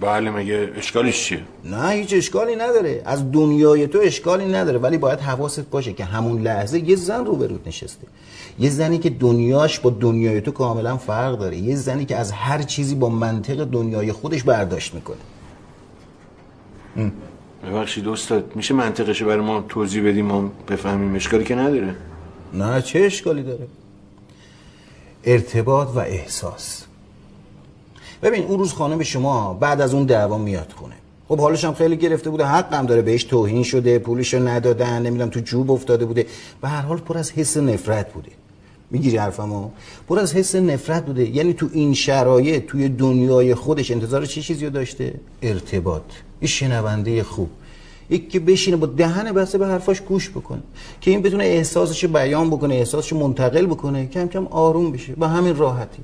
بله 0.00 0.30
مگه 0.30 0.72
اشکالش 0.76 1.24
چیه؟ 1.24 1.40
نه 1.64 1.90
هیچ 1.90 2.14
اشکالی 2.14 2.56
نداره. 2.56 3.02
از 3.04 3.32
دنیای 3.32 3.86
تو 3.86 3.98
اشکالی 4.02 4.44
نداره 4.44 4.78
ولی 4.78 4.98
باید 4.98 5.20
حواست 5.20 5.70
باشه 5.70 5.92
که 5.92 6.04
همون 6.04 6.42
لحظه 6.42 6.78
یه 6.78 6.96
زن 6.96 7.24
رو 7.24 7.36
برود 7.36 7.68
نشسته. 7.68 8.06
یه 8.58 8.70
زنی 8.70 8.98
که 8.98 9.10
دنیاش 9.10 9.78
با 9.78 9.90
دنیای 9.90 10.40
تو 10.40 10.50
کاملا 10.50 10.96
فرق 10.96 11.38
داره. 11.38 11.56
یه 11.56 11.76
زنی 11.76 12.04
که 12.04 12.16
از 12.16 12.32
هر 12.32 12.62
چیزی 12.62 12.94
با 12.94 13.08
منطق 13.08 13.64
دنیای 13.64 14.12
خودش 14.12 14.42
برداشت 14.42 14.94
می‌کنه. 14.94 15.16
ببخشید 17.66 18.08
استاد 18.08 18.52
میشه 18.54 18.74
منطقشو 18.74 19.26
برای 19.26 19.40
ما 19.40 19.64
توضیح 19.68 20.08
بدیم؟ 20.08 20.26
ما 20.26 20.52
بفهمیم. 20.68 21.14
اشکالی 21.14 21.44
که 21.44 21.54
نداره. 21.54 21.96
نه 22.54 22.82
چه 22.82 22.98
اشکالی 22.98 23.42
داره؟ 23.42 23.66
ارتباط 25.24 25.88
و 25.88 25.98
احساس. 25.98 26.84
ببین 28.22 28.44
اون 28.44 28.58
روز 28.58 28.72
خانم 28.72 29.02
شما 29.02 29.54
بعد 29.54 29.80
از 29.80 29.94
اون 29.94 30.04
دعوا 30.04 30.38
میاد 30.38 30.72
خونه. 30.76 30.94
خب 31.28 31.38
حالش 31.38 31.64
هم 31.64 31.74
خیلی 31.74 31.96
گرفته 31.96 32.30
بوده. 32.30 32.44
حقم 32.44 32.86
داره 32.86 33.02
بهش 33.02 33.24
توهین 33.24 33.62
شده 33.62 33.98
پولشو 33.98 34.48
ندادن 34.48 35.02
نمی‌دونم 35.02 35.30
تو 35.30 35.40
جوب 35.40 35.70
افتاده 35.70 36.04
بوده. 36.04 36.26
به 36.60 36.68
هر 36.68 36.82
حال 36.82 36.98
پر 36.98 37.18
از 37.18 37.32
حس 37.32 37.56
نفرت 37.56 38.12
بوده. 38.12 38.30
می‌گیری 38.90 39.16
حرفمو؟ 39.16 39.70
پر 40.08 40.18
از 40.18 40.34
حس 40.34 40.54
نفرت 40.54 41.06
بوده. 41.06 41.28
یعنی 41.28 41.52
تو 41.52 41.68
این 41.72 41.94
شرایط 41.94 42.66
توی 42.66 42.88
دنیای 42.88 43.54
خودش 43.54 43.90
انتظار 43.90 44.26
چه 44.26 44.42
چیزی 44.42 44.64
رو 44.64 44.70
داشته؟ 44.70 45.14
ارتباط. 45.42 46.02
یه 46.42 46.48
شنونده 46.48 47.22
خوب. 47.22 47.50
یک 48.10 48.30
که 48.30 48.40
بشینه 48.40 48.76
با 48.76 48.86
دهن 48.86 49.32
بسته 49.32 49.58
به 49.58 49.66
حرفاش 49.66 50.00
گوش 50.00 50.30
بکنه. 50.30 50.62
که 51.00 51.10
این 51.10 51.22
بتونه 51.22 51.44
احساسش 51.44 52.04
بیان 52.04 52.50
بکنه 52.50 52.74
احساسش 52.74 53.12
منتقل 53.12 53.66
بکنه 53.66 54.06
کم 54.06 54.28
کم 54.28 54.46
آروم 54.46 54.92
بشه. 54.92 55.14
با 55.14 55.28
همین 55.28 55.56
راحتی. 55.56 56.02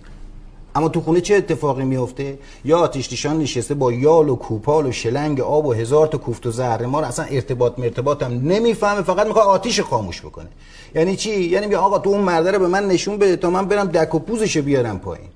اما 0.75 0.89
تو 0.89 1.01
خونه 1.01 1.21
چه 1.21 1.35
اتفاقی 1.35 1.85
میفته 1.85 2.39
یا 2.65 2.79
آتیش 2.79 3.13
نشان 3.13 3.39
نشسته 3.39 3.75
با 3.75 3.93
یال 3.93 4.29
و 4.29 4.37
کوپال 4.37 4.87
و 4.87 4.93
شلنگ 4.93 5.41
آب 5.41 5.67
و 5.67 5.73
هزار 5.73 6.07
تا 6.07 6.19
کوفت 6.19 6.47
و 6.47 6.51
زهر. 6.51 6.87
مار 6.87 7.05
اصلا 7.05 7.25
ارتباط 7.25 7.79
مرتباط 7.79 8.23
هم 8.23 8.33
نمی‌فهمه. 8.33 9.03
فقط 9.03 9.27
می‌خواد 9.27 9.47
آتیش 9.47 9.81
خاموش 9.81 10.21
بکنه. 10.21 10.49
یعنی 10.95 11.17
چی؟ 11.17 11.41
یعنی 11.45 11.75
آقا 11.75 11.99
تو 11.99 12.11
اون 12.11 12.21
مرده 12.21 12.51
رو 12.51 12.59
به 12.59 12.67
من 12.67 12.89
نشون 12.89 13.19
بده 13.19 13.37
تا 13.37 13.51
من 13.51 13.65
برم 13.65 13.87
دک 13.87 14.15
و 14.15 14.19
پوزشو 14.19 14.63
بیارم 14.63 14.99
پایین. 14.99 15.29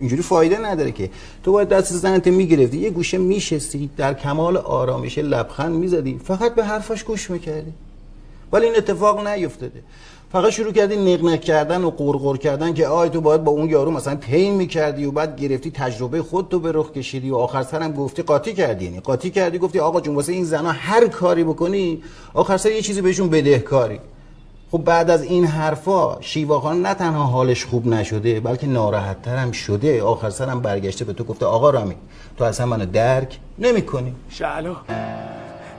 اینجوری 0.00 0.22
فایده 0.22 0.58
نداره 0.58 0.92
که. 0.92 1.10
تو 1.44 1.52
باید 1.52 1.68
دست 1.68 1.92
زنت 1.92 2.26
می‌گرفتی 2.26 2.78
یه 2.78 2.90
گوشه 2.90 3.18
میشستی 3.18 3.90
در 3.96 4.14
کمال 4.14 4.56
آرامش 4.56 5.18
لبخند 5.18 5.74
می‌زدی 5.74 6.20
فقط 6.24 6.54
به 6.54 6.64
حرفاش 6.64 7.04
گوش 7.04 7.30
می‌کردی. 7.30 7.72
ولی 8.52 8.66
این 8.66 8.76
اتفاق 8.76 9.26
نیفتاده. 9.26 9.82
فقط 10.32 10.50
شروع 10.50 10.72
کردی 10.72 10.96
نقنق 10.96 11.40
کردن 11.40 11.84
و 11.84 11.90
قرقر 11.90 12.36
کردن 12.36 12.74
که 12.74 12.86
آی 12.86 13.08
تو 13.08 13.20
باید 13.20 13.44
با 13.44 13.52
اون 13.52 13.70
یارو 13.70 13.90
مثلا 13.90 14.16
پین 14.16 14.54
می‌کردی 14.54 15.04
و 15.04 15.10
بعد 15.10 15.40
گرفتی 15.40 15.70
تجربه 15.70 16.22
خودتو 16.22 16.58
به 16.58 16.72
رخ 16.72 16.92
کشیدی 16.92 17.30
و 17.30 17.36
آخر 17.36 17.62
سر 17.62 17.82
هم 17.82 17.92
گفتی 17.92 18.22
قاطی 18.22 18.54
کردی. 18.54 18.84
یعنی 18.84 19.00
قاطی 19.00 19.30
کردی 19.30 19.58
گفتی 19.58 19.78
آقا 19.78 20.00
جون 20.00 20.14
واسه 20.14 20.32
این 20.32 20.44
زنا 20.44 20.72
هر 20.72 21.08
کاری 21.08 21.44
بکنی 21.44 22.02
آخر 22.34 22.56
سر 22.56 22.70
یه 22.70 22.82
چیزی 22.82 23.00
بهشون 23.00 23.28
بدهکاری. 23.28 24.00
خب 24.72 24.78
بعد 24.78 25.10
از 25.10 25.22
این 25.22 25.44
حرفا 25.44 26.20
شیوا 26.20 26.60
خان 26.60 26.82
نه 26.82 26.94
تنها 26.94 27.24
حالش 27.24 27.64
خوب 27.64 27.86
نشده 27.86 28.40
بلکه 28.40 28.66
ناراحت 28.66 29.28
هم 29.28 29.52
شده. 29.52 30.02
آخر 30.02 30.30
سر 30.30 30.48
هم 30.48 30.60
برگشته 30.60 31.04
به 31.04 31.12
تو 31.12 31.24
گفته 31.24 31.46
آقا 31.46 31.70
رامی 31.70 31.94
تو 32.36 32.44
اصلا 32.44 32.66
منو 32.66 32.86
درک 32.86 33.38
نمی‌کنی. 33.58 34.14
شعلا 34.28 34.76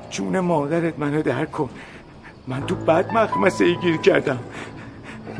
جون 0.10 0.39
مادرت 0.39 1.00
منو 1.00 1.22
درک 1.22 1.52
کن. 1.52 1.70
من 2.48 2.66
تو 2.66 2.76
بد 2.76 3.14
مخمسه 3.14 3.66
ای 3.66 3.76
گیر 3.76 3.98
کردم. 3.98 4.39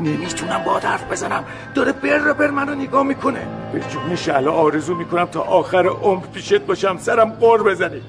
نمی‌تونم 0.00 0.62
با 0.64 0.78
حرف 0.78 1.12
بزنم. 1.12 1.44
داره 1.74 1.92
بر 1.92 2.32
بر 2.32 2.50
منو 2.50 2.74
نگاه 2.74 3.02
می‌کنه. 3.02 3.40
به 3.72 3.80
جون 3.80 4.16
شعلا 4.16 4.52
آرزو 4.52 4.94
می‌کنم 4.94 5.24
تا 5.24 5.40
آخر 5.40 5.86
عمر 5.86 6.26
پیشت 6.26 6.60
باشم. 6.60 6.98
سرم 6.98 7.30
قر 7.30 7.62
بزنی 7.62 8.02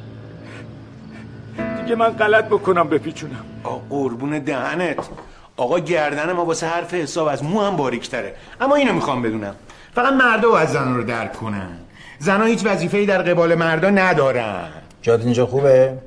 دیگه 1.81 1.95
من 1.95 2.09
غلط 2.09 2.45
بکنم 2.45 2.89
بپیچونم. 2.89 3.45
آ 3.63 3.75
قربون 3.89 4.39
دهنت. 4.39 5.09
آقا 5.57 5.79
گردن 5.79 6.31
ما 6.31 6.45
واسه 6.45 6.67
حرف 6.67 6.93
حساب 6.93 7.27
از 7.27 7.43
مو 7.43 7.61
هم 7.61 7.75
باریکتره. 7.75 8.35
اما 8.61 8.75
اینو 8.75 8.93
می‌خوام 8.93 9.21
بدونم. 9.21 9.55
فقط 9.95 10.13
مردا 10.13 10.57
از 10.57 10.71
زن 10.71 10.95
رو 10.95 11.03
درک 11.03 11.33
کنن. 11.33 11.77
زنها 12.19 12.45
هیچ 12.45 12.65
وظیفه‌ای 12.65 13.05
در 13.05 13.21
قبال 13.21 13.55
مردا 13.55 13.89
ندارن. 13.89 14.69
جات 15.01 15.21
اینجا 15.21 15.45
خوبه؟ 15.45 15.97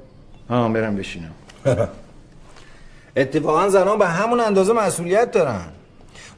آه 0.51 0.73
برم 0.73 0.97
بشینم. 0.97 1.31
اتفاقا 3.17 3.69
زنها 3.69 3.97
به 3.97 4.07
همون 4.07 4.41
اندازه 4.41 4.73
مسئولیت 4.73 5.31
دارن. 5.31 5.65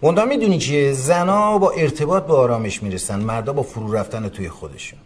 منتها 0.03 0.25
می‌دونی 0.25 0.59
چیه؟ 0.59 0.93
زنها 0.93 1.59
با 1.59 1.71
ارتباط 1.71 2.27
به 2.27 2.33
آرامش 2.35 2.83
می‌رسن. 2.83 3.21
مردا 3.21 3.53
با 3.53 3.63
فرو 3.63 3.93
رفتن 3.93 4.29
توی 4.29 4.49
خودشون. 4.49 4.99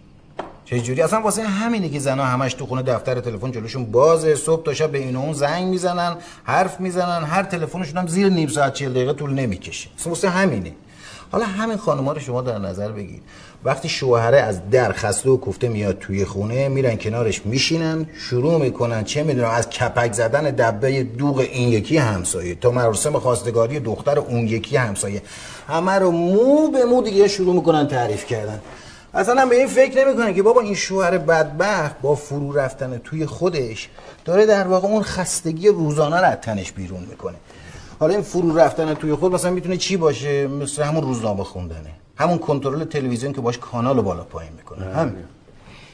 چه 0.72 0.80
جوری 0.80 1.02
اصلا 1.02 1.20
واسه 1.20 1.42
همینه 1.42 1.88
که 1.88 1.98
زنها 1.98 2.24
همش 2.24 2.54
تو 2.54 2.66
خونه 2.66 2.82
دفتر 2.82 3.20
تلفن 3.20 3.52
جلوشون 3.52 3.84
بازه 3.84 4.34
صبح 4.34 4.64
تا 4.64 4.74
شب 4.74 4.90
به 4.90 4.98
این 4.98 5.16
و 5.16 5.20
اون 5.20 5.32
زنگ 5.32 5.66
می‌زنن 5.68 6.16
حرف 6.44 6.80
می‌زنن 6.80 7.24
هر 7.24 7.42
تلفنشون 7.42 7.98
هم 7.98 8.06
زیر 8.06 8.28
نیم 8.28 8.48
ساعت 8.48 8.74
40 8.74 8.90
دقیقه 8.90 9.12
طول 9.12 9.30
نمی‌کشه. 9.30 9.88
واسه 10.06 10.28
همینه. 10.28 10.72
حالا 11.32 11.44
همین 11.44 11.76
خانم‌ها 11.76 12.12
رو 12.12 12.20
شما 12.20 12.42
در 12.42 12.58
نظر 12.58 12.92
بگیر 12.92 13.20
وقتی 13.64 13.88
شوهره 13.88 14.40
از 14.40 14.70
در 14.70 14.92
خسته 14.92 15.30
و 15.30 15.36
کوفته 15.36 15.68
میاد 15.68 15.98
توی 15.98 16.24
خونه 16.24 16.68
میرن 16.68 16.96
کنارش 16.96 17.46
میشینن 17.46 18.06
شروع 18.18 18.60
می‌کنن 18.60 19.04
چه 19.04 19.22
می‌دونم 19.22 19.50
از 19.50 19.70
کپک 19.70 20.12
زدن 20.12 20.42
دبه 20.42 21.02
دوغ 21.02 21.38
این 21.38 21.68
یکی 21.68 21.96
همسایه 21.96 22.54
تا 22.54 22.70
مراسم 22.70 23.18
خواستگاری 23.18 23.80
دختر 23.80 24.18
اون 24.18 24.48
یکی 24.48 24.76
همسایه. 24.76 25.22
همه 25.68 25.92
رو 25.92 26.10
مو 26.10 26.68
به 26.68 26.84
مو 26.84 27.02
دیگه 27.02 27.28
شروع 27.28 27.54
می‌کنن 27.54 27.88
تعریف 27.88 28.26
کردن. 28.26 28.60
اصلا 29.14 29.46
به 29.46 29.56
این 29.56 29.66
فکر 29.66 30.04
نمی‌کنن 30.04 30.34
که 30.34 30.42
بابا 30.42 30.60
این 30.60 30.74
شوهر 30.74 31.18
بدبخت 31.18 32.00
با 32.00 32.14
فرو 32.14 32.52
رفتن 32.52 32.98
توی 32.98 33.26
خودش 33.26 33.88
داره 34.24 34.46
در 34.46 34.68
واقع 34.68 34.88
اون 34.88 35.02
خستگی 35.02 35.68
روزانه 35.68 36.16
رو 36.16 36.24
از 36.24 36.36
تنش 36.36 36.72
بیرون 36.72 37.06
می‌کنه. 37.10 37.36
حالا 38.00 38.14
این 38.14 38.22
فرو 38.22 38.56
رفتن 38.58 38.94
توی 38.94 39.14
خود 39.14 39.32
مثلا 39.32 39.50
می‌تونه 39.50 39.76
چی 39.76 39.96
باشه؟ 39.96 40.46
مثل 40.46 40.82
همون 40.82 41.02
روزنامه 41.02 41.44
خوندنه. 41.44 41.90
همون 42.16 42.38
کنترل 42.38 42.84
تلویزیون 42.84 43.32
که 43.32 43.40
باش 43.40 43.58
کانال 43.58 43.96
رو 43.96 44.02
بالا 44.02 44.24
پایین 44.24 44.52
می‌کنه. 44.52 44.84
همین. 44.94 45.24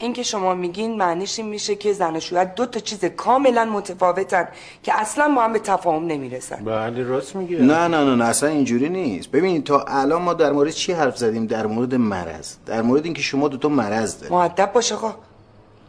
این 0.01 0.13
که 0.13 0.23
شما 0.23 0.55
میگین 0.55 0.97
معنیش 0.97 1.39
این 1.39 1.49
میشه 1.49 1.75
که 1.75 1.93
زن 1.93 2.17
و 2.17 2.21
شوهر 2.21 2.45
دو 2.45 2.67
تا 2.67 2.81
چیز 2.81 3.05
کاملا 3.05 3.65
متفاوتن 3.65 4.49
که 4.83 5.01
اصلا 5.01 5.35
با 5.35 5.43
هم 5.43 5.53
به 5.53 5.59
تفاهم 5.59 6.07
نمی‌رسن. 6.07 6.65
بله 6.65 7.03
راست 7.03 7.37
میگه 7.37 7.59
نه 7.59 7.89
نه 7.89 8.05
نه 8.05 8.15
نه 8.15 8.25
اصلا 8.25 8.49
اینجوری 8.49 8.89
نیست. 8.89 9.31
ببینید 9.31 9.65
تا 9.65 9.85
الان 9.89 10.23
ما 10.23 10.35
در 10.35 10.53
مورد 10.53 10.71
چی 10.71 10.93
حرف 10.93 11.19
زدیم؟ 11.19 11.47
در 11.47 11.67
مورد 11.67 11.95
مرض. 11.95 12.55
در 12.67 12.83
مورد 12.83 13.05
اینکه 13.05 13.23
شما 13.23 13.49
دو 13.49 13.57
تا 13.57 13.69
مرض 13.69 14.19
دارید 14.19 14.33
مؤدب 14.33 14.73
باش 14.73 14.93
آقا. 14.93 15.15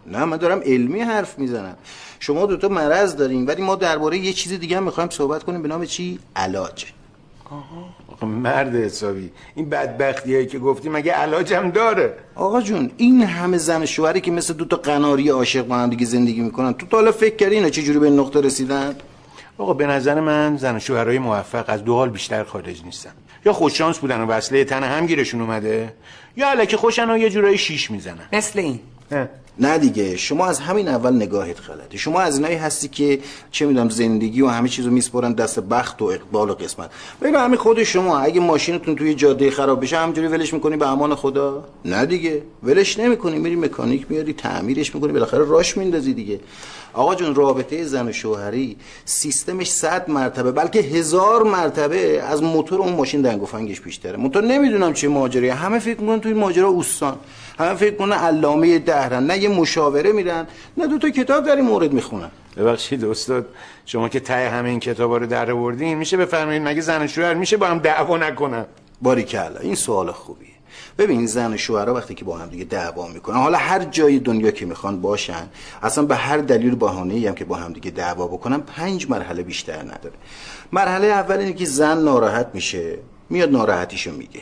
نه 0.08 0.26
من 0.26 0.38
دارم 0.38 0.62
علمی 0.66 1.00
حرف 1.00 1.40
می‌زنم. 1.40 1.76
شما 2.20 2.46
دو 2.46 2.58
تا 2.58 2.68
مرض 2.68 3.16
داریم 3.16 3.48
ولی 3.48 3.62
ما 3.62 3.76
درباره 3.76 4.18
یه 4.18 4.34
چیز 4.34 4.54
دیگه 4.54 4.78
هم 4.78 4.84
می‌خوایم 4.84 5.10
صحبت 5.10 5.44
کنیم 5.44 5.62
به 5.62 5.68
نام 5.68 5.86
چی؟ 5.86 6.20
علاج. 6.36 6.86
آقا 8.08 8.28
مرد 8.28 8.76
حسابی. 8.76 9.32
این 9.56 9.70
بدبختیایی 9.70 10.46
که 10.46 10.60
گفتی 10.60 10.90
مگه 10.90 11.12
علاجم 11.12 11.70
داره؟ 11.72 12.14
آقا 12.36 12.62
جون 12.62 12.92
این 12.98 13.22
همه 13.22 13.58
زن 13.58 13.84
و 13.84 13.86
شوهری 13.86 14.22
که 14.22 14.32
مثل 14.32 14.54
دو 14.54 14.66
تا 14.66 14.78
قناری 14.78 15.30
عاشق 15.30 15.68
با 15.68 15.76
هم 15.76 15.90
دیگه 15.90 16.06
زندگی 16.06 16.42
می‌کنن 16.42 16.74
تو 16.74 16.86
تا 16.86 16.98
حالا 16.98 17.12
فکر 17.12 17.36
کردی 17.36 17.56
اینا 17.56 17.70
چه 17.70 17.82
جوری 17.82 18.00
به 18.00 18.06
این 18.06 18.20
نقطه 18.20 18.42
رسیدن؟ 18.42 18.96
آقا 19.58 19.74
به 19.74 19.88
نظر 19.88 20.20
من 20.20 20.58
زن 20.58 20.76
و 20.76 20.80
شوهرای 20.80 21.20
موفق 21.20 21.66
از 21.68 21.84
دو 21.84 21.96
حال 21.96 22.10
بیشتر 22.10 22.44
خارج 22.44 22.84
نیستن. 22.86 23.12
یا 23.46 23.54
خوششانس 23.54 23.98
بودن 23.98 24.22
و 24.22 24.26
وصله 24.26 24.64
تن 24.64 24.84
هم 24.84 25.06
گیرشون 25.06 25.42
اومده 25.42 25.94
یا 26.38 26.50
الکی 26.50 26.78
خوشن 26.78 27.10
و 27.10 27.18
یه 27.18 27.30
جورایی 27.30 27.58
شیش 27.58 27.92
می‌زنن. 27.92 28.28
مثل 28.34 28.60
این. 28.60 28.80
نه 29.60 29.78
دیگه 29.78 30.18
شما 30.18 30.46
از 30.46 30.60
همین 30.60 30.88
اول 30.88 31.14
نگاهت 31.14 31.70
غلطه. 31.70 31.98
شما 31.98 32.22
از 32.22 32.36
اینایی 32.36 32.56
هستی 32.56 32.88
که 32.88 33.20
چه 33.52 33.66
می‌دونم 33.66 33.90
زندگی 33.90 34.42
و 34.42 34.48
همه 34.48 34.70
چیزو 34.70 34.92
میسپرن 34.92 35.34
دست 35.34 35.60
بخت 35.60 36.02
و 36.02 36.06
اقبال 36.06 36.50
و 36.50 36.54
قسمت. 36.54 36.90
ببین 37.22 37.36
همین 37.36 37.58
خود 37.58 37.84
شما 37.84 38.20
اگه 38.20 38.40
ماشینتون 38.40 38.96
توی 38.96 39.14
جاده 39.14 39.52
خراب 39.52 39.82
بشه 39.82 39.98
همینجوری 39.98 40.28
ولش 40.28 40.54
می‌کنی 40.54 40.78
به 40.78 40.88
امان 40.88 41.16
خدا؟ 41.16 41.64
نه 41.86 42.06
دیگه. 42.06 42.42
ولش 42.64 43.00
نمی‌کنی 43.00 43.40
میری 43.40 43.56
مکانیک 43.56 44.06
میاری 44.10 44.34
تعمیرش 44.34 44.96
می‌کنی 44.96 45.14
بالاخره 45.14 45.46
راش 45.46 45.78
میندازی 45.78 46.14
دیگه. 46.14 46.40
آقا 46.94 47.16
جون 47.16 47.36
رابطه 47.36 47.84
زن 47.84 48.08
و 48.08 48.12
شوهری 48.12 48.78
سیستمش 49.06 49.72
صد 49.72 50.10
مرتبه 50.10 50.52
بلکه 50.52 50.80
هزار 50.80 51.44
مرتبه 51.44 52.22
از 52.22 52.44
موتور 52.44 52.80
اون 52.80 52.94
ماشین 52.94 53.22
دنگ 53.22 53.44
و 53.44 53.46
فنگش 53.46 53.82
بیشتره. 53.82 54.18
موتور 54.18 54.44
نمی‌دونم 54.44 54.94
چه 54.94 55.08
ماجرایی 55.08 55.50
همه 55.50 55.80
فکر 55.80 56.02
می‌کنن 56.02 56.20
توی 56.20 56.34
ماجرا 56.34 56.68
اوستان. 56.68 57.16
همه 57.60 57.74
فکر 57.74 57.96
کنن 57.96 58.16
علامه 58.16 58.80
دهرن. 58.80 59.26
نه 59.26 59.38
یه 59.38 59.50
مشاوره 59.50 60.12
میرن 60.12 60.48
نه 60.78 60.88
دو 60.88 60.98
تا 60.98 61.10
کتاب 61.10 61.46
در 61.46 61.56
این 61.56 61.66
مورد 61.66 61.94
می‌خونن. 61.94 62.32
ببخشید 62.58 63.06
استاد 63.06 63.46
شما 63.86 64.10
که 64.10 64.20
ته 64.20 64.50
همه 64.50 64.70
این 64.70 64.80
کتابا 64.80 65.18
رو 65.18 65.26
در 65.26 65.52
آوردین 65.52 65.98
میشه 65.98 66.18
بفرمایید 66.18 66.68
مگه 66.68 66.82
زن 66.82 67.08
شوهر 67.08 67.34
میشه 67.34 67.58
با 67.58 67.68
هم 67.68 67.80
دعوا 67.80 68.18
نکنن؟ 68.18 68.66
باریکلا 69.02 69.60
این 69.60 69.76
سوال 69.76 70.12
خوبیه. 70.12 70.50
ببین 70.98 71.26
زن 71.26 71.58
شوهرها 71.58 71.94
وقتی 71.94 72.14
که 72.14 72.26
با 72.26 72.38
هم 72.38 72.50
دیگه 72.50 72.64
دعوا 72.64 73.08
می‌کنن 73.08 73.36
حالا 73.36 73.58
هر 73.58 73.84
جای 73.84 74.20
دنیا 74.20 74.52
که 74.52 74.66
می‌خوان 74.66 75.02
باشن 75.02 75.48
اصلا 75.84 76.06
به 76.06 76.16
هر 76.16 76.38
دلیل 76.38 76.76
بهانه‌ای 76.76 77.28
هم 77.28 77.36
که 77.36 77.46
با 77.46 77.56
هم 77.56 77.74
دیگه 77.74 77.92
دعوا 77.92 78.28
بکنن 78.28 78.58
پنج 78.58 79.10
مرحله 79.10 79.44
بیشتر 79.44 79.82
نداره. 79.82 80.16
مرحله 80.72 81.08
اول 81.08 81.38
اینه 81.38 81.54
که 81.54 81.66
زن 81.66 81.98
ناراحت 81.98 82.48
میشه 82.54 82.98
میاد 83.30 83.52
ناراحتیشو 83.52 84.12
میگه. 84.12 84.42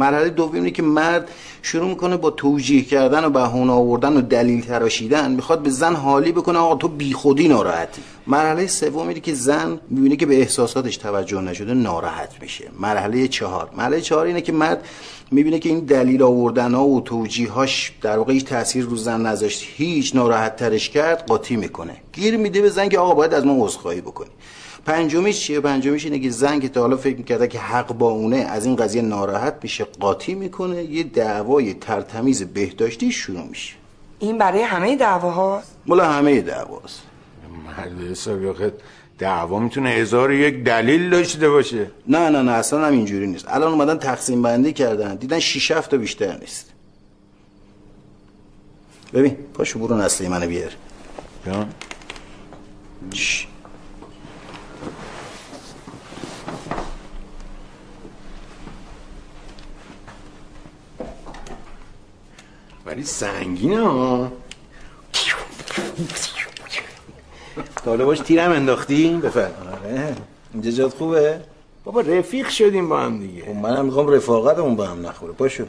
مرحله 0.00 0.28
دوم 0.28 0.54
اینه 0.54 0.70
که 0.70 0.82
مرد 0.82 1.30
شروع 1.62 1.88
می‌کنه 1.88 2.16
با 2.16 2.30
توجیه 2.30 2.82
کردن 2.84 3.24
و 3.24 3.30
بهونه 3.30 3.72
آوردن 3.72 4.16
و 4.16 4.20
دلیل 4.20 4.64
تراشیدن. 4.64 5.30
می‌خواد 5.30 5.62
به 5.62 5.70
زن 5.70 5.94
حالی 5.94 6.32
بکنه 6.32 6.58
آقا 6.58 6.74
تو 6.74 6.88
بیخودی 6.88 7.48
ناراحتی. 7.48 8.02
مرحله 8.26 8.66
سوم 8.66 9.08
اینه 9.08 9.20
که 9.20 9.34
زن 9.34 9.80
می‌بینه 9.90 10.16
که 10.16 10.26
به 10.26 10.36
احساساتش 10.40 10.96
توجه 10.96 11.40
نشده 11.40 11.74
ناراحت 11.74 12.42
میشه. 12.42 12.64
مرحله 12.80 13.28
چهار. 13.28 13.70
مرحله 13.76 14.00
چهار 14.00 14.26
اینه 14.26 14.40
که 14.40 14.52
مرد 14.52 14.84
می‌بینه 15.30 15.58
که 15.58 15.68
این 15.68 15.80
دلیل 15.80 16.22
آوردن 16.22 16.74
ها 16.74 16.84
و 16.84 17.00
توجیهاش 17.00 17.92
در 18.02 18.18
واقع 18.18 18.32
هیچ 18.32 18.44
تاثیر 18.44 18.84
رو 18.84 18.96
زن 18.96 19.26
نذاشت. 19.26 19.64
هیچ 19.76 20.14
ناراحت 20.14 20.56
ترش 20.56 20.90
کرد 20.90 21.26
قاطی 21.26 21.56
می‌کنه. 21.56 21.96
گیر 22.12 22.36
میده 22.36 22.62
به 22.62 22.68
زن 22.68 22.88
که 22.88 22.98
آقا 22.98 23.14
باید 23.14 23.34
از 23.34 23.46
ما 23.46 23.64
عذرخواهی 23.64 24.00
بکنی. 24.00 24.30
پنجمیش 24.86 25.40
چیه؟ 25.40 25.60
پنجمیش 25.60 26.04
اینه 26.04 26.18
که 26.18 26.30
زن 26.30 26.60
که 26.60 26.68
تا 26.68 26.80
حالا 26.80 26.96
فکر 26.96 27.16
می‌کرده 27.16 27.48
که 27.48 27.58
حق 27.58 27.92
با 27.92 28.10
اونه 28.10 28.36
از 28.36 28.66
این 28.66 28.76
قضیه 28.76 29.02
ناراحت 29.02 29.54
میشه 29.62 29.84
قاطی 29.84 30.34
می‌کنه 30.34 30.84
یه 30.84 31.02
دعوای 31.02 31.74
ترتمیز 31.74 32.42
بهداشتی 32.42 33.12
شروع 33.12 33.46
میشه. 33.46 33.74
این 34.18 34.38
برای 34.38 34.62
همه 34.62 34.96
دعواهاست 34.96 35.76
ملا 35.86 36.12
همه 36.12 36.40
دعواست. 36.40 37.02
مرد 37.66 38.10
حسابی 38.10 38.46
آخه 38.48 38.72
دعوا 39.18 39.58
می‌تونه 39.58 39.90
هزار 39.90 40.32
یک 40.32 40.64
دلیل 40.64 41.10
داشته 41.10 41.50
باشه. 41.50 41.90
نه 42.08 42.28
نه 42.28 42.42
نه 42.42 42.52
اصلا 42.52 42.86
هم 42.86 42.92
اینجوری 42.92 43.26
نیست. 43.26 43.44
الان 43.48 43.72
اومدن 43.72 43.98
تقسیم 43.98 44.42
بندی 44.42 44.72
کردن. 44.72 45.14
دیدن 45.14 45.38
شیش 45.38 45.70
هفت 45.70 45.90
تا 45.90 45.96
بیشتر 45.96 46.38
نیست. 46.38 46.66
ببین 49.14 49.36
پاشو 49.54 49.78
برو 49.78 49.96
نسلی 49.96 50.28
منو 50.28 50.46
بیار. 50.46 50.70
جان. 51.46 51.68
ولی 62.90 63.04
سنگینه 63.04 63.80
ها 63.80 64.32
حالا 67.84 68.04
باش 68.04 68.18
تیرم 68.18 68.50
انداختی؟ 68.50 69.08
بفرم. 69.08 69.52
آره. 69.84 70.16
اینجا 70.52 70.70
جات 70.70 70.94
خوبه؟ 70.94 71.40
بابا 71.84 72.00
رفیق 72.00 72.48
شدیم 72.48 72.88
با 72.88 73.00
هم 73.00 73.18
دیگه. 73.18 73.42
خب 73.42 73.50
منم 73.50 73.84
می‌خوام 73.84 74.08
رفاقتمون 74.08 74.76
با 74.76 74.86
هم 74.86 75.06
نخوره. 75.06 75.32
پاشو. 75.32 75.64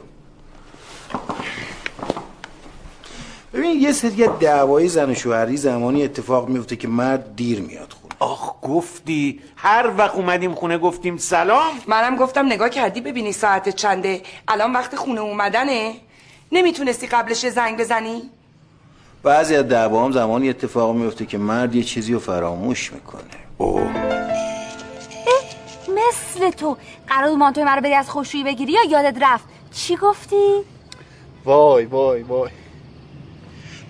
ببین 3.54 3.80
یه 3.80 3.92
سری 3.92 4.26
دعوای 4.40 4.88
زن 4.88 5.10
و 5.10 5.14
شوهری 5.14 5.56
زمانی 5.56 6.04
اتفاق 6.04 6.48
میفته 6.48 6.76
که 6.76 6.88
مرد 6.88 7.36
دیر 7.36 7.60
میاد 7.60 7.92
خونه. 7.92 8.14
آخ 8.18 8.54
گفتی. 8.62 9.40
هر 9.56 9.90
وقت 9.98 10.14
اومدیم 10.14 10.54
خونه 10.54 10.78
گفتیم 10.78 11.16
سلام. 11.16 11.72
منم 11.86 12.16
گفتم 12.16 12.46
نگاه 12.46 12.68
کردی 12.68 13.00
ببینی 13.00 13.32
ساعت 13.32 13.68
چنده. 13.68 14.22
الان 14.48 14.72
وقت 14.72 14.96
خونه 14.96 15.20
اومدنه. 15.20 15.94
نمی‌تونستی 16.52 17.06
قبلش 17.06 17.46
زنگ 17.48 17.78
بزنی؟ 17.78 18.30
بعضی 19.22 19.56
از 19.56 19.68
دعوا 19.68 20.04
هم 20.04 20.12
زمانی 20.12 20.50
اتفاق 20.50 20.96
میفته 20.96 21.26
که 21.26 21.38
مرد 21.38 21.74
یه 21.74 21.82
چیزی 21.82 22.12
رو 22.12 22.18
فراموش 22.18 22.92
می‌کنه. 22.92 23.22
اوه. 23.58 23.90
مثل 25.88 26.50
تو. 26.50 26.76
قرار 27.08 27.28
بود 27.28 27.38
مانتوی 27.38 27.64
من 27.64 27.76
رو 27.76 27.82
بری 27.82 27.94
از 27.94 28.10
خوشویی 28.10 28.44
بگیری 28.44 28.72
یا 28.72 28.84
یادت 28.84 29.22
رفت؟ 29.22 29.44
چی 29.72 29.96
گفتی؟ 29.96 30.60
وای 31.44 31.84
وای 31.84 32.22
وای. 32.22 32.50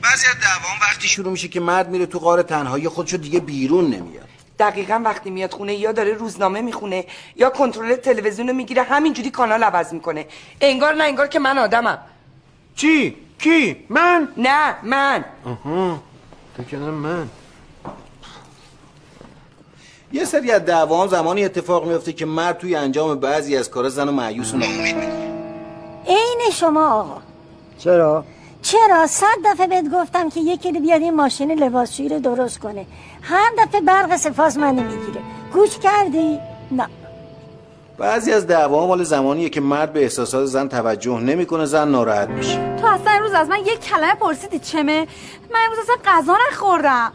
بعضی 0.03 0.27
از 0.27 0.35
دعوا 0.35 0.69
هم 0.69 0.79
وقتی 0.83 1.09
شروع 1.09 1.33
میشه 1.33 1.49
که 1.49 1.61
مرد 1.61 1.89
میره 1.89 2.07
تو 2.07 2.19
غار 2.19 2.43
تنهایی 2.43 2.89
خودشو 2.89 3.17
دیگه 3.17 3.41
بیرون 3.41 3.85
نمیاد. 3.85 4.29
دقیقا 4.59 5.03
وقتی 5.05 5.31
میاد 5.31 5.53
خونه 5.53 5.75
یا 5.75 5.93
داره 5.93 6.13
روزنامه 6.13 6.61
می‌خونه 6.61 7.05
یا 7.37 7.51
کنترل 7.51 7.97
تلویزیون 7.97 8.49
رو 8.49 8.55
می‌گیره 8.55 8.83
همینجوری 8.83 9.31
کانال 9.31 9.65
عوض 9.65 9.93
می‌کنه. 9.93 10.27
انگار 10.61 10.95
نه 10.95 11.05
انگار 11.05 11.27
که 11.27 11.39
من 11.39 11.59
آدمم. 11.59 11.99
چی؟ 12.77 13.17
کی؟ 13.39 13.77
من؟ 13.89 14.29
نه 14.37 14.75
من 14.83 15.25
آها 15.45 15.99
فکرم 16.57 16.95
من 16.95 17.29
یه 20.13 20.25
سری 20.25 20.51
از 20.51 20.65
دعوا 20.65 21.07
زمانی 21.07 21.45
اتفاق 21.45 21.87
میفته 21.87 22.13
که 22.13 22.27
مرد 22.27 22.59
توی 22.59 22.75
انجام 22.75 23.15
بعضی 23.15 23.57
از 23.57 23.71
کارا 23.71 23.89
زن 23.89 24.09
و 24.09 24.13
معیوس 24.13 24.55
و 24.55 24.57
ناامید 24.57 24.97
می‌کنه 24.97 25.33
عین 26.07 26.51
شما 26.53 27.01
آقا 27.01 27.23
چرا؟ 27.79 28.25
چرا 28.63 29.07
صد 29.07 29.27
دفعه 29.45 29.67
بهت 29.67 29.91
گفتم 29.93 30.31
که 30.31 30.41
یکی 30.41 30.73
رو 30.73 30.81
بیاد 30.81 31.03
این 31.03 31.15
ماشین 31.15 31.53
لباسشویی 31.53 32.09
رو 32.09 32.21
درست 32.21 32.59
کنه 32.59 32.87
هر 33.23 33.51
دفعه 33.59 33.81
برق 33.81 34.17
سفاز 34.17 34.59
منو 34.59 34.83
می‌گیره 34.83 35.21
گوش 35.53 35.79
کردی؟ 35.79 36.39
نه 36.71 36.87
بعضی 37.99 38.33
از 38.33 38.47
دعوا 38.47 38.87
مال 38.87 39.03
زمانیه 39.03 39.49
که 39.49 39.61
مرد 39.61 39.93
به 39.93 40.03
احساسات 40.03 40.45
زن 40.45 40.69
توجه 40.69 41.21
نمی‌کنه 41.21 41.65
زن 41.65 41.89
ناراحت 41.89 42.29
میشه. 42.29 42.77
تو 42.77 42.87
اصلا 42.87 43.13
امروز 43.13 43.33
از 43.33 43.49
من 43.49 43.59
یک 43.59 43.81
کلمه 43.81 44.15
پرسیدی 44.15 44.59
چمه؟ 44.59 45.07
من 45.53 45.61
امروز 45.65 45.79
اصلا 45.79 45.97
غذا 46.05 46.37
نخوردم. 46.51 47.13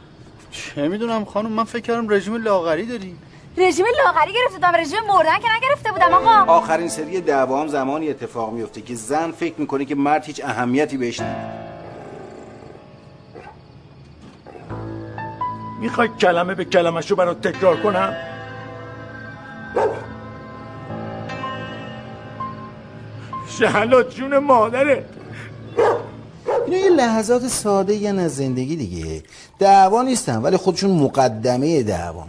چه 0.52 0.88
می‌دونم 0.88 1.26
خانم 1.26 1.52
من 1.52 1.64
فکر 1.64 1.82
کردم 1.82 2.10
رژیم 2.10 2.36
لاغری 2.36 2.86
داری. 2.86 3.16
رژیم 3.58 3.86
لاغری 4.06 4.34
گرفته 4.34 4.56
بودم 4.56 4.76
رژیم 4.76 5.00
مردن 5.08 5.40
که 5.40 5.48
نگرفته 5.58 5.92
بودم 5.92 6.14
آقا. 6.14 6.54
آخرین 6.54 6.90
سری 6.90 7.22
دعوا 7.22 7.62
هم 7.62 7.68
زمانی 7.68 8.10
اتفاق 8.10 8.54
میفته 8.54 8.82
که 8.82 8.96
زن 8.96 9.32
فکر 9.32 9.54
می‌کنه 9.58 9.86
که 9.86 9.96
مرد 9.96 10.26
هیچ 10.26 10.42
اهمیتی 10.44 10.98
بهش 10.98 11.20
نمیده. 11.20 11.68
می‌خوای 15.82 16.08
کلمه 16.22 16.56
به 16.56 16.66
کلمشو 16.66 17.16
برات 17.16 17.48
تکرار 17.48 17.78
کنم؟ 17.78 18.16
شهلات 23.60 24.16
جون 24.16 24.38
مادره. 24.38 25.06
اینا 26.66 26.78
یه 26.78 26.90
لحظات 26.90 27.48
ساده 27.48 27.96
یه 27.96 28.10
از 28.10 28.36
زندگی 28.36 28.76
دیگه. 28.76 29.24
دعوا 29.60 30.02
نیستن 30.04 30.38
ولی 30.38 30.58
خودشون 30.58 30.92
مقدمه 30.92 31.84
دعوا. 31.84 32.24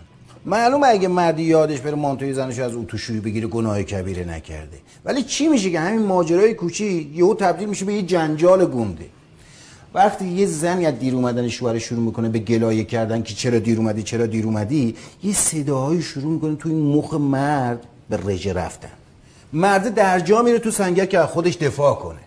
معلومه 0.47 0.87
اگه 0.87 1.09
مردی 1.09 1.43
یادش 1.43 1.81
بره 1.81 1.95
مانتوی 1.95 2.33
زنش 2.33 2.59
از 2.59 2.75
اتوشویی 2.75 3.21
بگیره 3.21 3.47
گناه 3.47 3.83
کبیره 3.83 4.25
نکرده. 4.25 4.79
ولی 5.05 5.23
چی 5.23 5.49
میشه 5.49 5.71
که 5.71 5.81
همین 5.81 6.07
ماجرای 6.07 6.55
کوچی 6.55 7.11
یهو 7.15 7.35
تبدیل 7.35 7.69
میشه 7.69 7.85
به 7.85 7.95
یه 7.95 8.03
جنجال 8.03 8.65
گنده. 8.65 9.07
وقتی 9.95 10.25
یه 10.29 10.47
زن 10.47 10.85
از 10.85 10.99
دیر 10.99 11.15
اومدن 11.15 11.49
شوهرش 11.49 11.85
شروع 11.85 12.01
می‌کنه 12.01 12.29
به 12.29 12.39
گلایه 12.39 12.85
کردن 12.85 13.23
که 13.23 13.35
چرا 13.35 13.59
دیر 13.59 13.79
اومدی 13.79 14.03
چرا 14.03 14.27
دیر 14.27 14.45
اومدی 14.45 14.97
یه 15.23 15.33
صداهایی 15.33 16.03
شروع 16.03 16.33
می‌کنه 16.33 16.57
توی 16.57 16.73
مخ 16.73 17.15
مرد 17.15 17.87
به 18.11 18.17
رژه 18.27 18.53
رفتن. 18.53 18.89
مرد 19.53 19.95
در 19.95 20.21
جا 20.21 20.43
میره 20.43 20.59
تو 20.59 20.71
سنگر 20.71 21.07
که 21.07 21.19
از 21.19 21.29
خودش 21.29 21.57
دفاع 21.57 21.95
کنه. 21.95 22.19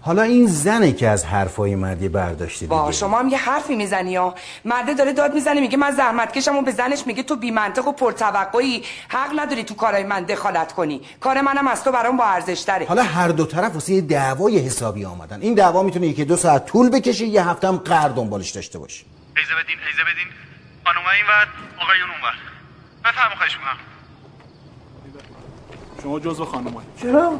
حالا 0.00 0.22
این 0.22 0.46
زنه 0.46 0.92
که 0.92 1.08
از 1.08 1.24
حرفای 1.24 1.74
مردی 1.74 2.08
برداشته 2.08 2.60
دیگه. 2.60 2.68
با 2.68 2.92
شما 2.92 3.18
هم 3.18 3.28
یه 3.28 3.38
حرفی 3.38 3.76
می‌زنی 3.76 4.16
ها. 4.16 4.34
مرده 4.64 4.94
داره 4.94 5.12
داد 5.12 5.34
می‌زنه 5.34 5.60
میگه 5.60 5.76
من 5.76 5.90
زحمت 5.90 6.32
کشم 6.32 6.56
و 6.56 6.62
به 6.62 6.72
زنش 6.72 7.06
میگه 7.06 7.22
تو 7.22 7.36
بی 7.36 7.50
منطق 7.50 7.88
و 7.88 7.92
پرتوقعی 7.92 8.84
حق 9.08 9.40
نداری 9.40 9.64
تو 9.64 9.74
کارهای 9.74 10.04
من 10.04 10.22
دخالت 10.22 10.72
کنی. 10.72 11.00
کار 11.20 11.40
منم 11.40 11.68
از 11.68 11.84
تو 11.84 11.92
برام 11.92 12.16
با 12.16 12.24
ارزش 12.24 12.62
تره. 12.62 12.86
حالا 12.86 13.02
هر 13.02 13.28
دو 13.28 13.46
طرف 13.46 13.74
واسه 13.74 13.92
یه 13.92 14.00
دعوای 14.00 14.58
حسابی 14.58 15.04
آمدن. 15.04 15.42
این 15.42 15.54
دعوا 15.54 15.82
می‌تونه 15.82 16.06
یکی 16.06 16.24
دو 16.24 16.36
ساعت 16.36 16.66
طول 16.66 16.90
بکشه 16.90 17.24
یه 17.24 17.48
هفته 17.48 17.68
هم 17.68 17.76
قرار 17.76 18.10
دنبالش 18.10 18.50
داشته 18.50 18.78
باشه. 18.78 19.04
ایزه 19.36 19.54
بدین 19.64 19.76
ایزه 19.90 20.02
بدین. 20.02 20.26
خانوما 20.84 21.10
این 21.10 21.26
ور 21.28 21.48
آقایون 21.82 22.10
اون 22.10 22.20
ور. 22.20 22.34
بفرما 23.04 23.36
خواهش 23.36 23.52
می‌کنم. 23.52 23.78
شما 26.02 26.20
جزو 26.20 26.44
خانوما 26.44 26.80
چرا؟ 27.02 27.32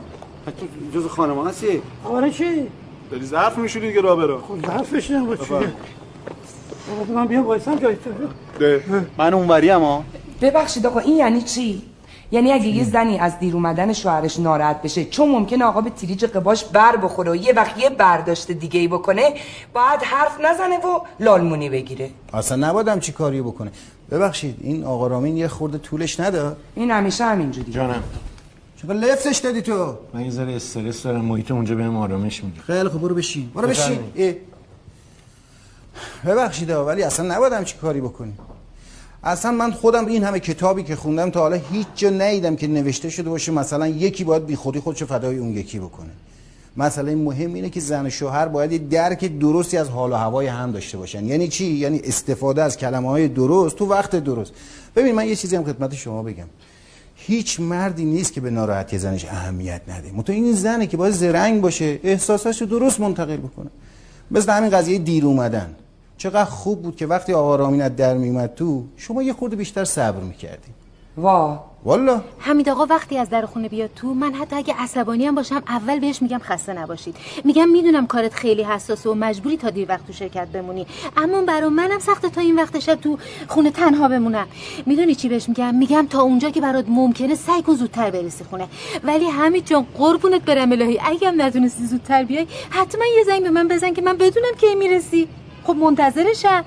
تو 0.47 0.99
جزو 0.99 1.09
خانوما 1.09 1.49
هستی؟ 1.49 1.83
آره 2.05 2.31
چی؟ 2.31 2.67
داری 3.11 3.27
ظرف 3.27 3.59
میشوری 3.59 3.89
دیگه 3.89 4.01
راه 4.01 4.17
برو. 4.17 4.41
خب 4.41 4.67
ظرفش 4.67 5.11
نبا 5.11 5.37
چیه؟ 5.37 5.47
بابا 5.49 7.13
من 7.15 7.27
بیام 7.27 7.47
وایسم 7.47 7.77
جای 7.77 7.97
تو. 7.97 8.11
ده. 8.59 8.83
من 9.19 9.35
اونوری 9.35 9.69
ها. 9.69 10.05
ببخشید 10.41 10.87
آقا 10.87 11.01
این 11.01 11.17
یعنی 11.17 11.43
چی؟ 11.43 11.83
یعنی 12.31 12.53
اگه 12.53 12.67
یه 12.67 12.85
زنی 12.85 13.19
از 13.19 13.39
دیر 13.39 13.55
اومدن 13.55 13.93
شوهرش 13.93 14.39
ناراحت 14.39 14.83
بشه 14.83 15.05
چون 15.05 15.29
ممکنه 15.29 15.65
آقا 15.65 15.81
به 15.81 15.91
تریج 15.91 16.25
قباش 16.25 16.65
بر 16.65 16.97
بخوره 16.97 17.31
و 17.31 17.37
یه 17.37 17.53
وقت 17.53 17.79
یه 17.79 17.91
برداشت 17.91 18.53
دیگه 18.53 18.81
ای 18.81 18.89
بکنه 18.89 19.35
باید 19.75 20.03
حرف 20.03 20.41
نزنه 20.41 20.77
و 20.79 21.01
لالمونی 21.21 21.71
بگیره. 21.71 22.11
اصلا 22.33 22.69
نبادم 22.69 23.01
چی 23.01 23.13
کاری 23.13 23.43
بکنه. 23.43 23.71
ببخشید 24.11 24.57
این 24.61 24.85
آقا 24.85 25.07
رامین 25.07 25.37
یه 25.37 25.49
خورده 25.49 25.79
طولش 25.79 26.21
نده؟ 26.21 26.57
این 26.75 26.91
همیشه 26.91 27.25
همینجوری 27.25 27.73
جانم. 27.73 28.03
چرا 28.83 28.95
لفتش 28.95 29.39
دادی 29.39 29.63
تو؟ 29.63 29.99
من 30.15 30.25
یه 30.25 30.31
ذره 30.31 30.57
استرس 30.57 31.03
دارم 31.03 31.25
محیط 31.25 31.51
اونجا 31.51 31.75
بهم 31.75 31.97
آرامش 31.97 32.45
میده. 32.45 32.61
خیلی 32.61 32.89
خوب 32.89 33.01
برو 33.03 33.15
بشین. 33.15 33.51
برو 33.55 33.69
بشین. 33.69 33.99
ببخشید 36.27 36.71
ولی 36.71 37.03
اصلا 37.03 37.35
نبادم 37.35 37.65
چی 37.65 37.77
کاری 37.77 38.01
بکنی. 38.01 38.33
اصلا 39.25 39.51
من 39.51 39.71
خودم 39.73 40.07
این 40.07 40.25
همه 40.25 40.41
کتابی 40.41 40.83
که 40.83 40.97
خوندم 40.97 41.31
تا 41.31 41.41
حالا 41.41 41.61
هیچ 41.73 41.87
جا 41.97 42.11
ندیدم 42.11 42.57
که 42.57 42.67
نوشته 42.67 43.11
شده 43.11 43.31
باشه 43.31 43.53
مثلا 43.53 43.89
یکی 43.89 44.25
باید 44.25 44.47
بی 44.47 44.57
خودی 44.57 44.81
خودشو 44.81 45.07
فدای 45.07 45.39
اون 45.39 45.53
یکی 45.53 45.79
بکنه. 45.79 46.11
مسئله 46.77 47.15
مهم 47.15 47.55
اینه 47.55 47.71
که 47.71 47.81
زن 47.81 48.07
و 48.07 48.11
شوهر 48.11 48.49
باید 48.49 48.73
یه 48.73 48.79
درک 48.79 49.39
درستی 49.39 49.77
از 49.77 49.89
حال 49.89 50.13
و 50.13 50.15
هوای 50.15 50.47
هم 50.47 50.73
داشته 50.73 50.99
باشن. 50.99 51.27
یعنی 51.27 51.49
چی؟ 51.49 51.65
یعنی 51.65 52.01
استفاده 52.05 52.63
از 52.63 52.77
کلمه 52.77 53.09
های 53.09 53.29
درست 53.29 53.77
تو 53.77 53.87
وقت 53.87 54.17
درست. 54.17 54.53
ببین 54.97 55.15
من 55.15 55.29
یه 55.29 55.37
چیزی 55.37 55.57
هم 55.57 55.65
خدمت 55.65 55.95
شما 55.95 56.23
بگم. 56.23 56.47
هیچ 57.21 57.61
مردی 57.61 58.05
نیست 58.05 58.33
که 58.33 58.41
به 58.41 58.51
ناراحتی 58.51 58.99
زنش 58.99 59.25
اهمیت 59.25 59.83
نده. 59.89 60.13
منتها 60.13 60.37
این 60.37 60.53
زنه 60.53 60.87
که 60.87 60.97
باید 60.97 61.15
زرنگ 61.15 61.61
باشه 61.61 62.01
احساساشو 62.03 62.65
درست 62.65 63.01
منتقل 63.01 63.37
بکنه. 63.37 63.71
مثل 64.31 64.53
همین 64.53 64.71
قضیه 64.71 64.99
دیر 64.99 65.27
اومدن. 65.27 65.77
چقدر 66.17 66.45
خوب 66.45 66.83
بود 66.83 66.97
که 66.97 67.07
وقتی 67.07 67.33
آقا 67.33 67.57
رامین 67.57 67.89
در 67.89 68.17
میومد 68.17 68.55
تو 68.55 68.85
شما 68.97 69.23
یه 69.23 69.33
خورده 69.33 69.57
بیشتر 69.57 69.85
صبر 69.85 70.21
می‌کردی. 70.21 70.69
وا. 71.17 71.65
والا. 71.89 72.23
حمید 72.39 72.69
آقا 72.69 72.87
وقتی 72.87 73.19
از 73.19 73.31
در 73.31 73.47
خونه 73.47 73.69
بیاد 73.69 73.91
تو 73.97 74.15
من 74.15 74.35
حتی 74.35 74.57
اگه 74.57 74.75
عصبانی 74.79 75.27
هم 75.27 75.35
باشم 75.35 75.63
اول 75.69 75.99
بهش 75.99 76.23
میگم 76.23 76.39
خسته 76.39 76.73
نباشید. 76.73 77.17
میگم 77.45 77.69
می‌دونم 77.69 78.07
کارت 78.07 78.35
خیلی 78.35 78.63
حساسه 78.63 79.11
و 79.11 79.15
مجبوری 79.15 79.57
تا 79.57 79.71
دیر 79.71 79.89
وقت 79.89 80.07
تو 80.07 80.13
شرکت 80.13 80.49
بمونی. 80.49 80.87
اما 81.17 81.43
برا 81.43 81.69
منم 81.69 81.99
سخته 81.99 82.29
تا 82.29 82.41
این 82.41 82.57
وقت 82.57 82.79
شب 82.79 82.95
تو 82.95 83.19
خونه 83.49 83.71
تنها 83.71 84.09
بمونم. 84.09 84.47
می‌دونی 84.87 85.15
چی 85.15 85.29
بهش 85.29 85.49
میگم؟ 85.49 85.75
میگم 85.75 86.07
تا 86.11 86.21
اونجا 86.23 86.51
که 86.51 86.61
برات 86.61 86.85
ممکنه 86.89 87.35
سعی 87.35 87.63
کن 87.63 87.75
زودتر 87.75 88.11
برسی 88.11 88.45
خونه. 88.45 88.69
ولی 89.05 89.25
حمید 89.25 89.67
جان 89.67 89.87
قربونت 89.99 90.43
برم 90.43 90.73
الهی. 90.73 90.99
اگه 91.05 91.29
هم 91.29 91.43
نتونستی 91.43 91.87
زودتر 91.87 92.25
بیای 92.25 92.47
حتما 92.71 93.05
یه 93.17 93.25
زنگ 93.25 93.43
به 93.43 93.51
من 93.51 93.69
بزن 93.69 93.95
که 93.95 94.03
من 94.03 94.17
بدونم 94.17 94.55
کی 94.61 94.75
می‌رسی. 94.75 95.29
خب 95.65 95.77
منتظرشم. 95.77 96.65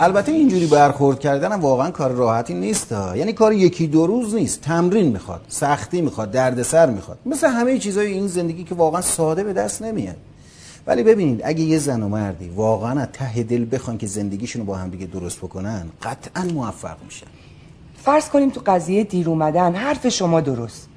البته 0.00 0.32
اینجوری 0.32 0.66
برخورد 0.66 1.20
کردن 1.20 1.52
هم 1.52 1.60
واقعا 1.60 1.90
کار 1.90 2.10
راحتی 2.10 2.54
نیست 2.54 2.92
ها. 2.92 3.16
یعنی 3.16 3.32
کار 3.32 3.52
یکی 3.52 3.86
دو 3.86 4.06
روز 4.06 4.34
نیست. 4.34 4.60
تمرین 4.60 5.12
می‌خواد 5.12 5.40
سختی 5.48 6.00
می‌خواد 6.00 6.30
دردسر 6.30 6.90
می‌خواد. 6.90 7.18
مثل 7.26 7.46
همه 7.46 7.78
چیزای 7.78 8.12
این 8.12 8.26
زندگی 8.26 8.64
که 8.64 8.74
واقعا 8.74 9.00
ساده 9.00 9.44
به 9.44 9.52
دست 9.52 9.82
نمیاد. 9.82 10.16
ولی 10.86 11.02
ببینید 11.02 11.40
اگه 11.44 11.60
یه 11.60 11.78
زن 11.78 12.02
و 12.02 12.08
مردی 12.08 12.48
واقعا 12.48 13.00
از 13.00 13.08
ته 13.12 13.42
دل 13.42 13.66
بخوان 13.72 13.98
که 13.98 14.06
زندگیشونو 14.06 14.64
با 14.64 14.76
هم 14.76 14.90
دیگه 14.90 15.06
درست 15.06 15.38
بکنن 15.38 15.86
قطعا 16.02 16.44
موفق 16.44 16.96
میشن. 17.04 17.26
فرض 18.02 18.28
کنیم 18.28 18.50
تو 18.50 18.60
قضیه 18.66 19.04
دیر 19.04 19.28
اومدن 19.28 19.74
حرف 19.74 20.08
شما 20.08 20.40
درست. 20.40 20.88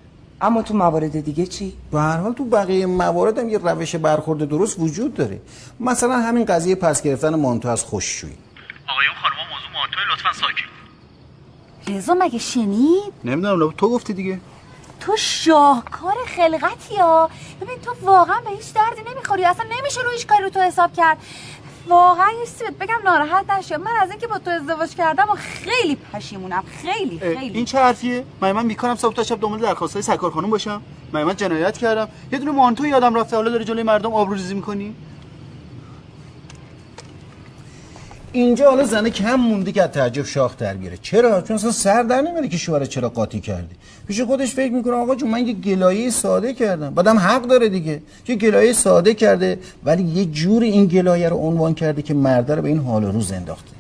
اما 0.42 0.62
تو 0.62 0.74
موارد 0.74 1.20
دیگه 1.20 1.46
چی؟ 1.46 1.74
به 1.92 2.00
هر 2.00 2.18
حال 2.18 2.34
تو 2.34 2.46
بقیه 2.46 2.86
موارد 2.86 3.38
هم 3.38 3.50
یه 3.50 3.58
روش 3.58 3.96
برخورد 3.96 4.50
درست 4.50 4.80
وجود 4.80 5.14
داره. 5.14 5.40
مثلا 5.80 6.18
همین 6.18 6.46
قضیه 6.46 6.76
پس 6.76 7.02
گرفتن 7.02 7.36
مانتو 7.36 7.70
از 7.70 7.84
خوششویی. 7.84 8.34
آقایون 8.92 9.16
خانم 9.22 9.36
موضوع 9.52 9.72
مانتوی 9.74 10.04
لطفا 10.14 10.34
ساکت. 10.34 10.70
رضا 11.88 12.14
مگه 12.14 12.40
شنید؟ 12.40 13.14
نمی‌دونم 13.24 13.72
تو 13.72 13.90
گفتی 13.90 14.14
دیگه. 14.14 14.40
تو 15.00 15.18
شاهکار 15.18 16.16
خلقتی 16.36 16.96
ها 16.96 17.30
ببین 17.62 17.80
تو 17.82 17.96
واقعا 18.02 18.42
به 18.42 18.50
هیچ 18.50 18.74
دردی 18.74 19.02
نمی‌خوری. 19.12 19.46
اصلا 19.46 19.66
نمیشه 19.80 20.02
رو 20.02 20.10
هیچ 20.10 20.28
کاری 20.28 20.44
رو 20.44 20.50
تو 20.50 20.60
حساب 20.60 20.94
کرد. 20.94 21.18
واقعا 21.88 22.32
یه 22.32 22.46
چیزی 22.46 22.64
بگم 22.80 23.00
ناراحت 23.04 23.50
نشی 23.50 23.76
من 23.76 23.92
از 24.02 24.10
اینکه 24.10 24.28
با 24.28 24.40
تو 24.40 24.52
ازدواج 24.52 24.96
کردم 24.96 25.30
و 25.30 25.36
خیلی 25.36 25.96
پشیمونم. 25.96 26.64
خیلی 26.82 27.20
خیلی. 27.20 27.58
این 27.58 27.66
چه 27.66 27.80
حرفیه؟ 27.80 28.26
من 28.42 28.52
من 28.52 28.66
می‌کنم 28.66 28.96
صبح 28.96 29.14
تا 29.14 29.24
شب 29.24 29.40
دنبال 29.40 29.60
درخواستای 29.60 30.02
سرکار 30.02 30.32
خانم 30.32 30.50
باشم. 30.50 30.82
من 31.12 31.24
من 31.24 31.36
جنایت 31.36 31.78
کردم. 31.78 32.10
یه 32.32 32.40
دونه 32.40 32.52
مانتو 32.52 32.86
یادم 32.86 33.16
رفته. 33.16 33.36
حالا 33.36 33.52
داری 33.52 33.66
جلوی 33.66 33.84
مردم 33.84 34.14
آبروریزی 34.14 34.54
می‌کنی؟ 34.54 34.96
اینجا 38.32 38.70
حالا 38.70 38.84
زنه 38.84 39.10
کم 39.10 39.36
مونده 39.36 39.72
که 39.72 39.84
از 39.84 39.90
تعجب 39.90 40.26
شاخ 40.26 40.58
در 40.58 40.74
بیاره 40.74 40.98
چرا؟ 41.02 41.42
چون 41.42 41.56
اصلا 41.56 41.72
سر 41.72 42.04
در 42.04 42.22
نمیاره 42.22 42.48
که 42.48 42.58
شوهر 42.58 42.86
چرا 42.86 43.10
قاطی 43.10 43.40
کردی. 43.40 43.76
پیش 44.08 44.22
خودش 44.22 44.54
فکر 44.54 44.74
می‌کنه 44.74 44.94
آقا 44.94 45.16
جون 45.16 45.30
من 45.30 45.48
یه 45.48 45.54
گلایه 45.54 46.10
ساده 46.10 46.54
کردم. 46.54 46.94
بعدم 46.94 47.18
حق 47.18 47.42
داره 47.42 47.70
دیگه. 47.70 48.02
یه 48.28 48.36
گلایه 48.36 48.74
ساده 48.74 49.14
کرده 49.14 49.60
ولی 49.84 50.04
یه 50.04 50.26
جوری 50.26 50.70
این 50.70 50.86
گلایه 50.86 51.30
رو 51.30 51.38
عنوان 51.38 51.74
کرده 51.74 52.02
که 52.02 52.14
مرده 52.14 52.56
رو 52.56 52.62
به 52.62 52.70
این 52.70 52.80
حال 52.80 53.04
و 53.04 53.12
روز 53.12 53.32
انداخته. 53.32 53.72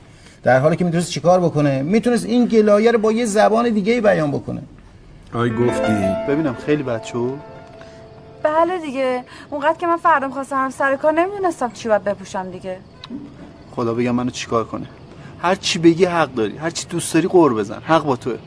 در 0.43 0.59
حالی 0.59 0.75
که 0.75 0.85
می‌تونست 0.85 1.09
چیکار 1.09 1.39
بکنه؟ 1.39 1.81
می‌تونست 1.81 2.25
این 2.25 2.45
گلایه 2.45 2.91
رو 2.91 2.99
با 2.99 3.11
یه 3.11 3.25
زبان 3.25 3.69
دیگه 3.69 4.01
بیان 4.01 4.31
بکنه. 4.31 4.61
آی 5.33 5.49
گفتی. 5.49 5.93
ببینم 6.29 6.55
خیلی 6.65 6.83
بد 6.83 7.03
شد. 7.03 7.33
بله 8.43 8.77
دیگه. 8.77 9.23
اونقدر 9.49 9.77
که 9.77 9.87
من 9.87 9.97
فردا 9.97 10.27
می‌خواستم 10.27 10.69
سر 10.69 10.95
کار 10.95 11.11
نمی‌دونستم 11.11 11.71
چی 11.71 11.89
باید 11.89 12.03
بپوشم 12.03 12.51
دیگه. 12.51 12.77
خدا 13.79 13.93
بگم 13.93 14.11
منو 14.11 14.29
چیکار 14.29 14.63
کنه؟ 14.63 14.87
هر 15.41 15.55
چی 15.55 15.79
بگی 15.79 16.05
حق 16.05 16.33
داری 16.33 16.57
هر 16.57 16.69
چی 16.69 16.87
دوست 16.87 17.13
داری 17.13 17.27
قور 17.27 17.53
بزن 17.53 17.79
حق 17.79 18.03
با 18.03 18.15
توه. 18.15 18.37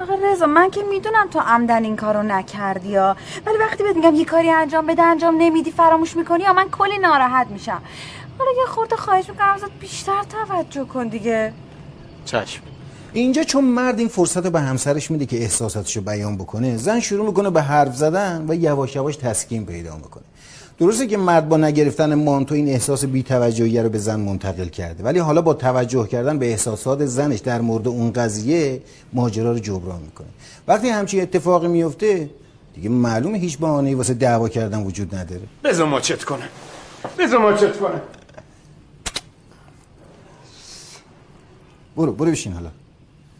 آقا 0.00 0.14
رضا 0.14 0.46
من 0.46 0.70
که 0.70 0.82
می‌دونم 0.82 1.26
تو 1.30 1.38
عمدن 1.38 1.84
این 1.84 1.96
کارو 1.96 2.22
نکردی 2.22 2.88
یا 2.88 3.16
ولی 3.46 3.58
وقتی 3.58 3.82
بهت 3.82 3.96
میگم 3.96 4.14
یه 4.14 4.24
کاری 4.24 4.50
انجام 4.50 4.86
بده 4.86 5.02
انجام 5.02 5.34
نمیدی 5.38 5.70
فراموش 5.70 6.16
می‌کنی 6.16 6.42
یا 6.42 6.52
من 6.52 6.68
کلی 6.70 6.98
ناراحت 6.98 7.46
میشم. 7.46 7.82
حالا 8.38 8.50
یه 8.60 8.66
خورده 8.66 8.96
خواهش 8.96 9.28
می‌کنم 9.28 9.54
ازت 9.54 9.70
بیشتر 9.80 10.22
توجه 10.48 10.84
کن 10.84 11.08
دیگه. 11.08 11.52
چشم. 12.24 12.62
اینجا 13.12 13.42
چون 13.42 13.64
مرد 13.64 13.98
این 13.98 14.08
فرصت 14.08 14.44
رو 14.44 14.50
به 14.50 14.60
همسرش 14.60 15.10
میده 15.10 15.26
که 15.26 15.36
احساساتشو 15.36 16.00
بیان 16.00 16.36
بکنه 16.36 16.76
زن 16.76 17.00
شروع 17.00 17.26
می‌کنه 17.26 17.50
به 17.50 17.62
حرف 17.62 17.96
زدن 17.96 18.44
و 18.48 18.54
یواش 18.54 18.96
یواش 18.96 19.16
تسکین 19.16 19.66
پیدا 19.66 19.96
می‌کنه. 19.96 20.24
درسته 20.78 21.06
که 21.06 21.16
مرد 21.16 21.48
با 21.48 21.56
نگرفتن 21.56 22.14
مانتو 22.14 22.54
این 22.54 22.68
احساس 22.68 23.04
بی‌توجهی 23.04 23.78
رو 23.78 23.88
به 23.88 23.98
زن 23.98 24.20
منتقل 24.20 24.68
کرده 24.68 25.04
ولی 25.04 25.18
حالا 25.18 25.42
با 25.42 25.54
توجه 25.54 26.06
کردن 26.06 26.38
به 26.38 26.46
احساسات 26.50 27.06
زنش 27.06 27.38
در 27.38 27.60
مورد 27.60 27.88
اون 27.88 28.12
قضیه 28.12 28.82
ماجرا 29.12 29.52
رو 29.52 29.58
جبران 29.58 30.00
می‌کنه. 30.02 30.26
وقتی 30.68 30.88
همچین 30.88 31.22
اتفاقی 31.22 31.68
میفته 31.68 32.30
دیگه 32.74 32.88
معلومه 32.88 33.38
هیچ 33.38 33.58
بهانه‌ای 33.58 33.94
واسه 33.94 34.14
دعوا 34.14 34.48
کردن 34.48 34.82
وجود 34.82 35.14
نداره. 35.14 35.42
بذار 35.64 35.86
ماچت 35.86 36.24
کنه. 36.24 36.48
بذار 37.18 37.38
ماچت 37.38 37.78
کنه. 37.78 38.00
برو 41.96 42.12
برو 42.12 42.30
بشین 42.30 42.52
حالا. 42.52 42.70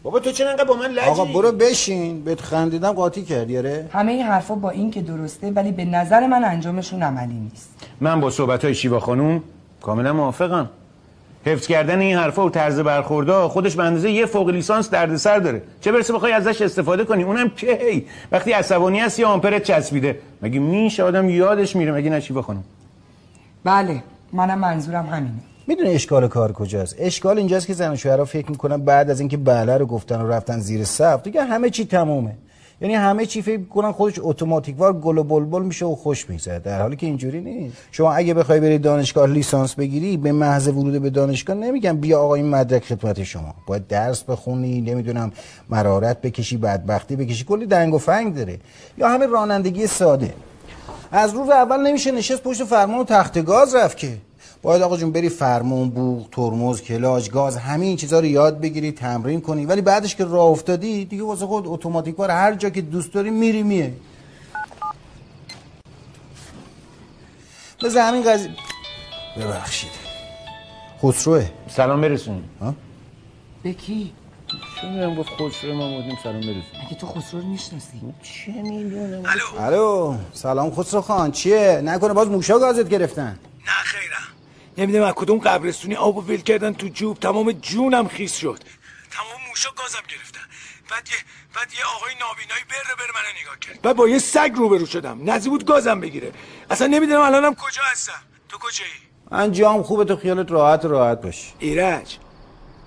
بابا 0.07 0.19
تو 0.19 0.31
چرا 0.31 0.49
انقدر 0.49 0.63
با 0.63 0.75
من 0.75 0.91
لجی؟ 0.91 0.99
آقا 0.99 1.25
برو 1.25 1.51
بشین. 1.51 2.23
بهت 2.23 2.41
خندیدم 2.41 2.91
قاطی 2.91 3.21
کردی 3.23 3.57
آره؟ 3.57 3.89
همه 3.93 4.11
این 4.11 4.25
حرفا 4.25 4.55
با 4.55 4.69
این 4.69 4.91
که 4.91 5.01
درسته 5.01 5.51
ولی 5.51 5.71
به 5.71 5.85
نظر 5.85 6.27
من 6.27 6.43
انجامشون 6.43 7.03
عملی 7.03 7.33
نیست. 7.33 7.69
من 8.01 8.19
با 8.21 8.29
صحبت 8.29 8.65
های 8.65 8.75
شیوا 8.75 8.99
خانوم 8.99 9.43
کاملا 9.81 10.13
موافقم. 10.13 10.69
حفظ 11.45 11.67
کردن 11.67 11.99
این 11.99 12.17
حرفا 12.17 12.45
و 12.45 12.49
طرز 12.49 12.79
برخوردها 12.79 13.49
خودش 13.49 13.75
به 13.75 13.83
اندازه 13.83 14.11
یه 14.11 14.25
فوق 14.25 14.49
لیسانس 14.49 14.89
دردسر 14.89 15.39
داره. 15.39 15.61
چه 15.81 15.91
برسه 15.91 16.13
بخوای 16.13 16.31
ازش 16.31 16.61
استفاده 16.61 17.05
کنی؟ 17.05 17.23
اونم 17.23 17.49
کی 17.49 18.05
وقتی 18.31 18.51
عصبانی 18.51 18.99
هست 18.99 19.19
یا 19.19 19.29
آمپرت 19.29 19.63
چسبیده. 19.63 20.19
مگه 20.41 20.59
میشه 20.59 21.03
آدم 21.03 21.29
یادش 21.29 21.75
میره؟ 21.75 21.91
مگه 21.91 22.09
نه 22.09 22.19
شیوا 22.19 22.41
خانوم؟ 22.41 22.63
بله 23.63 24.03
منم 24.33 24.59
منظورم 24.59 25.05
همینه. 25.05 25.56
می‌دونه 25.67 25.89
اشکال 25.89 26.27
کار 26.27 26.51
کجاست؟ 26.51 26.95
اشکال 26.99 27.37
اینجاست 27.37 27.67
که 27.67 27.73
زن 27.73 27.93
و 27.93 27.95
شوهرها 27.95 28.25
فکر 28.25 28.51
می‌کنن 28.51 28.77
بعد 28.77 29.09
از 29.09 29.19
اینکه 29.19 29.37
بله 29.37 29.77
رو 29.77 29.85
گفتن 29.85 30.21
و 30.21 30.27
رفتن 30.27 30.59
زیر 30.59 30.83
صف 30.83 31.23
دیگه 31.23 31.43
همه 31.43 31.69
چی 31.69 31.85
تمومه. 31.85 32.35
یعنی 32.81 32.95
همه 32.95 33.25
چی 33.25 33.41
فکر 33.41 33.57
می‌کنن 33.57 33.91
خودش 33.91 34.15
اتوماتیکوار 34.19 34.93
گل 34.93 35.17
و 35.17 35.23
بلبل 35.23 35.61
میشه 35.61 35.85
و 35.85 35.95
خوش 35.95 36.29
میگذره. 36.29 36.59
در 36.59 36.81
حالی 36.81 36.95
که 36.95 37.05
اینجوری 37.05 37.41
نیست. 37.41 37.77
شما 37.91 38.13
اگه 38.13 38.33
بخوای 38.33 38.59
بری 38.59 38.77
دانشگاه 38.77 39.29
لیسانس 39.29 39.75
بگیری 39.75 40.17
به 40.17 40.31
محض 40.31 40.67
ورود 40.67 41.01
به 41.01 41.09
دانشگاه 41.09 41.55
نمیگم 41.55 41.97
بیا 41.97 42.19
آقا 42.19 42.35
این 42.35 42.49
مدرک 42.49 42.83
خدمت 42.83 43.23
شما. 43.23 43.55
باید 43.67 43.87
درس 43.87 44.23
بخونی 44.23 44.81
نمی‌دونم 44.81 45.31
مرارت 45.69 46.21
بکشی 46.21 46.57
بدبختی 46.57 47.15
بکشی 47.15 47.43
کلی 47.43 47.65
دنگ 47.65 47.93
و 47.93 47.97
فنگ 47.97 48.35
داره. 48.35 48.59
یا 48.97 49.09
همه 49.09 49.25
رانندگی 49.25 49.87
ساده. 49.87 50.33
از 51.11 51.33
روز 51.33 51.49
اول 51.49 51.87
نمیشه 51.87 52.11
نشست 52.11 52.43
پشت 52.43 52.63
فرمان 52.63 52.99
و 52.99 53.03
تخت 53.03 53.45
گاز 53.45 53.75
رفت 53.75 53.97
که. 53.97 54.17
باید 54.67 54.81
آقا 54.81 54.97
جون 54.97 55.11
بری 55.11 55.29
فرمون 55.29 55.89
بوق 55.89 56.27
ترمز 56.31 56.81
کلاج 56.81 57.29
گاز 57.29 57.57
همین 57.57 57.97
چیزا 57.97 58.19
رو 58.19 58.25
یاد 58.25 58.61
بگیری 58.61 58.91
تمرین 58.91 59.41
کنی. 59.41 59.65
ولی 59.65 59.81
بعدش 59.81 60.15
که 60.15 60.25
راه 60.25 60.45
افتادی 60.45 61.05
دیگه 61.05 61.23
واسه 61.23 61.45
خود 61.45 61.67
اتوماتیک 61.67 62.15
بار 62.15 62.31
هر 62.31 62.55
جا 62.55 62.69
که 62.69 62.81
دوست 62.81 63.13
داری 63.13 63.29
میری 63.29 63.63
میه 63.63 63.93
مثل 67.83 67.99
همین 67.99 68.23
قضیه 68.31 68.51
ببخشید. 69.37 69.91
خسروه. 71.03 71.49
سلام 71.69 72.01
برسونی. 72.01 72.43
به 73.63 73.73
کی؟ 73.73 74.13
چون 74.81 74.93
میرم 74.93 75.15
گفت 75.15 75.29
خسرو 75.29 75.73
ما 75.73 75.97
بودیم 75.97 76.17
سلام 76.23 76.41
برسونی. 76.41 76.63
اگه 76.87 76.95
تو 76.95 77.07
خسرو 77.07 77.39
رو 77.39 77.47
می‌شناسی؟ 77.47 78.01
چه 78.23 78.51
می‌دونم؟ 78.51 79.23
الو. 79.57 80.15
سلام 80.33 80.71
خسرو 80.71 81.01
خان 81.01 81.31
چیه؟ 81.31 81.81
نکنه 81.83 82.13
باز 82.13 82.27
موشا 82.27 82.59
گازت 82.59 82.89
گرفتن. 82.89 83.39
نمی‌دونم 84.77 85.05
از 85.05 85.13
کدوم 85.13 85.39
قبرستونی 85.39 85.95
آب 85.95 86.17
و 86.17 86.21
ول 86.21 86.37
کردن 86.37 86.73
تو 86.73 86.87
جوب. 86.87 87.19
تمام 87.19 87.51
جونم 87.51 88.07
خیس 88.07 88.37
شد. 88.37 88.63
تمام 89.11 89.47
موشا 89.49 89.69
گازم 89.71 90.03
گرفتن. 90.07 90.41
بعد 90.89 91.09
یه 91.09 91.17
بعد 91.55 91.73
یه 91.73 91.85
آقای 91.95 92.13
نابینایی 92.21 92.63
بره 92.69 92.95
بره 92.97 93.07
منو 93.13 93.41
نگاه 93.41 93.59
کرد. 93.59 93.81
بعد 93.81 93.95
با 93.95 94.09
یه 94.09 94.19
سگ 94.19 94.51
روبرو 94.55 94.85
شدم. 94.85 95.31
نزدیک 95.31 95.49
بود 95.49 95.65
گازم 95.65 95.99
بگیره. 95.99 96.31
اصلا 96.69 96.87
نمی‌دونم 96.87 97.21
الانم 97.21 97.55
کجا 97.55 97.81
هستم؟ 97.91 98.21
تو 98.49 98.57
کجایی؟ 98.57 98.91
من 99.31 99.51
جام 99.51 99.83
خوبه 99.83 100.05
تو 100.05 100.15
خیالت 100.15 100.51
راحت 100.51 100.85
راحت 100.85 101.21
باش. 101.21 101.53
ایرج 101.59 102.17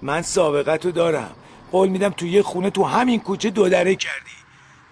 من 0.03 0.23
سابقه 0.23 0.77
تو 0.77 0.91
دارم. 0.91 1.37
قول 1.73 1.89
میدم 1.89 2.11
تو 2.11 2.27
یه 2.27 2.43
خونه 2.43 2.71
تو 2.71 2.85
همین 2.85 3.21
کوچه 3.21 3.51
دو 3.51 3.69
دره 3.69 3.95
کردی. 3.95 4.31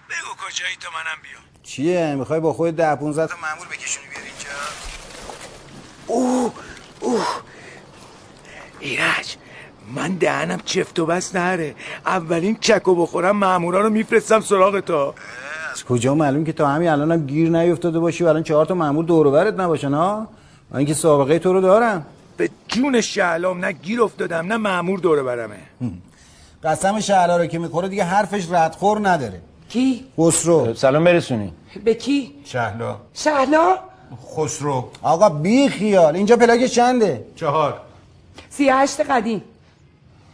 بگو 0.09 0.47
کجایی 0.47 0.75
تا 0.75 0.89
منم 0.89 1.21
بیام. 1.23 1.43
چیه؟ 1.63 2.15
می‌خوای 2.15 2.39
با 2.39 2.53
خود 2.53 2.75
ده 2.75 2.95
15 2.95 3.27
تا 3.27 3.35
مامور 3.41 3.67
بکشونی 3.67 4.07
بیاری 4.07 4.25
اینجا؟ 4.27 4.49
اوه 6.07 6.53
اوه. 6.99 7.27
ایرج 8.79 9.35
من 9.95 10.11
دهنم 10.15 10.59
چفت 10.65 10.99
و 10.99 11.05
بس 11.05 11.35
نره. 11.35 11.75
اولین 12.05 12.57
چکو 12.61 12.95
بخورم 12.95 13.37
مامورا 13.37 13.81
رو 13.81 13.89
میفرستم 13.89 14.39
سراغ 14.39 14.79
تا 14.79 15.13
از 15.73 15.83
کجا 15.83 16.15
معلوم 16.15 16.43
که 16.43 16.53
تا 16.53 16.67
همین 16.67 16.89
الانم 16.89 17.11
هم 17.11 17.25
گیر 17.25 17.49
نیفتاده 17.49 17.99
باشی 17.99 18.23
و 18.23 18.27
الان 18.27 18.43
چهار 18.43 18.65
تا 18.65 18.73
مامور 18.73 19.05
دور 19.05 19.27
و 19.27 19.31
برت 19.31 19.59
نباشن 19.59 19.93
ها؟ 19.93 20.27
من 20.71 20.77
اینکه 20.77 20.93
سابقه 20.93 21.39
تو 21.39 21.53
رو 21.53 21.61
دارم. 21.61 22.05
به 22.37 22.49
جون 22.67 23.01
شعلام 23.01 23.65
نه 23.65 23.71
گیر 23.71 24.01
افتادم 24.01 24.47
نه 24.47 24.57
مامور 24.57 24.99
دور 24.99 25.23
برمه. 25.23 25.57
قسم 26.63 26.99
شعلا 26.99 27.37
رو 27.37 27.45
که 27.45 27.59
می‌خوره 27.59 27.87
دیگه 27.87 28.03
حرفش 28.03 28.51
ردخور 28.51 29.09
نداره. 29.09 29.41
کی؟ 29.69 30.05
خسرو. 30.19 30.73
سلام 30.73 31.03
برسونی. 31.03 31.53
به 31.85 31.93
کی؟ 31.93 32.33
شهلا. 32.45 32.97
شهلا؟ 33.13 33.88
خسرو. 34.35 34.91
آقا 35.01 35.29
بی 35.29 35.69
خیال. 35.69 36.15
اینجا 36.15 36.35
پلاک 36.35 36.65
چنده؟ 36.65 37.25
چهار. 37.35 37.81
سی 38.49 38.69
هشت 38.69 39.01
قدیم. 39.01 39.43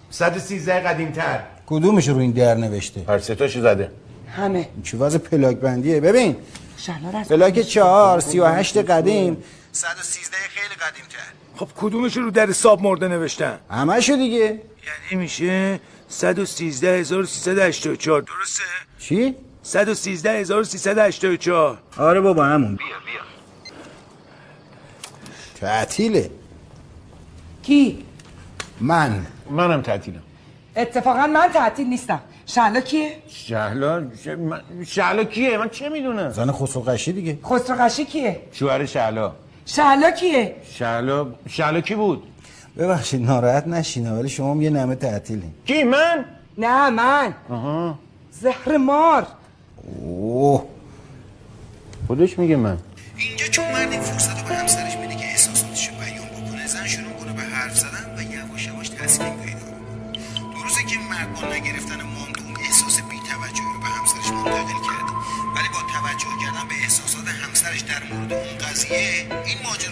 صد 0.09 0.38
سیزده 0.38 0.80
قدیم 0.80 1.11
تر 1.11 1.39
کدومش 1.67 2.07
رو 2.07 2.17
این 2.17 2.32
در 2.32 2.55
نوشته؟ 2.55 3.01
هر 3.07 3.19
سه 3.19 3.36
تاشو 3.36 3.61
زده. 3.61 3.91
همه. 4.38 4.67
چه 4.84 4.97
وضع 4.97 5.17
پلاک 5.17 5.57
بندیه. 5.57 6.01
ببین. 6.01 6.36
پلاک 7.30 7.59
چهار 7.59 8.19
سی 8.19 8.39
و 8.39 8.45
هشت 8.45 8.78
قدیم. 8.78 9.43
صد 9.71 9.88
و 9.99 10.03
سیزده 10.03 10.38
خیلی 10.38 10.76
قدیم 10.76 11.03
تر 11.09 11.17
خب 11.55 11.67
کدومش 11.78 12.17
رو 12.17 12.32
در 12.32 12.49
حساب 12.49 12.82
مرده 12.82 13.07
نوشتن؟ 13.07 13.59
همه 13.69 14.01
شو 14.01 14.15
دیگه. 14.15 14.38
یعنی 14.43 14.61
میشه 15.11 15.80
113384 16.09 18.21
درسته؟ 18.21 18.63
چی؟ 18.99 19.36
113384 19.63 21.78
آره 21.97 22.21
بابا 22.21 22.45
همون. 22.45 22.76
بیا 22.76 22.88
بیا. 23.05 23.21
تعطیله. 25.62 26.30
کی؟ 27.64 28.06
من. 28.82 29.26
منم 29.49 29.82
تعطیلم. 29.82 30.22
اتفاقا 30.76 31.28
من 31.28 31.49
تعطیل 31.53 31.88
نیستم. 31.88 32.20
شهلا 32.45 32.82
کیه؟ 32.82 33.12
شهلا 33.28 34.06
ش... 34.24 34.28
من... 34.28 34.62
شهلا 34.86 35.24
کیه؟ 35.24 35.58
من 35.58 35.70
چه 35.70 35.89
می‌دونم؟ 35.89 36.30
زن 36.30 36.51
خسرو 36.51 36.82
قشی 36.82 37.14
دیگه. 37.14 37.38
خسرو 37.45 37.76
قشی 37.76 38.06
کیه؟ 38.06 38.41
شوهر 38.51 38.86
شهلا. 38.86 39.32
شهلا 39.66 40.12
کیه؟ 40.12 40.56
شهلا 40.72 41.28
شهلا 41.49 41.82
کی 41.82 41.95
بود؟ 41.95 42.24
ببخشید 42.78 43.22
ناراحت 43.22 43.68
نشینه 43.68 44.12
ولی 44.12 44.30
شما 44.30 44.51
هم 44.51 44.62
یه 44.62 44.70
نمه 44.70 44.95
تعطیلی 44.95 45.51
کی 45.66 45.84
من؟ 45.84 46.26
نه 46.58 46.89
من. 46.89 47.34
آها. 47.49 47.99
زهر 48.32 48.78
مار. 48.78 49.28
اوه. 50.01 50.64
خودش 52.08 52.39
میگه 52.39 52.56
من. 52.56 52.78
اینجا 53.18 53.45
چون 53.45 53.66
مرد 53.72 53.91
این 53.91 54.01
فرصت 54.01 54.41
رو 54.41 54.47
به 54.47 54.56
همسرش 54.56 54.85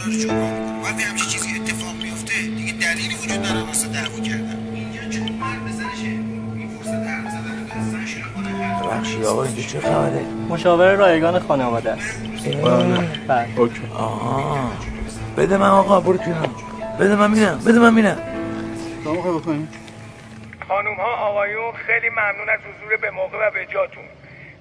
رو 0.06 0.12
جبران 0.12 0.51
می‌کنه 0.51 0.84
وقتی 0.84 1.04
همچین 1.04 1.30
چیزی 1.30 1.60
اتفاق 1.60 1.95
میفته 2.04 2.34
دیگه 2.41 2.74
دلیلی 2.74 3.16
وجود 3.16 3.45
نداره 3.45 3.66
واسه 3.66 3.88
دعوا 3.88 4.20
کردن. 4.20 4.58
اینجا 4.76 5.01
چون 5.18 5.32
مرد 5.36 5.72
زنشه 5.72 6.08
این 6.56 6.70
فرصت 6.78 7.08
حرف 7.08 7.32
زدن. 7.32 7.54
بخشی 8.89 9.24
آقا 9.24 9.43
اینجا 9.43 9.62
چه 9.62 9.80
خبره؟ 9.80 10.22
مشاور 10.49 10.95
رایگان 10.95 11.39
خانواده 11.39 11.91
است. 11.91 12.22
بله. 13.28 13.47
اوکی. 13.60 13.82
آها. 13.95 14.72
بده 15.38 15.58
من 15.58 15.70
آقا 15.70 15.99
برو 15.99 16.18
کنار 16.18 16.49
بده 16.99 17.16
من 17.16 17.32
میرم 17.32 17.60
بده 17.68 17.80
من 17.80 17.93
میرم. 17.93 18.18
خانوم 20.68 20.95
ها 20.95 21.12
آقایون 21.30 21.74
خیلی 21.88 22.10
ممنون 22.10 22.49
از 22.49 22.60
حضور 22.60 22.97
به 23.01 23.12
موقع 23.12 23.47
و 23.47 23.51
به 23.51 23.66
جاتون. 23.74 24.04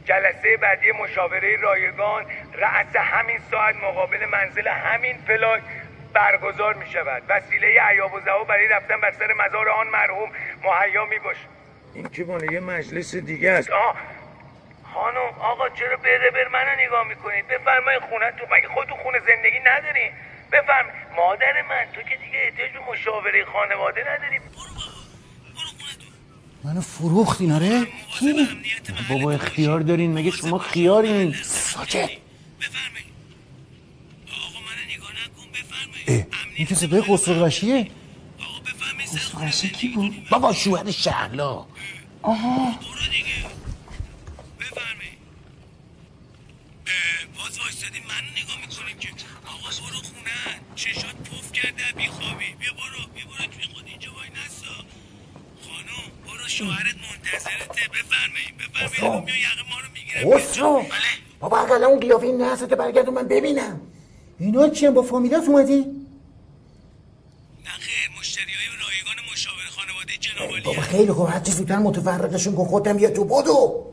جلسه 0.05 0.57
بعدی 0.62 0.86
مشاوره 1.05 1.57
رایگان 1.62 2.22
رأس 2.55 2.96
همین 2.96 3.38
ساعت 3.50 3.76
مقابل 3.76 4.26
منزل 4.26 4.68
همین 4.68 5.16
فلاک 5.26 5.62
برگزار 6.12 6.74
می 6.74 6.86
شود. 6.86 7.22
وسیله 7.28 7.82
عیاب 7.82 8.14
و 8.14 8.20
زها 8.20 8.44
برای 8.44 8.68
رفتن 8.68 9.00
بر 9.00 9.12
سر 9.12 9.32
مزار 9.32 9.68
آن 9.68 9.86
مرحوم 9.86 10.30
مهیا 10.64 11.05
می 11.05 11.18
باشه 11.18 11.40
این 11.94 12.09
که 12.09 12.24
مال 12.24 12.53
یه 12.53 12.61
مجلس 12.61 13.14
دیگه 13.14 13.50
است. 13.50 13.70
آه. 13.70 13.96
خانم 14.94 15.40
آقا 15.40 15.68
چرا 15.68 15.96
بره 15.96 16.30
بر 16.30 16.48
منو 16.48 16.86
نگاه 16.86 17.09
می‌کنید؟ 17.09 17.48
بفرمایید 17.48 18.03
خونه 18.03 18.30
تو. 18.30 18.46
مگه 18.55 18.68
خودتون 18.68 18.96
خونه 19.03 19.18
زندگی 19.18 19.59
ندارین؟ 19.59 20.12
بفرم. 20.53 20.86
مادر 21.16 21.62
من 21.68 21.86
تو 21.94 22.03
که 22.03 22.16
دیگه 22.16 22.38
احتیاج 22.44 22.72
به 22.72 22.78
مشاوره 22.92 23.44
خانواده 23.44 24.00
نداری. 24.00 24.40
منو 26.64 26.80
فروخت 26.80 27.40
اینا 27.40 27.59
ره 27.59 27.86
کی؟ 28.18 28.48
بابا 29.11 29.32
اختیار 29.32 29.80
دارین. 29.80 30.14
مگه 30.14 30.30
شما 30.30 30.59
خیارین؟ 30.59 31.32
ساکت 31.42 32.11
اه، 36.08 36.26
این 36.54 36.66
که 36.66 36.74
صدای 36.74 37.02
خسرو 37.02 37.44
قشیه 37.44 37.90
خسرو 39.00 39.40
قشی 39.40 39.68
کی 39.70 39.88
بود؟ 39.88 40.28
بابا 40.28 40.52
شوهر 40.52 40.90
شهلا 40.90 41.66
آها. 42.22 42.80
باز 47.38 47.58
وایستادین 47.58 48.02
منو 48.02 48.30
نگاه 48.42 48.56
می‌کنین 48.60 48.98
که. 48.98 49.08
آقا 49.46 49.68
برو 49.68 50.02
خونه. 50.02 50.60
چشات 50.76 51.14
پف 51.14 51.52
کرده 51.52 51.84
بیخوابی. 51.96 52.54
بیا 52.58 52.72
برو 52.72 53.06
بیا 53.14 53.24
برو 53.26 53.46
توی 53.46 53.64
خود 53.74 53.86
اینجا 53.86 54.12
وای 54.14 54.28
نسا 54.28 54.74
خانم 55.64 56.12
برو 56.26 56.48
شوهرت 56.48 56.94
منتظرته. 56.94 57.88
بفرمایید 57.88 58.56
بفرمایید. 58.58 59.24
بیا 59.24 59.36
یقه 59.38 59.62
ما 59.70 59.80
رو 59.80 59.88
می‌گیره 59.94 60.38
خسرو. 60.38 60.86
بابا 61.43 61.59
اقلا 61.59 61.86
اون 61.86 62.01
قیافه 62.01 62.26
این 62.26 62.43
نحسته 62.43 62.76
برگردون 62.76 63.14
من 63.14 63.28
ببینم. 63.28 63.80
اینا 64.38 64.68
چیه 64.68 64.90
با 64.90 65.03
فامیلات 65.03 65.49
اومدی؟ 65.49 65.78
نه 65.78 65.84
خیر 67.80 68.11
مشتری 68.20 68.45
های 68.45 68.66
رایگان 68.82 69.16
مشاور 69.32 69.64
خانواده 69.70 70.12
جناب 70.20 70.62
بابا 70.64 70.80
خیلی 70.80 71.12
خوب. 71.12 71.28
هرچی 71.28 71.53
زودتر 71.53 71.76
متفرقشون 71.78 72.55
کن 72.55 72.64
خودم 72.64 72.97
بیا 72.97 73.11
تو 73.11 73.24
بدو. 73.24 73.84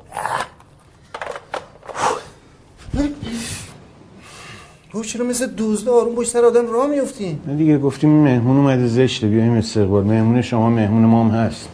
تو 4.92 5.04
چرا 5.04 5.26
مثل 5.26 5.46
دوزده 5.46 5.92
آروم 5.92 6.16
پشت 6.16 6.30
سر 6.30 6.46
آدم 6.46 6.72
راه 6.72 6.88
میفتی؟ 6.88 7.42
نه 7.48 7.56
دیگه 7.56 7.78
گفتیم 7.78 8.10
مهمون 8.10 8.58
اومده 8.58 8.88
زشته 8.88 9.28
بیایم 9.28 9.54
استقبال. 9.54 10.04
مهمون 10.04 10.42
شما 10.42 10.70
مهمون 10.70 11.06
ما 11.06 11.24
هم 11.24 11.32
هست 11.32 11.70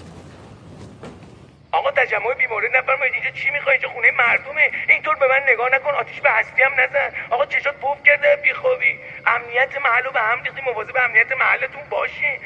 آقا 1.72 1.92
تجمع 1.92 2.34
بیماری 2.38 2.68
نفرمایید 2.68 3.14
اینجا 3.14 3.30
چی 3.30 3.50
می‌خوای 3.54 3.74
اینجا 3.74 3.90
خونه 3.94 4.08
مردمه 4.18 4.62
اینطور 4.90 5.16
به 5.16 5.26
من 5.32 5.42
نگاه 5.56 5.70
نکن 5.76 5.92
آتیش 6.02 6.22
به 6.22 6.30
هستی 6.32 6.62
هم 6.62 6.72
نزن. 6.72 7.34
آقا 7.34 7.46
چشات 7.46 7.76
پف 7.76 8.04
کرده 8.06 8.28
بیخوابی. 8.44 8.94
امنیت 9.28 9.70
محل 9.86 10.04
رو 10.04 10.12
به 10.12 10.20
هم 10.20 10.44
ریختی 10.44 10.62
مواظب 10.72 10.94
امنیت 11.06 11.28
محلتون 11.40 11.82
باشین. 11.90 12.38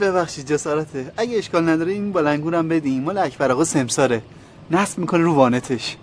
ببخشید 0.00 0.46
جسارته 0.46 1.12
اگه 1.16 1.38
اشکال 1.38 1.68
نداره 1.68 1.92
این 1.92 2.12
بلنگورم 2.12 2.68
بدیم. 2.68 3.02
مال 3.02 3.18
اکبر 3.18 3.52
آقا 3.52 3.64
سمساره. 3.64 4.22
نصب 4.70 4.98
می‌کنه 4.98 5.22
رو 5.22 5.34
وانتش. 5.34 5.96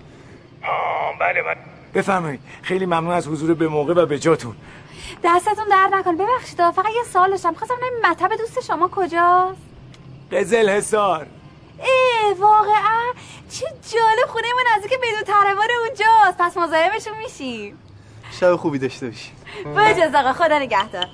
آه 0.63 1.19
بله 1.19 1.43
بله. 1.43 1.57
بفرمایید. 1.93 2.39
خیلی 2.61 2.85
ممنون 2.85 3.11
از 3.11 3.27
حضور 3.27 3.53
به 3.53 3.67
موقع 3.67 3.93
و 3.93 4.05
به 4.05 4.19
جاتون. 4.19 4.55
دستتون 5.23 5.65
درد 5.71 5.93
نکن 5.93 6.17
ببخشید 6.17 6.57
فقط 6.71 6.85
یه 6.95 7.03
سوال 7.13 7.29
داشتم 7.31 7.53
خواستم 7.53 7.75
ببینم 7.75 8.11
مطب 8.11 8.37
دوست 8.37 8.63
شما 8.67 8.89
کجاست؟ 8.95 9.61
قزل 10.31 10.69
حسار 10.69 11.27
اه 11.79 12.33
واقعا 12.39 13.13
چه 13.49 13.65
جالب 13.65 14.27
خونه 14.27 14.47
ما 14.55 14.75
نزدیک 14.77 14.91
بدون 14.99 15.23
تروار 15.27 15.67
اونجاست. 15.85 16.37
پس 16.39 16.57
مزاحمشون 16.57 17.13
میشیم. 17.17 17.79
شب 18.39 18.55
خوبی 18.55 18.79
داشته 18.79 19.07
باشی 19.07 19.31
با 19.75 19.81
اجازه 19.81 20.17
آقا 20.17 20.33
خدا 20.33 20.59
نگهدار. 20.59 21.07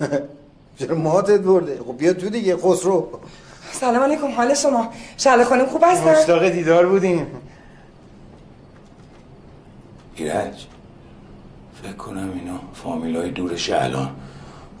چرا 0.78 0.94
ماتت 0.94 1.40
برده؟ 1.40 1.78
خب 1.86 1.96
بیا 1.98 2.12
تو 2.12 2.28
دیگه 2.30 2.56
خسرو. 2.56 3.08
سلام 3.72 4.02
علیکم 4.02 4.30
حال 4.30 4.54
شما؟ 4.54 4.92
شهلا 5.16 5.44
خانم 5.44 5.66
خوب 5.66 5.84
هستن؟ 5.86 6.10
مشتاق 6.10 6.48
دیدار 6.48 6.86
بودیم. 6.86 7.26
ایرج 10.16 10.66
فکر 11.82 11.92
کنم 11.92 12.30
اینا 12.34 12.60
فامیلای 12.74 13.30
دور 13.30 13.56
شهلان 13.56 14.10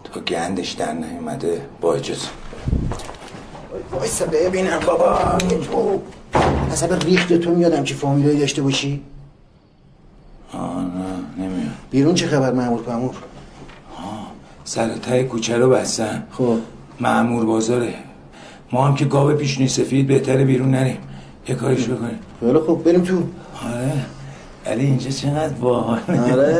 تا 0.04 0.20
گندش 0.20 0.70
در 0.72 0.92
نیومده 0.92 1.66
با 1.80 1.94
اجازه. 1.94 2.28
وایسا 3.92 4.26
ببینم 4.26 4.78
بابا 4.86 5.38
تو. 5.38 6.02
حسب 6.70 7.04
ریخت 7.04 7.32
تو 7.32 7.50
میادم 7.50 7.84
که 7.84 7.94
فامیلایی 7.94 8.38
داشته 8.38 8.62
باشی؟ 8.62 9.02
آه 10.52 10.84
نه 10.84 11.44
نمیاد. 11.44 11.70
بیرون 11.90 12.14
چه 12.14 12.26
خبر 12.26 12.52
مامور 12.52 12.82
پامور 12.82 13.14
سر 14.64 14.88
ته 14.88 15.24
کوچه 15.24 15.56
رو 15.58 15.70
بستن. 15.70 16.26
خب. 16.32 16.58
معمور 17.00 17.46
بازاره. 17.46 17.94
ما 18.72 18.86
هم 18.86 18.94
که 18.94 19.04
گاو 19.04 19.32
پیشنی 19.32 19.68
سفید 19.68 20.06
بهتره 20.06 20.44
بیرون 20.44 20.70
نریم. 20.70 20.98
یه 21.48 21.54
کاریش 21.54 21.88
بکنیم. 21.88 22.18
خیلی 22.40 22.58
خوب 22.58 22.84
بریم 22.84 23.02
تو. 23.02 23.14
آره. 23.14 23.92
ولی 24.66 24.84
اینجا 24.86 25.10
چقدر 25.10 25.54
باحال 25.54 25.98
آره. 26.08 26.58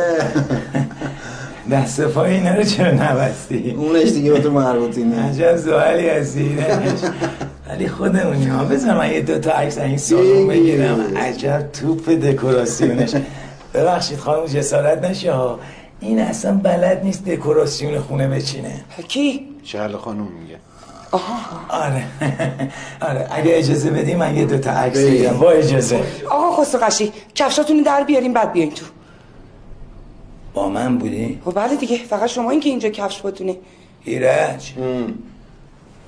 دست 1.71 2.01
پای 2.01 2.35
اینا 2.35 2.55
رو 2.55 2.63
چرا 2.63 2.93
نبستی؟ 2.93 3.71
اونش 3.71 4.09
دیگه 4.09 4.33
به 4.33 4.41
تو 4.41 4.51
مربوطی 4.51 5.05
نه. 5.05 5.29
عجب 5.29 5.57
زوالی 5.57 6.09
هستی. 6.09 6.59
ولی 7.69 7.89
خودمونی 7.89 8.47
ها 8.47 8.65
بذار 8.65 8.99
من 8.99 9.11
یه 9.11 9.21
دوتا 9.21 9.51
عکس 9.51 9.79
از 9.79 9.85
این 9.85 9.99
سالون 9.99 10.49
بگیرم. 10.49 11.17
عجب 11.17 11.69
توپ 11.73 12.11
دکوراسیونش. 12.11 13.15
ببخشید 13.75 14.19
خانم 14.19 14.47
جسارت 14.47 15.05
نشه 15.05 15.33
ها. 15.33 15.59
این 16.01 16.19
اصلا 16.19 16.53
بلد 16.53 17.01
نیست 17.05 17.25
دکوراسیون 17.25 17.99
خونه 17.99 18.29
بچینه. 18.29 18.73
کی؟ 19.09 19.41
شهر 19.65 19.93
خانم 19.93 20.29
میگه. 20.41 20.57
آره. 21.13 22.05
آره. 23.09 23.29
اگه 23.31 23.59
اجازه 23.59 23.91
بدی 23.91 24.15
من 24.15 24.37
یه 24.37 24.45
دوتا 24.45 24.71
عکس 24.71 24.99
بگیرم 24.99 25.39
با 25.39 25.51
اجازه. 25.51 26.01
آقا 26.31 26.63
خسرو 26.63 26.81
قشی 26.81 27.13
کفشاتون 27.35 27.83
در 27.83 28.05
بیاریم 28.05 28.33
بعد 28.33 28.53
بیاین 28.53 28.71
تو. 28.71 28.85
با 30.55 30.69
من 30.69 30.99
بودی؟ 30.99 31.41
خب 31.45 31.55
بله 31.55 31.77
دیگه. 31.77 31.97
فقط 31.97 32.29
شما 32.29 32.51
این 32.51 32.61
که 32.61 32.69
اینجا 32.69 32.89
کفش 32.89 33.21
باتونه 33.21 33.57
ایرج. 34.05 34.73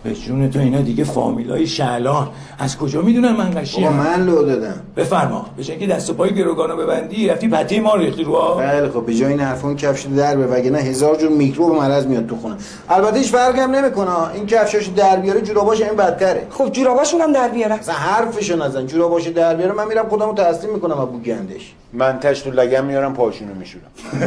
به 0.04 0.14
جون 0.14 0.50
تو 0.50 0.58
اینا 0.58 0.80
دیگه 0.80 1.04
فامیلای 1.04 1.66
شعلان 1.66 2.28
از 2.58 2.78
کجا 2.78 3.02
می‌دونن 3.02 3.32
من 3.32 3.60
قشیم 3.60 3.88
من 3.88 4.26
لو 4.26 4.42
دادم. 4.42 4.74
بفرما. 4.96 5.46
به 5.56 5.62
که 5.62 5.86
دست 5.86 6.10
و 6.10 6.14
پای 6.14 6.34
گروگانو 6.34 6.76
ببندی 6.76 7.28
رفتی 7.28 7.48
پته 7.48 7.80
ما 7.80 7.94
رو 7.94 8.00
ریختی 8.00 8.24
رو 8.24 8.60
خیلی 8.70 8.88
خب 8.88 9.06
به 9.06 9.14
جای 9.14 9.28
این 9.28 9.40
حرفون 9.40 9.76
کفش 9.76 10.02
در 10.02 10.36
به 10.36 10.46
وگرنه 10.46 10.78
هزار 10.78 11.16
جور 11.16 11.28
میکروب 11.28 11.70
و 11.70 11.74
مرض 11.74 12.06
میاد 12.06 12.26
تو 12.26 12.36
خونه. 12.36 12.56
البته 12.88 13.18
هیچ 13.18 13.30
فرقی 13.30 13.60
هم 13.60 13.70
نمی‌کنه. 13.70 14.32
این 14.34 14.46
کفشاش 14.46 14.86
در 14.86 15.16
بیاره 15.16 15.40
جوراباش 15.40 15.80
این 15.80 15.96
بدتره. 15.96 16.46
خب 16.50 16.72
جوراباشون 16.72 17.20
هم 17.20 17.32
در 17.32 17.48
بیارم 17.48 17.78
اصلا 17.78 17.94
حرفشو 17.94 18.56
نزن. 18.56 18.86
جوراباش 18.86 19.26
در 19.26 19.54
بیاره 19.54 19.72
من 19.72 19.88
میرم 19.88 20.08
خودمو 20.08 20.34
تسلیم 20.34 20.74
می‌کنم 20.74 20.98
ابو 20.98 21.18
گندش 21.18 21.72
من 21.92 22.18
تش 22.18 22.40
تو 22.40 22.50
لگم 22.50 22.84
میارم 22.84 23.14
پاشونو 23.14 23.54
میشورم. 23.54 23.84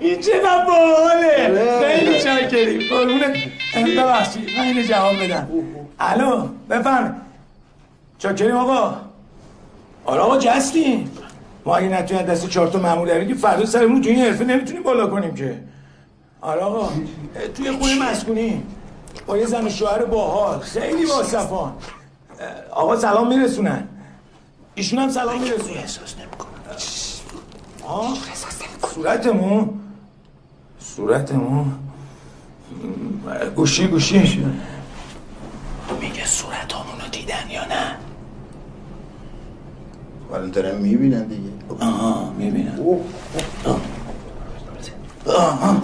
این 0.00 0.20
چقدر 0.20 0.64
باحاله 0.66 1.80
خیلی 1.80 2.20
چاکریم 2.20 2.80
قربونه 2.90 3.34
ببخشید 3.74 4.58
من 4.58 4.64
اینو 4.64 4.82
جواب 4.82 5.22
بدم. 5.22 5.48
الو 6.00 6.48
بفرم. 6.70 7.20
چاکریم 8.18 8.56
آقا؟ 8.56 8.96
آره 10.04 10.20
آقا 10.20 10.38
جستیم. 10.38 11.10
ما 11.64 11.76
اگه 11.76 11.88
نتونیم 11.88 12.26
دست 12.26 12.48
چهار 12.48 12.68
تا 12.68 12.78
مامور 12.78 13.08
داریم 13.08 13.28
که 13.28 13.34
فردا 13.34 13.66
سرمون 13.66 14.02
تو 14.02 14.08
این 14.08 14.18
حرفه 14.18 14.44
نمی‌تونیم 14.44 14.82
بالا 14.82 15.06
کنیم 15.06 15.34
که. 15.34 15.62
آره 16.40 16.60
آقا 16.60 16.88
توی 17.54 17.70
خونه 17.70 18.10
مسکونی. 18.10 18.62
با 19.26 19.38
یه 19.38 19.46
زن 19.46 19.66
و 19.66 19.70
شوهر 19.70 20.04
باحال. 20.04 20.58
خیلی 20.58 21.06
باصفان 21.06 21.72
آقا 22.70 22.96
سلام 22.96 23.28
میرسونن. 23.28 23.88
ایشون 24.74 24.98
هم 24.98 25.10
سلام 25.10 25.40
میرسونن. 25.40 25.78
احساس 25.78 26.14
نمی‌کنم. 26.18 26.48
آه 27.86 28.16
صورتمون. 28.94 29.80
صورتمون. 30.78 31.72
گوشی 33.56 33.86
گوشی. 33.86 34.44
میگه 36.00 36.26
صورتامون 36.26 37.00
رو 37.00 37.08
دیدن 37.10 37.50
یا 37.50 37.64
نه؟ 37.64 37.96
الان 40.34 40.50
دارن 40.50 40.74
می‌بینن 40.74 41.24
دیگه. 41.24 41.50
آها 41.80 42.32
می‌بینن. 42.38 42.78
آها. 45.26 45.82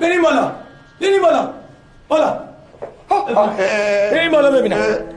بریم 0.00 0.22
بالا. 0.22 0.52
بریم 1.00 1.22
بالا. 1.22 1.50
بالا. 2.08 2.40
بریم 4.10 4.32
بالا 4.32 4.50
ببینم. 4.50 4.76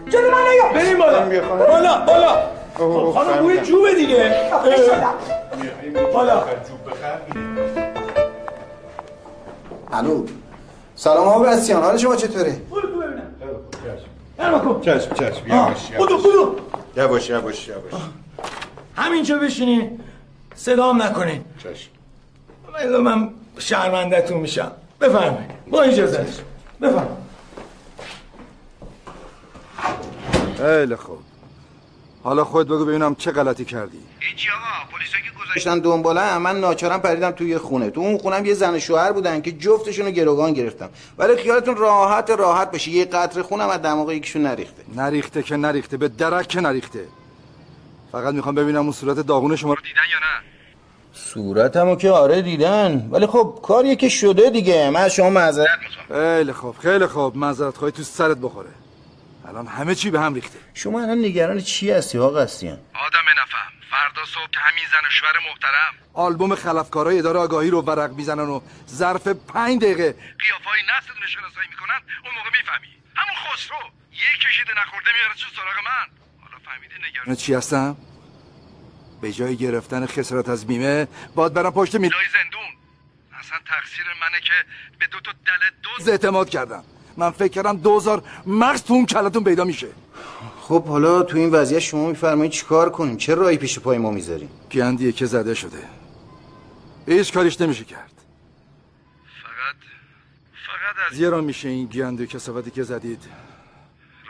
جلو 0.10 0.32
من 0.32 0.38
نیا 0.52 0.74
بریم 0.74 0.98
بالا. 0.98 1.26
بالا 1.68 2.06
بالا. 2.06 2.58
خانم 3.14 3.40
بوی 3.40 3.62
جوبه 3.62 3.96
دیگه. 3.96 4.32
بالا. 6.14 6.44
الو 9.92 10.26
سلام 10.96 11.28
آقا 11.28 11.40
بسیان 11.40 11.84
حال 11.84 11.98
شما 11.98 12.16
چطوره؟ 12.16 12.62
چشم. 14.82 15.14
چشم 15.14 15.48
یواش 15.48 15.92
بودو 15.98 16.18
بودو 16.18 16.56
یواش 16.98 17.30
یواش 17.30 17.68
یواش. 17.68 18.02
همینجا 18.96 19.38
بشینین 19.38 20.00
صدام 20.56 21.02
نکنین 21.02 21.46
چشم. 21.64 21.90
ولی 22.74 22.98
من 22.98 23.30
شرمندتون 23.60 24.38
میشم. 24.38 24.72
بفرمایید. 25.02 25.52
با 25.72 25.82
اجازه. 25.82 26.26
بفرمایید. 26.82 27.18
خیلی 30.58 30.96
خوب. 30.96 31.18
حالا 32.24 32.44
خود 32.46 32.68
بگو 32.68 32.86
ببینم 32.86 33.16
چه 33.16 33.32
غلطی 33.32 33.66
کردی. 33.66 34.07
هیچی 34.30 34.48
آقا 34.50 34.92
پلیسا 34.98 35.18
که 35.18 35.32
گذاشتن 35.40 35.80
دنبالم 35.80 36.42
من 36.42 36.60
ناچارم 36.60 37.02
پریدم 37.02 37.32
توی 37.32 37.58
خونه. 37.58 37.90
تو 37.90 38.02
اون 38.02 38.18
خونم 38.18 38.46
یه 38.46 38.54
زن 38.54 38.76
و 38.76 38.80
شوهر 38.80 39.12
بودن 39.12 39.42
که 39.42 39.52
جفتشون 39.52 40.06
رو 40.06 40.12
گروگان 40.12 40.54
گرفتم. 40.54 40.90
ولی 41.18 41.36
خیالتون 41.36 41.76
راحت 41.76 42.30
راحت 42.30 42.72
باشه. 42.72 42.92
یه 42.92 43.06
قطره 43.06 43.44
خونم 43.44 43.70
از 43.70 43.82
دماغ 43.82 44.12
یکیشون 44.12 44.42
نریخته. 44.42 44.84
نریخته 44.96 45.44
که 45.44 45.56
نریخته 45.56 45.98
به 45.98 46.08
درک 46.08 46.48
که 46.48 46.62
نریخته. 46.62 47.08
فقط 48.12 48.34
می‌خوام 48.34 48.56
ببینم 48.56 48.82
اون 48.82 48.92
صورت 48.92 49.20
داغون 49.20 49.56
شما 49.56 49.74
رو 49.74 49.82
دیدن 49.82 50.02
یا 50.12 50.20
نه؟ 50.20 50.44
صورتمو 51.14 51.96
که 51.96 52.12
آره 52.12 52.42
دیدن. 52.42 53.10
ولی 53.12 53.28
خب 53.28 53.60
کاریه 53.64 53.96
که 53.96 54.10
شده 54.10 54.50
دیگه. 54.50 54.90
من 54.90 55.02
از 55.02 55.14
شما 55.14 55.30
معذرت 55.30 55.68
می‌خوام 55.84 56.20
خیلی 56.38 56.54
خوب. 56.54 56.78
خیلی 56.78 57.08
خوب. 57.08 57.38
معذرت 57.38 57.78
خواهی 57.78 57.92
تو 57.92 58.04
سرت 58.04 58.38
بخوره. 58.38 58.70
الان 59.48 59.68
همه 59.68 59.96
چی 59.96 60.10
به 60.12 60.20
هم 60.20 60.34
ریخته. 60.34 60.60
شما 60.74 61.02
الان 61.02 61.18
نگران 61.18 61.60
چی 61.60 61.92
هستی 61.92 62.18
آقا 62.18 62.40
هستیان 62.40 62.78
آدم 62.94 63.42
نفهم. 63.42 63.77
فردا 63.92 64.26
صبح 64.26 64.50
که 64.52 64.60
همین 64.60 64.84
زن 64.92 65.08
و 65.08 65.10
شوهر 65.10 65.34
محترم. 65.50 65.94
آلبوم 66.14 66.56
خلفکارای 66.56 67.20
اداره 67.20 67.40
آگاهی 67.40 67.70
رو 67.70 67.82
ورق 67.82 68.12
می‌زنن 68.12 68.50
و 68.50 68.62
ظرف 68.90 69.28
پنج 69.28 69.82
دقیقه. 69.82 70.12
قیافای 70.40 70.80
نسلتون 70.90 71.22
رو 71.22 71.28
شناسایی 71.28 71.68
می‌کنن 71.70 72.02
اون 72.26 72.34
موقع 72.36 72.50
می‌فهمی. 72.50 72.88
همون 73.16 73.36
خسرو. 73.36 73.78
یک 74.12 74.40
کشیده 74.42 74.72
نخورده 74.82 75.10
میاره 75.18 75.34
تو 75.34 75.50
سراغ 75.56 75.86
من. 75.86 76.08
حالا 76.42 76.58
فهمیدی 76.66 76.96
نگران 77.10 77.36
چی 77.36 77.54
هستم 77.54 77.98
به 79.22 79.32
جای 79.32 79.58
گرفتن 79.58 80.06
خسارت 80.06 80.50
از 80.50 80.68
بیمه 80.68 81.08
باید 81.36 81.54
برم 81.54 81.72
پشت 81.72 81.96
میلای 81.96 82.26
زندون. 82.34 82.70
اصلا 83.40 83.58
تقصیر 83.66 84.06
منه 84.22 84.40
که 84.42 84.54
به 85.00 85.08
دو 85.08 85.20
تا 85.20 85.32
دل 85.32 85.70
دوز 85.84 86.10
اعتماد 86.10 86.50
کردم. 86.50 86.84
من 87.18 87.32
فکر 87.32 87.48
کردم 87.48 87.78
دوزار 87.78 88.24
مغز 88.46 88.84
تو 88.84 88.94
اون 88.94 89.06
کلتون 89.06 89.44
پیدا 89.44 89.64
میشه. 89.64 89.88
خب 90.68 90.84
حالا 90.84 91.24
تو 91.24 91.38
این 91.38 91.52
وضعیت 91.52 91.80
شما 91.80 92.10
میفرمایید 92.10 92.52
چیکار 92.52 92.90
کنیم؟ 92.90 93.18
چه 93.18 93.36
راهی 93.36 93.58
پیش 93.58 93.80
پای 93.80 93.98
ما 93.98 94.12
می‌ذاریم؟ 94.12 94.50
گندیه 94.72 95.12
که 95.12 95.26
زده 95.26 95.54
شده. 95.54 95.78
هیچ 97.08 97.34
کاریش 97.34 97.62
نمیشه 97.62 97.84
کرد. 97.84 98.14
فقط 99.44 99.76
فقط 100.68 101.12
از 101.12 101.20
یه 101.20 101.30
راه 101.30 101.42
میشه 101.42 101.70
این 101.70 101.88
گند 101.88 102.22
و 102.22 102.26
کسافتی 102.26 102.72
که 102.72 102.84
زدید. 102.84 103.24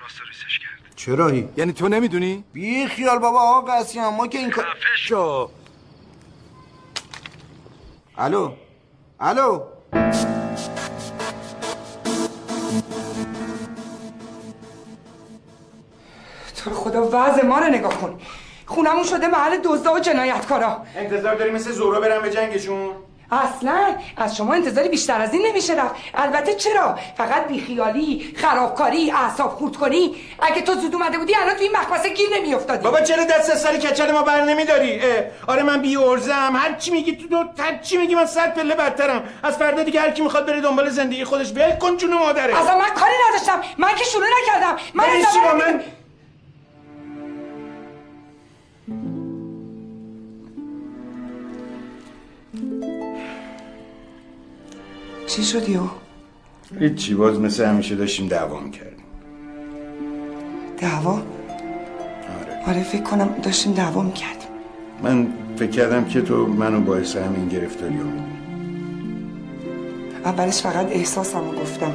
راست 0.01 0.22
ریسش 0.27 0.59
کرد. 0.59 0.95
چه 0.95 1.15
راهی؟ 1.15 1.49
یعنی 1.57 1.73
تو 1.73 1.88
نمی‌دونی؟ 1.88 2.43
بی 2.53 2.88
خیال 2.88 3.19
بابا 3.19 3.39
آقا 3.39 3.72
قسیان 3.72 4.14
ما 4.14 4.27
که 4.27 4.38
این 4.38 4.49
کار 4.49 4.65
شو. 4.97 5.49
الو؟ 8.18 8.53
الو؟ 9.19 9.64
تو 16.69 16.76
خدا 16.76 17.10
وضع 17.11 17.45
ما 17.45 17.60
رو 17.60 17.65
نگاه 17.65 18.02
کن. 18.02 18.19
خونمون 18.65 19.03
شده 19.03 19.27
محل 19.27 19.57
دزدا 19.57 19.94
و 19.94 19.99
جنایتکارا. 19.99 20.81
انتظار 20.95 21.35
داری 21.35 21.52
مثل 21.52 21.72
زورا 21.72 21.99
برم 21.99 22.22
به 22.22 22.30
جنگشون؟ 22.30 22.89
اصلا. 23.31 23.95
از 24.18 24.38
شما 24.38 24.53
انتظاری 24.53 24.89
بیشتر 24.89 25.22
از 25.22 25.34
این 25.34 25.45
نمیشه 25.45 25.73
رفت. 25.73 25.95
البته 26.14 26.53
چرا؟ 26.53 26.95
فقط 27.18 27.48
بیخیالی 27.48 28.34
خرابکاری 28.38 29.11
اعصاب 29.11 29.49
خورد 29.49 29.76
کنی. 29.76 30.15
اگه 30.39 30.61
تو 30.61 30.73
زود 30.73 30.95
اومده 30.95 31.18
بودی 31.18 31.35
الان 31.35 31.56
تو 31.56 31.61
این 31.61 31.72
مخمسه 31.72 32.10
گیر 32.10 32.27
نمیافتادی. 32.38 32.84
بابا 32.84 33.02
چرا 33.02 33.23
دست 33.23 33.49
از 33.49 33.61
سر 33.61 33.77
کچل 33.77 34.11
ما 34.11 34.22
بر 34.22 34.41
نمیداری؟ 34.41 35.02
آره 35.48 35.64
من 35.64 35.81
بی 35.81 35.98
ارزم. 35.98 36.53
هر 36.56 36.73
چی 36.73 36.91
میگی 36.91 37.15
تو 37.15 37.27
دو 37.27 37.64
هر 37.64 37.77
چی 37.77 37.98
میگی 37.98 38.15
من 38.15 38.26
صد 38.26 38.53
پله 38.53 38.76
بدترم. 38.76 39.23
از 39.44 39.57
فردا 39.57 39.84
دیگه 39.84 40.02
هر 40.02 40.11
کی 40.11 40.22
می‌خواد 40.22 40.45
بره 40.45 40.61
دنبال 40.61 40.89
زندگی 40.89 41.23
خودش 41.23 41.52
ول 41.52 41.76
کن 41.76 41.98
جون 41.98 42.14
مادره. 42.14 42.61
اصلا 42.61 42.77
من 42.77 42.89
کاری 42.89 43.14
نداشتم. 43.30 43.61
من 43.77 43.95
که 43.95 44.03
شروع 44.03 44.26
نکردم. 44.41 44.77
من 44.94 45.06
من؟ 45.57 45.81
چی 55.27 55.43
شدی 55.43 55.75
او؟ 55.75 55.89
هیچی 56.79 57.13
باز 57.13 57.39
مثل 57.39 57.65
همیشه 57.65 57.95
داشتیم 57.95 58.27
دعوا 58.27 58.59
می‌کردیم 58.59 59.05
دعوا؟ 60.81 61.11
آره. 61.11 62.67
آره 62.67 62.83
فکر 62.83 63.01
کنم 63.01 63.29
داشتیم 63.43 63.73
دعوا 63.73 64.01
می‌کردیم 64.01 64.47
من 65.03 65.27
فکر 65.57 65.69
کردم 65.69 66.05
که 66.05 66.21
تو 66.21 66.45
منو 66.45 66.81
باعث 66.81 67.15
همین 67.15 67.47
گرفتاری 67.47 67.97
رو 67.97 68.09
اولش 70.25 70.61
فقط 70.61 70.87
احساسم 70.91 71.51
رو 71.51 71.59
گفتم. 71.61 71.91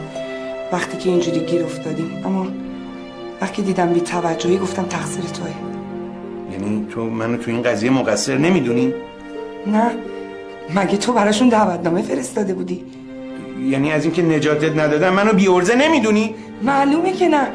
وقتی 0.73 0.99
که 0.99 1.11
اینجوری 1.11 1.41
گیر 1.41 1.65
افتادیم 1.65 2.23
اما 2.27 2.47
وقتی 3.41 3.63
دیدم 3.63 3.93
بی 3.93 4.01
توجهی 4.01 4.59
گفتم 4.59 4.83
تقصیر 4.83 5.25
توه. 5.25 5.55
یعنی 6.53 6.87
تو 6.91 7.05
منو 7.05 7.37
تو 7.37 7.51
این 7.51 7.63
قضیه 7.63 7.91
مقصر 7.91 8.39
نمی‌دونی؟ 8.39 8.95
نه 9.67 9.91
مگه 10.75 10.97
تو 10.97 11.13
براشون 11.13 11.49
دعوتنامه 11.49 12.03
فرستاده 12.03 12.55
بودی؟ 12.55 12.85
یعنی 13.71 13.93
از 13.93 14.05
اینکه 14.05 14.23
نجاتت 14.23 14.77
ندادن 14.77 15.09
منو 15.09 15.33
بی 15.33 15.49
ارزه 15.49 15.75
نمی‌دونی؟ 15.75 16.35
معلومه 16.63 17.13
که 17.13 17.29
نه. 17.29 17.49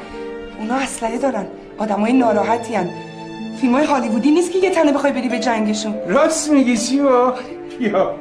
اونا 0.60 0.76
اسلحه 0.76 1.18
دارن. 1.18 1.46
آدمای 1.78 2.14
ناراحتی 2.14 2.76
هن. 2.76 2.90
فیلم 3.62 3.74
های 3.74 3.86
هالیوودی 3.86 4.32
نیست 4.32 4.52
که 4.52 4.60
یه 4.60 4.70
تنه 4.70 4.92
بخوای 4.92 5.14
بری 5.14 5.30
به 5.30 5.40
جنگشون. 5.40 5.96
راست 6.08 6.52
میگی 6.52 6.78
شیوا. 6.78 7.34
یا. 7.80 8.16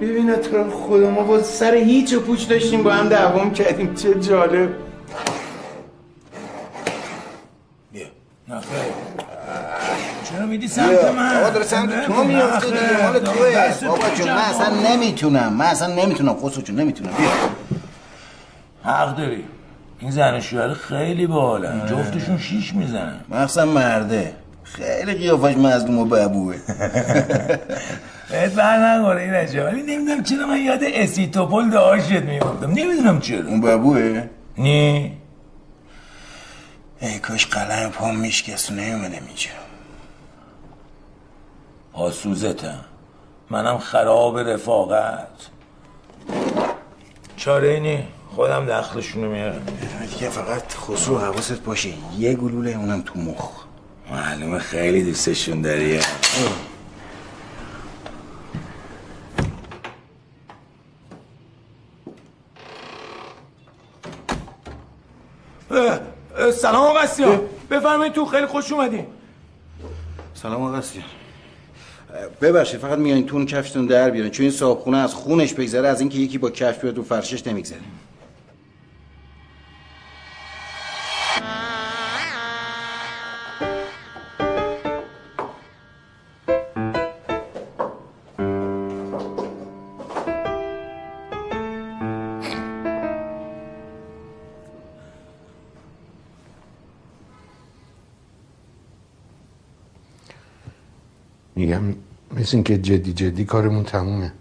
ببین 0.00 0.36
تو 0.36 0.70
خدا 0.70 1.10
ما 1.10 1.22
با 1.22 1.42
سر 1.42 1.74
هیچ 1.74 2.14
و 2.14 2.20
پوچ 2.20 2.48
داشتیم 2.48 2.82
با 2.82 2.92
هم 2.92 3.08
دعوام 3.08 3.52
کردیم. 3.52 3.94
چه 3.94 4.14
جالب. 4.14 4.68
چرا 10.30 10.46
میدی 10.46 10.68
سمت 10.68 11.04
من؟ 11.04 11.34
بابا 11.34 11.50
داره 11.50 11.64
سمت 11.64 12.06
تو 12.06 12.24
میفته 12.24 12.66
دیگه 12.66 13.02
مال 13.02 13.18
توه. 13.18 13.88
بابا 13.88 14.08
جون 14.16 14.30
من 14.30 14.36
اصلا 14.38 14.94
نمی‌تونم. 14.94 15.52
من 15.52 15.64
اصلا 15.64 15.94
نمی‌تونم. 15.94 16.36
خسرو 16.42 16.62
جون 16.62 16.80
نمی‌تونم. 16.80 17.10
بیا. 17.18 17.30
حق 18.92 19.16
داری. 19.16 19.44
این 19.98 20.10
زن 20.10 20.40
شوهر 20.40 20.74
خیلی 20.74 21.26
باحالن 21.26 21.86
جفتشون 21.86 22.38
شیش 22.38 22.74
می‌زنن. 22.74 23.20
مخصوصا 23.28 23.64
مرده. 23.64 24.32
خیلی 24.62 25.14
قیافش 25.14 25.56
مظلوم 25.56 25.98
و 25.98 26.04
ببوه. 26.04 26.54
بهت 28.30 28.52
بر 28.54 28.96
نگوره 28.98 29.22
این 29.22 29.62
ولی 29.62 29.82
نمی‌دونم 29.82 30.22
چرا 30.22 30.46
من 30.46 30.58
یاد 30.58 30.80
اسیتوپول 30.82 31.70
داشت 31.70 32.10
میافتم. 32.10 32.70
نمی‌دونم 32.70 33.20
چرا. 33.20 33.48
اون 33.48 33.60
ببوه؟ 33.60 34.24
نی. 34.58 35.12
ای 37.00 37.18
کاش 37.18 37.46
قلم 37.46 37.90
پام 37.90 38.16
میشکست 38.16 38.70
و 38.70 38.74
نیومدم 38.74 39.26
اینجا. 39.26 39.50
پاسوزتم 41.98 42.84
منم 43.50 43.78
خراب 43.78 44.38
رفاقت. 44.38 45.28
چاره 47.36 47.68
اینی 47.68 48.06
خودم 48.34 48.66
دخلشونو 48.66 49.30
میارم. 49.30 49.66
دیگه 50.10 50.28
فقط 50.28 50.74
خسرو 50.74 51.18
حواست 51.18 51.62
باشه. 51.62 51.92
یه 52.18 52.34
گلوله 52.34 52.70
اونم 52.70 53.02
تو 53.02 53.18
مخ. 53.18 53.50
معلومه 54.10 54.58
خیلی 54.58 55.02
دوستشون 55.02 55.62
داری. 55.62 56.00
سلام 66.52 66.84
آقا 66.84 67.00
بفرمایید 67.70 68.12
تو 68.12 68.26
خیلی 68.26 68.46
خوش 68.46 68.72
اومدین 68.72 69.06
سلام 70.34 70.62
آقا 70.62 70.80
ببخشید 72.40 72.80
فقط 72.80 72.98
میانین 72.98 73.26
تون 73.26 73.46
کفشتون 73.46 73.86
در 73.86 74.10
بیارین 74.10 74.30
چون 74.30 74.44
این 74.44 74.52
صاحب 74.52 74.94
از 74.94 75.14
خونش 75.14 75.54
بگذره 75.54 75.88
از 75.88 76.00
اینکه 76.00 76.18
یکی 76.18 76.38
با 76.38 76.50
کفش 76.50 76.78
بیاد 76.78 76.96
رو 76.96 77.02
فرشش 77.02 77.46
نمیگذره. 77.46 77.80
میگم 101.58 101.82
مثل 102.36 102.56
اینکه 102.56 102.78
جدی 102.78 103.12
جدی 103.12 103.44
کارمون 103.44 103.84
تمومه 103.84 104.32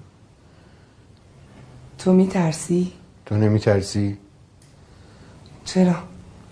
تو 1.98 2.14
میترسی؟ 2.14 2.94
تو 3.26 3.36
نمیترسی؟ 3.36 4.18
چرا؟ 5.66 5.96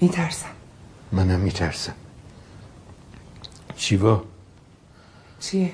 میترسم 0.02 0.48
منم 1.12 1.40
میترسم 1.40 1.94
شیوا 3.76 4.24
چیه؟ 5.40 5.72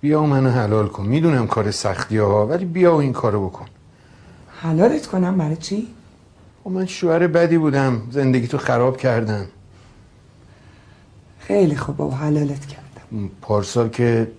بیا 0.00 0.22
و 0.22 0.26
منو 0.26 0.50
حلال 0.50 0.88
کن 0.88 1.06
می‌دونم 1.06 1.46
کار 1.46 1.70
سختی 1.70 2.16
ها 2.16 2.46
ولی 2.46 2.64
بیا 2.64 2.94
و 2.94 3.00
این 3.00 3.12
کارو 3.12 3.48
بکن 3.48 3.66
حلالت 4.60 5.06
کنم 5.06 5.38
برای 5.38 5.56
چی؟ 5.56 5.88
و 6.66 6.70
من 6.70 6.86
شوهر 6.86 7.26
بدی 7.26 7.58
بودم 7.58 8.02
زندگی 8.10 8.46
تو 8.46 8.58
خراب 8.58 8.96
کردم 8.96 9.46
خیلی 11.38 11.76
خوب 11.76 11.96
بابا 11.96 12.16
حلالت 12.16 12.66
کردم 12.66 12.81
پارسال 13.40 13.88
که 13.88 14.30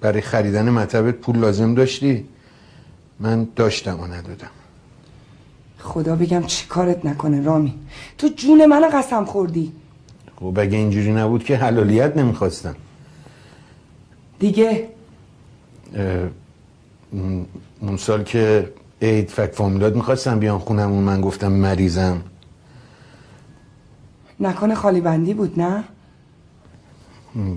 برای 0.00 0.20
خریدن 0.20 0.70
مطبت 0.70 1.14
پول 1.14 1.36
لازم 1.36 1.74
داشتی 1.74 2.28
من 3.20 3.48
داشتم 3.56 4.00
و 4.00 4.06
ندادم. 4.06 4.50
خدا 5.78 6.16
بگم 6.16 6.42
چی 6.42 6.66
کارت 6.66 7.06
نکنه 7.06 7.42
رامی. 7.42 7.74
تو 8.18 8.28
جون 8.28 8.66
منو 8.66 8.88
قسم 8.92 9.24
خوردی. 9.24 9.72
خب 10.36 10.58
اگه 10.58 10.78
اینجوری 10.78 11.12
نبود 11.12 11.44
که 11.44 11.56
حلالیت 11.56 12.16
نمی‌خواستم. 12.16 12.74
دیگه؟ 14.38 14.88
اون 17.80 17.96
سال 17.98 18.22
که 18.22 18.72
عید 19.02 19.28
فک 19.28 19.52
فامیلات 19.52 19.96
می‌خواستم 19.96 20.38
بیان 20.38 20.58
خونمون 20.58 21.04
من 21.04 21.20
گفتم 21.20 21.52
مریضم. 21.52 22.22
نکنه 24.40 24.74
خالی 24.74 25.00
بندی 25.00 25.34
بود 25.34 25.60
نه؟ 25.60 25.84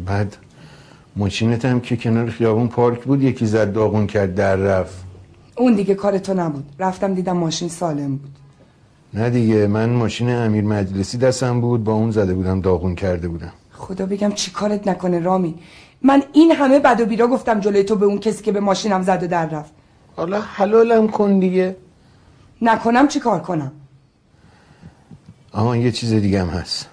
بعد 0.06 0.38
ماشینت 1.18 1.66
هم 1.66 1.80
که 1.80 1.98
کنار 1.98 2.30
خیابون 2.30 2.68
پارک 2.68 3.04
بود 3.04 3.24
یکی 3.24 3.46
زد 3.46 3.74
داغون 3.74 4.08
کرد 4.08 4.36
در 4.36 4.56
رفت. 4.56 5.06
اون 5.58 5.76
دیگه 5.76 5.96
کار 5.96 6.18
تو 6.18 6.34
نبود. 6.34 6.66
رفتم 6.80 7.14
دیدم 7.14 7.38
ماشین 7.38 7.70
سالم 7.70 8.16
بود. 8.16 8.36
نه 9.14 9.30
دیگه 9.30 9.68
من 9.68 9.90
ماشین 9.90 10.30
امیر 10.30 10.64
مجلسی 10.64 11.18
دستم 11.18 11.62
بود 11.62 11.84
با 11.84 11.94
اون 11.94 12.12
زده 12.12 12.34
بودم 12.34 12.62
داغون 12.62 12.96
کرده 12.96 13.28
بودم. 13.28 13.54
خدا 13.72 14.06
بگم 14.06 14.32
چی 14.32 14.52
کارت 14.52 14.88
نکنه 14.88 15.20
رامی. 15.20 15.56
من 16.02 16.24
این 16.34 16.52
همه 16.52 16.80
بد 16.80 17.02
و 17.02 17.06
بیرا 17.06 17.28
گفتم 17.28 17.60
جلوی 17.60 17.84
تو 17.84 17.96
به 17.96 18.06
اون 18.06 18.20
کسی 18.20 18.44
که 18.44 18.52
به 18.52 18.60
ماشینم 18.60 19.02
زد 19.02 19.24
و 19.24 19.28
در 19.28 19.46
رفت. 19.46 19.72
حالا 20.16 20.42
حلالم 20.42 21.08
کن 21.08 21.40
دیگه. 21.40 21.76
نکنم 22.62 23.08
چی 23.08 23.20
کار 23.20 23.40
کنم؟ 23.40 23.72
اما 25.54 25.78
یه 25.78 25.92
چیز 25.92 26.14
دیگه 26.14 26.42
هم 26.42 26.48
هست. 26.48 26.90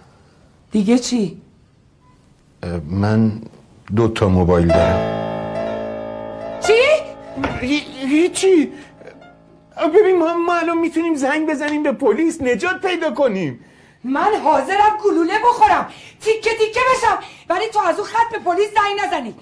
دیگه 0.73 0.99
چی؟ 0.99 1.41
من 2.91 3.33
دو 3.97 4.09
تا 4.09 4.29
موبایل 4.29 4.69
دارم. 4.69 5.01
چی؟ 6.67 6.81
هیچی. 8.07 8.73
ببین 9.95 10.19
ما, 10.19 10.35
ما 10.35 10.55
الان 10.55 10.79
می‌تونیم 10.79 11.15
زنگ 11.15 11.51
بزنیم 11.51 11.83
به 11.83 11.93
پلیس 11.93 12.43
نجات 12.43 12.81
پیدا 12.87 13.11
کنیم. 13.11 13.65
من 14.05 14.35
حاضرم 14.45 14.99
گلوله 15.05 15.39
بخورم. 15.39 15.89
تیکه 16.21 16.51
تیکه 16.51 16.81
بشم. 16.95 17.19
ولی 17.49 17.69
تو 17.69 17.79
از 17.79 17.99
اون 17.99 18.09
خط 18.09 18.33
به 18.33 18.39
پلیس 18.39 18.69
زنگ 18.69 19.07
نزنی. 19.07 19.35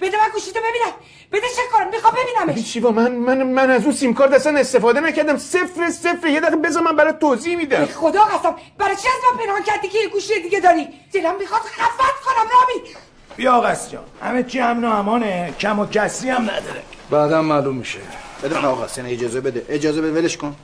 بده 0.00 0.16
من 0.16 0.28
گوشیتو 0.32 0.60
ببینم. 0.60 0.92
بده 1.32 1.46
چه 1.56 1.62
کنم 1.72 1.88
می‌خوام 1.88 2.14
ببینمش. 2.14 2.72
شیوا 2.72 2.90
من 2.90 3.12
من 3.12 3.42
من 3.42 3.70
از 3.70 3.84
اون 3.84 3.92
سیم 3.92 4.14
کارت 4.14 4.32
اصلا 4.32 4.58
استفاده 4.58 5.00
نکردم. 5.00 5.36
صفر 5.36 5.90
صفر. 5.90 6.26
یه 6.28 6.40
دقیقه 6.40 6.56
بذار 6.56 6.82
من 6.82 6.96
برات 6.96 7.18
توضیح 7.18 7.56
میدم. 7.56 7.84
خدا 7.86 8.24
قسم. 8.24 8.56
برای 8.78 8.96
چی 8.96 9.08
از 9.08 9.14
من 9.32 9.44
پنهان 9.44 9.62
کردی 9.62 9.88
که 9.88 9.98
یه 9.98 10.08
گوشی 10.08 10.42
دیگه 10.42 10.60
داری؟ 10.60 10.88
دلم 11.12 11.34
می‌خواد 11.38 11.60
خفت 11.60 12.24
کنم 12.24 12.48
رامی 12.52 12.88
بیا 13.36 13.52
آقا 13.54 13.74
جان. 13.92 14.02
همه 14.22 14.42
چی 14.42 14.60
امن 14.60 14.84
و 14.84 14.88
امانه. 14.88 15.54
کم 15.60 15.78
و 15.78 15.86
کسری 15.86 16.30
هم 16.30 16.42
نداره. 16.42 16.82
بعدم 17.10 17.44
معلوم 17.44 17.76
میشه. 17.76 17.98
بده 18.42 18.58
من 18.58 18.64
آقا 18.64 18.86
سن 18.86 19.06
اجازه 19.06 19.40
بده. 19.40 19.66
اجازه 19.68 20.00
بده 20.02 20.12
ولش 20.20 20.36
کن. 20.36 20.56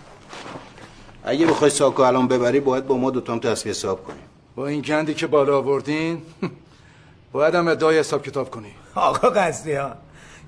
اگه 1.25 1.47
بخوای 1.47 1.71
ساکو 1.71 2.03
الان 2.03 2.29
ببری 2.29 2.61
باید 2.61 2.87
با 2.87 2.97
ما 2.97 3.11
دوتام 3.11 3.39
تصفیه 3.39 3.71
حساب 3.73 4.05
کنیم 4.05 4.23
با 4.57 4.67
این 4.67 4.81
گندی 4.81 5.15
که 5.15 5.27
بالا 5.27 5.59
آوردین 5.59 6.23
باید 7.33 7.55
هم 7.55 7.69
ادعای 7.69 7.99
حساب 7.99 8.23
کتاب 8.23 8.51
کنی. 8.51 8.73
آقا 8.95 9.29
قصدی 9.31 9.73
ها 9.73 9.91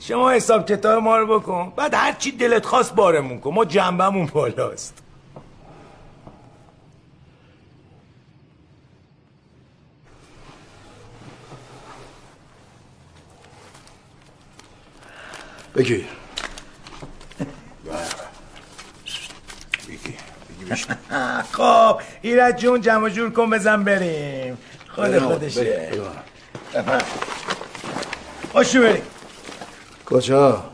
شما 0.01 0.31
حساب 0.31 0.67
کتاب 0.67 1.03
ما 1.03 1.17
رو 1.19 1.39
بکن. 1.39 1.73
بعد 1.77 1.95
هر 1.95 2.13
چی 2.13 2.33
دلت 2.33 2.67
خواست 2.67 2.95
بارمون 2.95 3.41
کن. 3.41 3.55
ما 3.55 3.65
جنبمون 3.65 4.27
بالاست. 4.27 4.95
بگیر 15.81 16.05
خب 21.57 22.01
ایرج 22.23 22.57
جون 22.57 22.81
جمع 22.81 23.09
جور 23.09 23.31
کن 23.31 23.51
بزن 23.51 23.85
بریم. 23.85 24.59
خود 24.89 25.19
خودشه. 25.19 25.91
خوشو 28.53 28.81
بریم 28.81 29.03
کجا؟ 30.07 30.71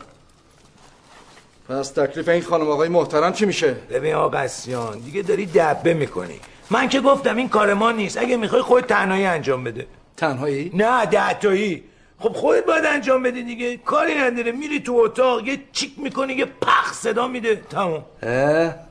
پس 1.69 1.89
تکلیف 1.89 2.27
این 2.27 2.41
خانم 2.41 2.69
آقای 2.69 2.89
محترم 2.89 3.33
چی 3.33 3.45
میشه؟ 3.45 3.73
ببین 3.73 4.15
آقا 4.15 4.29
قسیان 4.37 4.99
دیگه 4.99 5.21
داری 5.21 5.45
دبه 5.45 5.93
می‌کنی. 5.93 6.39
من 6.69 6.89
که 6.89 7.01
گفتم 7.01 7.35
این 7.35 7.49
کار 7.49 7.73
ما 7.73 7.91
نیست. 7.91 8.17
اگه 8.17 8.37
می‌خوای 8.37 8.61
خود 8.61 8.85
تنهایی 8.85 9.25
انجام 9.25 9.63
بده. 9.63 9.87
تنهایی؟ 10.17 10.71
نه 10.73 11.05
دهتایی. 11.05 11.83
خب 12.19 12.33
خودت 12.33 12.65
باید 12.65 12.85
انجام 12.85 13.23
بدی 13.23 13.43
دیگه. 13.43 13.77
کاری 13.77 14.15
نداره. 14.15 14.51
میری 14.51 14.79
تو 14.79 14.93
اتاق 14.93 15.47
یه 15.47 15.61
چیک 15.71 15.93
می‌کنی 15.97 16.33
یه 16.33 16.45
پخ 16.45 16.93
صدا 16.93 17.27
میده. 17.27 17.55
تمام؟ 17.55 18.05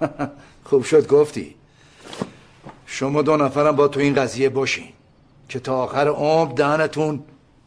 خوب 0.69 0.85
شد 0.85 1.07
گفتی. 1.07 1.55
شما 2.87 3.23
دو 3.23 3.37
نفرم 3.37 3.77
با 3.77 3.89
تو 3.89 4.01
این 4.01 4.15
قضیه 4.15 4.49
باشین 4.49 4.89
که 5.49 5.61
تا 5.61 5.77
آخر 5.77 6.09
عمر 6.09 6.53
دهنتون 6.53 7.25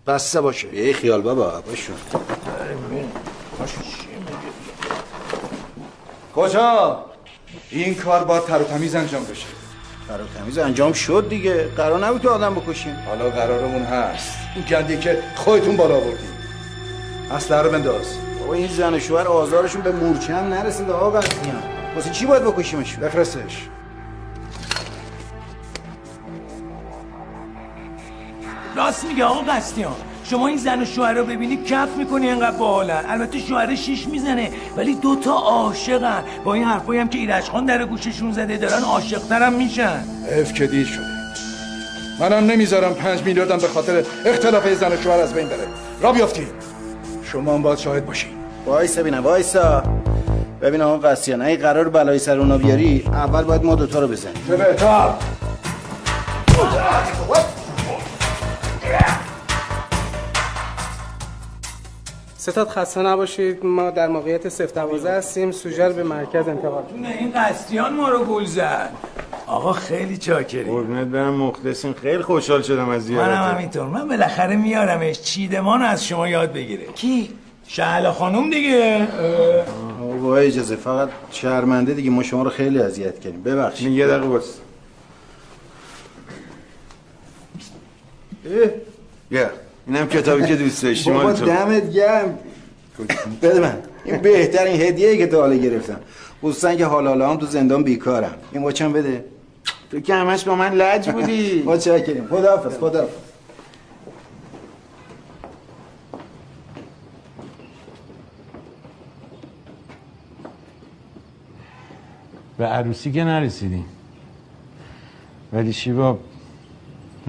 بسته 0.08 0.42
باشه. 0.42 0.76
یه 0.76 0.94
خیال 0.94 1.22
بابا 1.22 1.62
باشون 1.62 1.96
کجا؟ 6.36 7.06
این 7.70 7.96
کار 7.96 8.24
با 8.24 8.40
تر 8.40 8.62
و 8.62 8.64
تمیز 8.64 8.96
انجام 8.96 9.24
بشه. 9.24 9.59
و 10.18 10.40
تمیز 10.40 10.58
انجام 10.58 10.94
شد 10.94 11.26
دیگه. 11.30 11.68
قرار 11.78 12.06
نبود 12.06 12.22
که 12.22 12.30
آدم 12.30 12.56
بکشیم. 12.56 12.96
حالا 13.08 13.30
قرارمون 13.30 13.84
هست. 13.84 14.38
این 14.56 14.66
گندی 14.66 14.98
که 14.98 15.24
خودتون 15.36 15.78
بالا 15.78 15.96
آوردی 15.96 16.24
اصلا 17.32 17.62
رو 17.62 17.72
بنداز. 17.72 18.06
بابا 18.40 18.54
این 18.54 18.68
زن 18.68 18.94
و 18.94 19.00
شوهر 19.00 19.28
آزارشون 19.28 19.82
به 19.82 19.92
مورچه 19.92 20.36
هم 20.36 20.46
نرسیده 20.46 20.94
آقا 20.94 21.20
قسیان 21.20 21.64
واسه 21.96 22.10
چی 22.10 22.26
باید 22.26 22.44
بکشیمش 22.44 22.96
بفرستش. 22.96 23.68
راست 28.76 29.06
میگه 29.06 29.26
آقا 29.26 29.42
قصدیان 29.42 29.96
شما 30.30 30.48
این 30.48 30.58
زن 30.58 30.82
و 30.82 30.86
شوهر 30.86 31.14
رو 31.14 31.26
ببینی 31.26 31.58
کف 31.58 31.90
می‌کنی 31.98 32.30
انقدر 32.30 32.58
باحالن 32.58 33.04
البته 33.08 33.40
شوهر 33.40 33.76
شیش 33.76 34.08
می‌زنه 34.08 34.52
ولی 34.78 34.96
دوتا 34.96 35.34
عاشقن. 35.34 36.24
با 36.44 36.54
این 36.54 36.64
حرفایی 36.64 37.00
هم 37.00 37.08
که 37.08 37.18
ایرج 37.18 37.44
خان 37.44 37.66
در 37.66 37.86
گوششون 37.86 38.32
زده 38.32 38.58
دارن 38.58 38.84
عاشقترم 38.84 39.54
میشن. 39.54 40.04
حیف 40.36 40.54
که 40.54 40.68
دیر 40.68 40.86
شده 40.86 41.06
منم 42.20 42.46
نمی‌ذارم 42.46 42.94
پنج 42.94 43.22
میلیاردم 43.22 43.58
به 43.58 43.68
خاطر 43.68 44.04
اختلاف 44.26 44.68
زن 44.68 44.92
و 44.92 44.98
شوهر 45.04 45.20
از 45.20 45.34
بین 45.34 45.48
بره. 45.48 45.68
را 46.02 46.12
بیافتین 46.12 46.48
شما 47.24 47.54
هم 47.54 47.62
باید 47.62 47.80
شاهد 47.80 48.06
باشین 48.06 48.32
وایسا 48.66 49.02
ببینم 49.02 49.24
وایسا. 49.24 49.84
ببین 50.62 50.82
آقا 50.82 50.98
قسیان 50.98 51.42
اگه 51.42 51.58
قرار 51.58 51.90
بلای 51.90 52.20
سر 52.20 52.40
اونا 52.40 52.58
بیاری 52.58 53.04
اول 53.08 53.44
باید 53.44 53.64
ما 53.64 53.76
دوتا 53.76 54.00
رو 54.00 54.08
بزنیم. 54.08 54.44
چه 54.48 54.56
بهتر؟ 54.56 55.10
ستاد 62.52 62.70
خسته 62.70 63.02
نباشید. 63.02 63.66
ما 63.66 63.90
در 63.90 64.08
موقعیت 64.08 64.50
صفر 64.50 64.82
دوازه 64.82 65.10
هستیم. 65.10 65.52
سوژه 65.52 65.90
به 65.90 66.04
مرکز 66.04 66.48
انتقال. 66.48 66.84
نه 67.02 67.16
این 67.20 67.32
قصدیان 67.36 67.94
ما 67.94 68.10
رو 68.10 68.26
گول 68.26 68.46
زد. 68.46 68.90
آقا 69.48 69.74
خیلی 69.74 70.18
چاکری 70.18 70.64
قربونت 70.64 71.08
برم 71.08 71.34
مخلصین 71.34 71.94
خیلی 71.94 72.24
خوشحال 72.24 72.62
شدم 72.62 72.90
از 72.90 72.90
منم 72.90 73.00
زیارتت 73.00 73.54
همینطور. 73.54 73.86
من 73.86 74.08
بالاخره 74.08 74.56
میارمش. 74.56 75.22
چیدمان 75.22 75.82
از 75.82 76.06
شما 76.06 76.28
یاد 76.28 76.54
بگیره. 76.54 76.86
کی؟ 76.86 77.30
شهلا 77.68 78.12
خانوم 78.12 78.50
دیگه. 78.50 79.08
با 80.22 80.38
اجازه 80.38 80.76
فقط 80.76 81.10
شرمنده 81.32 81.94
دیگه. 81.94 82.10
ما 82.10 82.24
شما 82.24 82.44
رو 82.44 82.50
خیلی 82.50 82.80
اذیت 82.80 83.20
کردیم. 83.20 83.44
ببخشید. 83.44 83.92
یه 83.92 84.08
دقیقه 84.08 84.28
بس 84.28 84.58
یا 89.32 89.50
اینم 89.90 90.08
کتابی 90.08 90.46
که 90.46 90.56
دوست 90.56 90.84
داشتی 90.84 91.10
بابا 91.10 91.24
مال 91.24 91.34
تو 91.34 91.46
دمت 91.46 91.92
گرم. 91.92 92.40
بده 93.42 93.60
من. 93.60 93.78
این 94.06 94.18
بهترین 94.18 94.82
هدیه 94.82 95.18
که 95.18 95.28
تا 95.28 95.42
حالا 95.42 95.56
گرفتم. 95.56 96.00
خصوصا 96.44 96.76
که 96.76 96.86
حالا 96.86 97.10
حالا 97.10 97.30
هم 97.30 97.38
تو 97.38 97.46
زندان 97.46 97.84
بیکارم. 97.84 98.36
این 98.52 98.64
واچم 98.64 98.94
بده. 98.94 99.26
تو 99.92 100.00
که 100.00 100.14
همش 100.14 100.44
با 100.44 100.56
من 100.56 100.74
لج 100.74 101.10
بودی. 101.10 101.62
ما 101.66 101.78
چاکریم 101.78 102.28
خداحافظ 102.28 102.78
خداحافظ. 102.78 103.14
به 112.58 112.66
عروسی 112.66 113.12
که 113.12 113.24
نرسیدیم 113.24 113.86
ولی 115.54 115.74
شیبا 115.74 116.20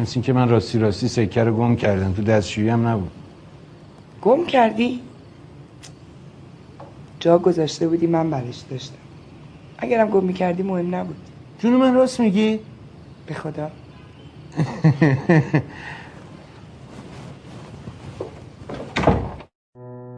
مثل 0.01 0.13
این 0.15 0.23
که 0.23 0.33
من 0.33 0.49
راستی 0.49 0.79
راستی 0.79 1.09
سکه 1.09 1.45
رو 1.45 1.57
گم 1.57 1.77
کردم. 1.77 2.13
تو 2.13 2.23
دستشویی 2.23 2.69
هم 2.69 2.87
نبود. 2.87 3.11
گم 4.23 4.47
کردی؟ 4.47 5.01
جا 7.21 7.39
گذاشته 7.39 7.89
بودی 7.89 8.07
من 8.07 8.31
برش 8.31 8.61
داشتم. 8.71 8.95
اگرم 9.79 10.11
گم 10.11 10.25
می‌کردی 10.25 10.63
مهم 10.63 10.95
نبود. 10.95 11.17
جون 11.59 11.73
من 11.73 11.95
راست 11.95 12.21
میگی؟ 12.21 12.61
به 13.27 13.35
خدا. 13.35 13.71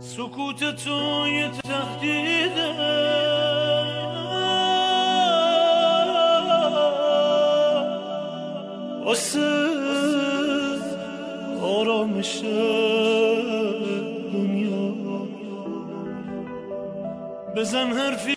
سکوت 0.01 0.77
تو 0.77 1.29
یه 1.29 1.51
تهدیده. 1.51 3.62
واسه 9.05 9.41
آرامش 11.63 12.43
دنیا 14.33 14.93
بزن 17.57 17.87
حرفی 17.87 18.37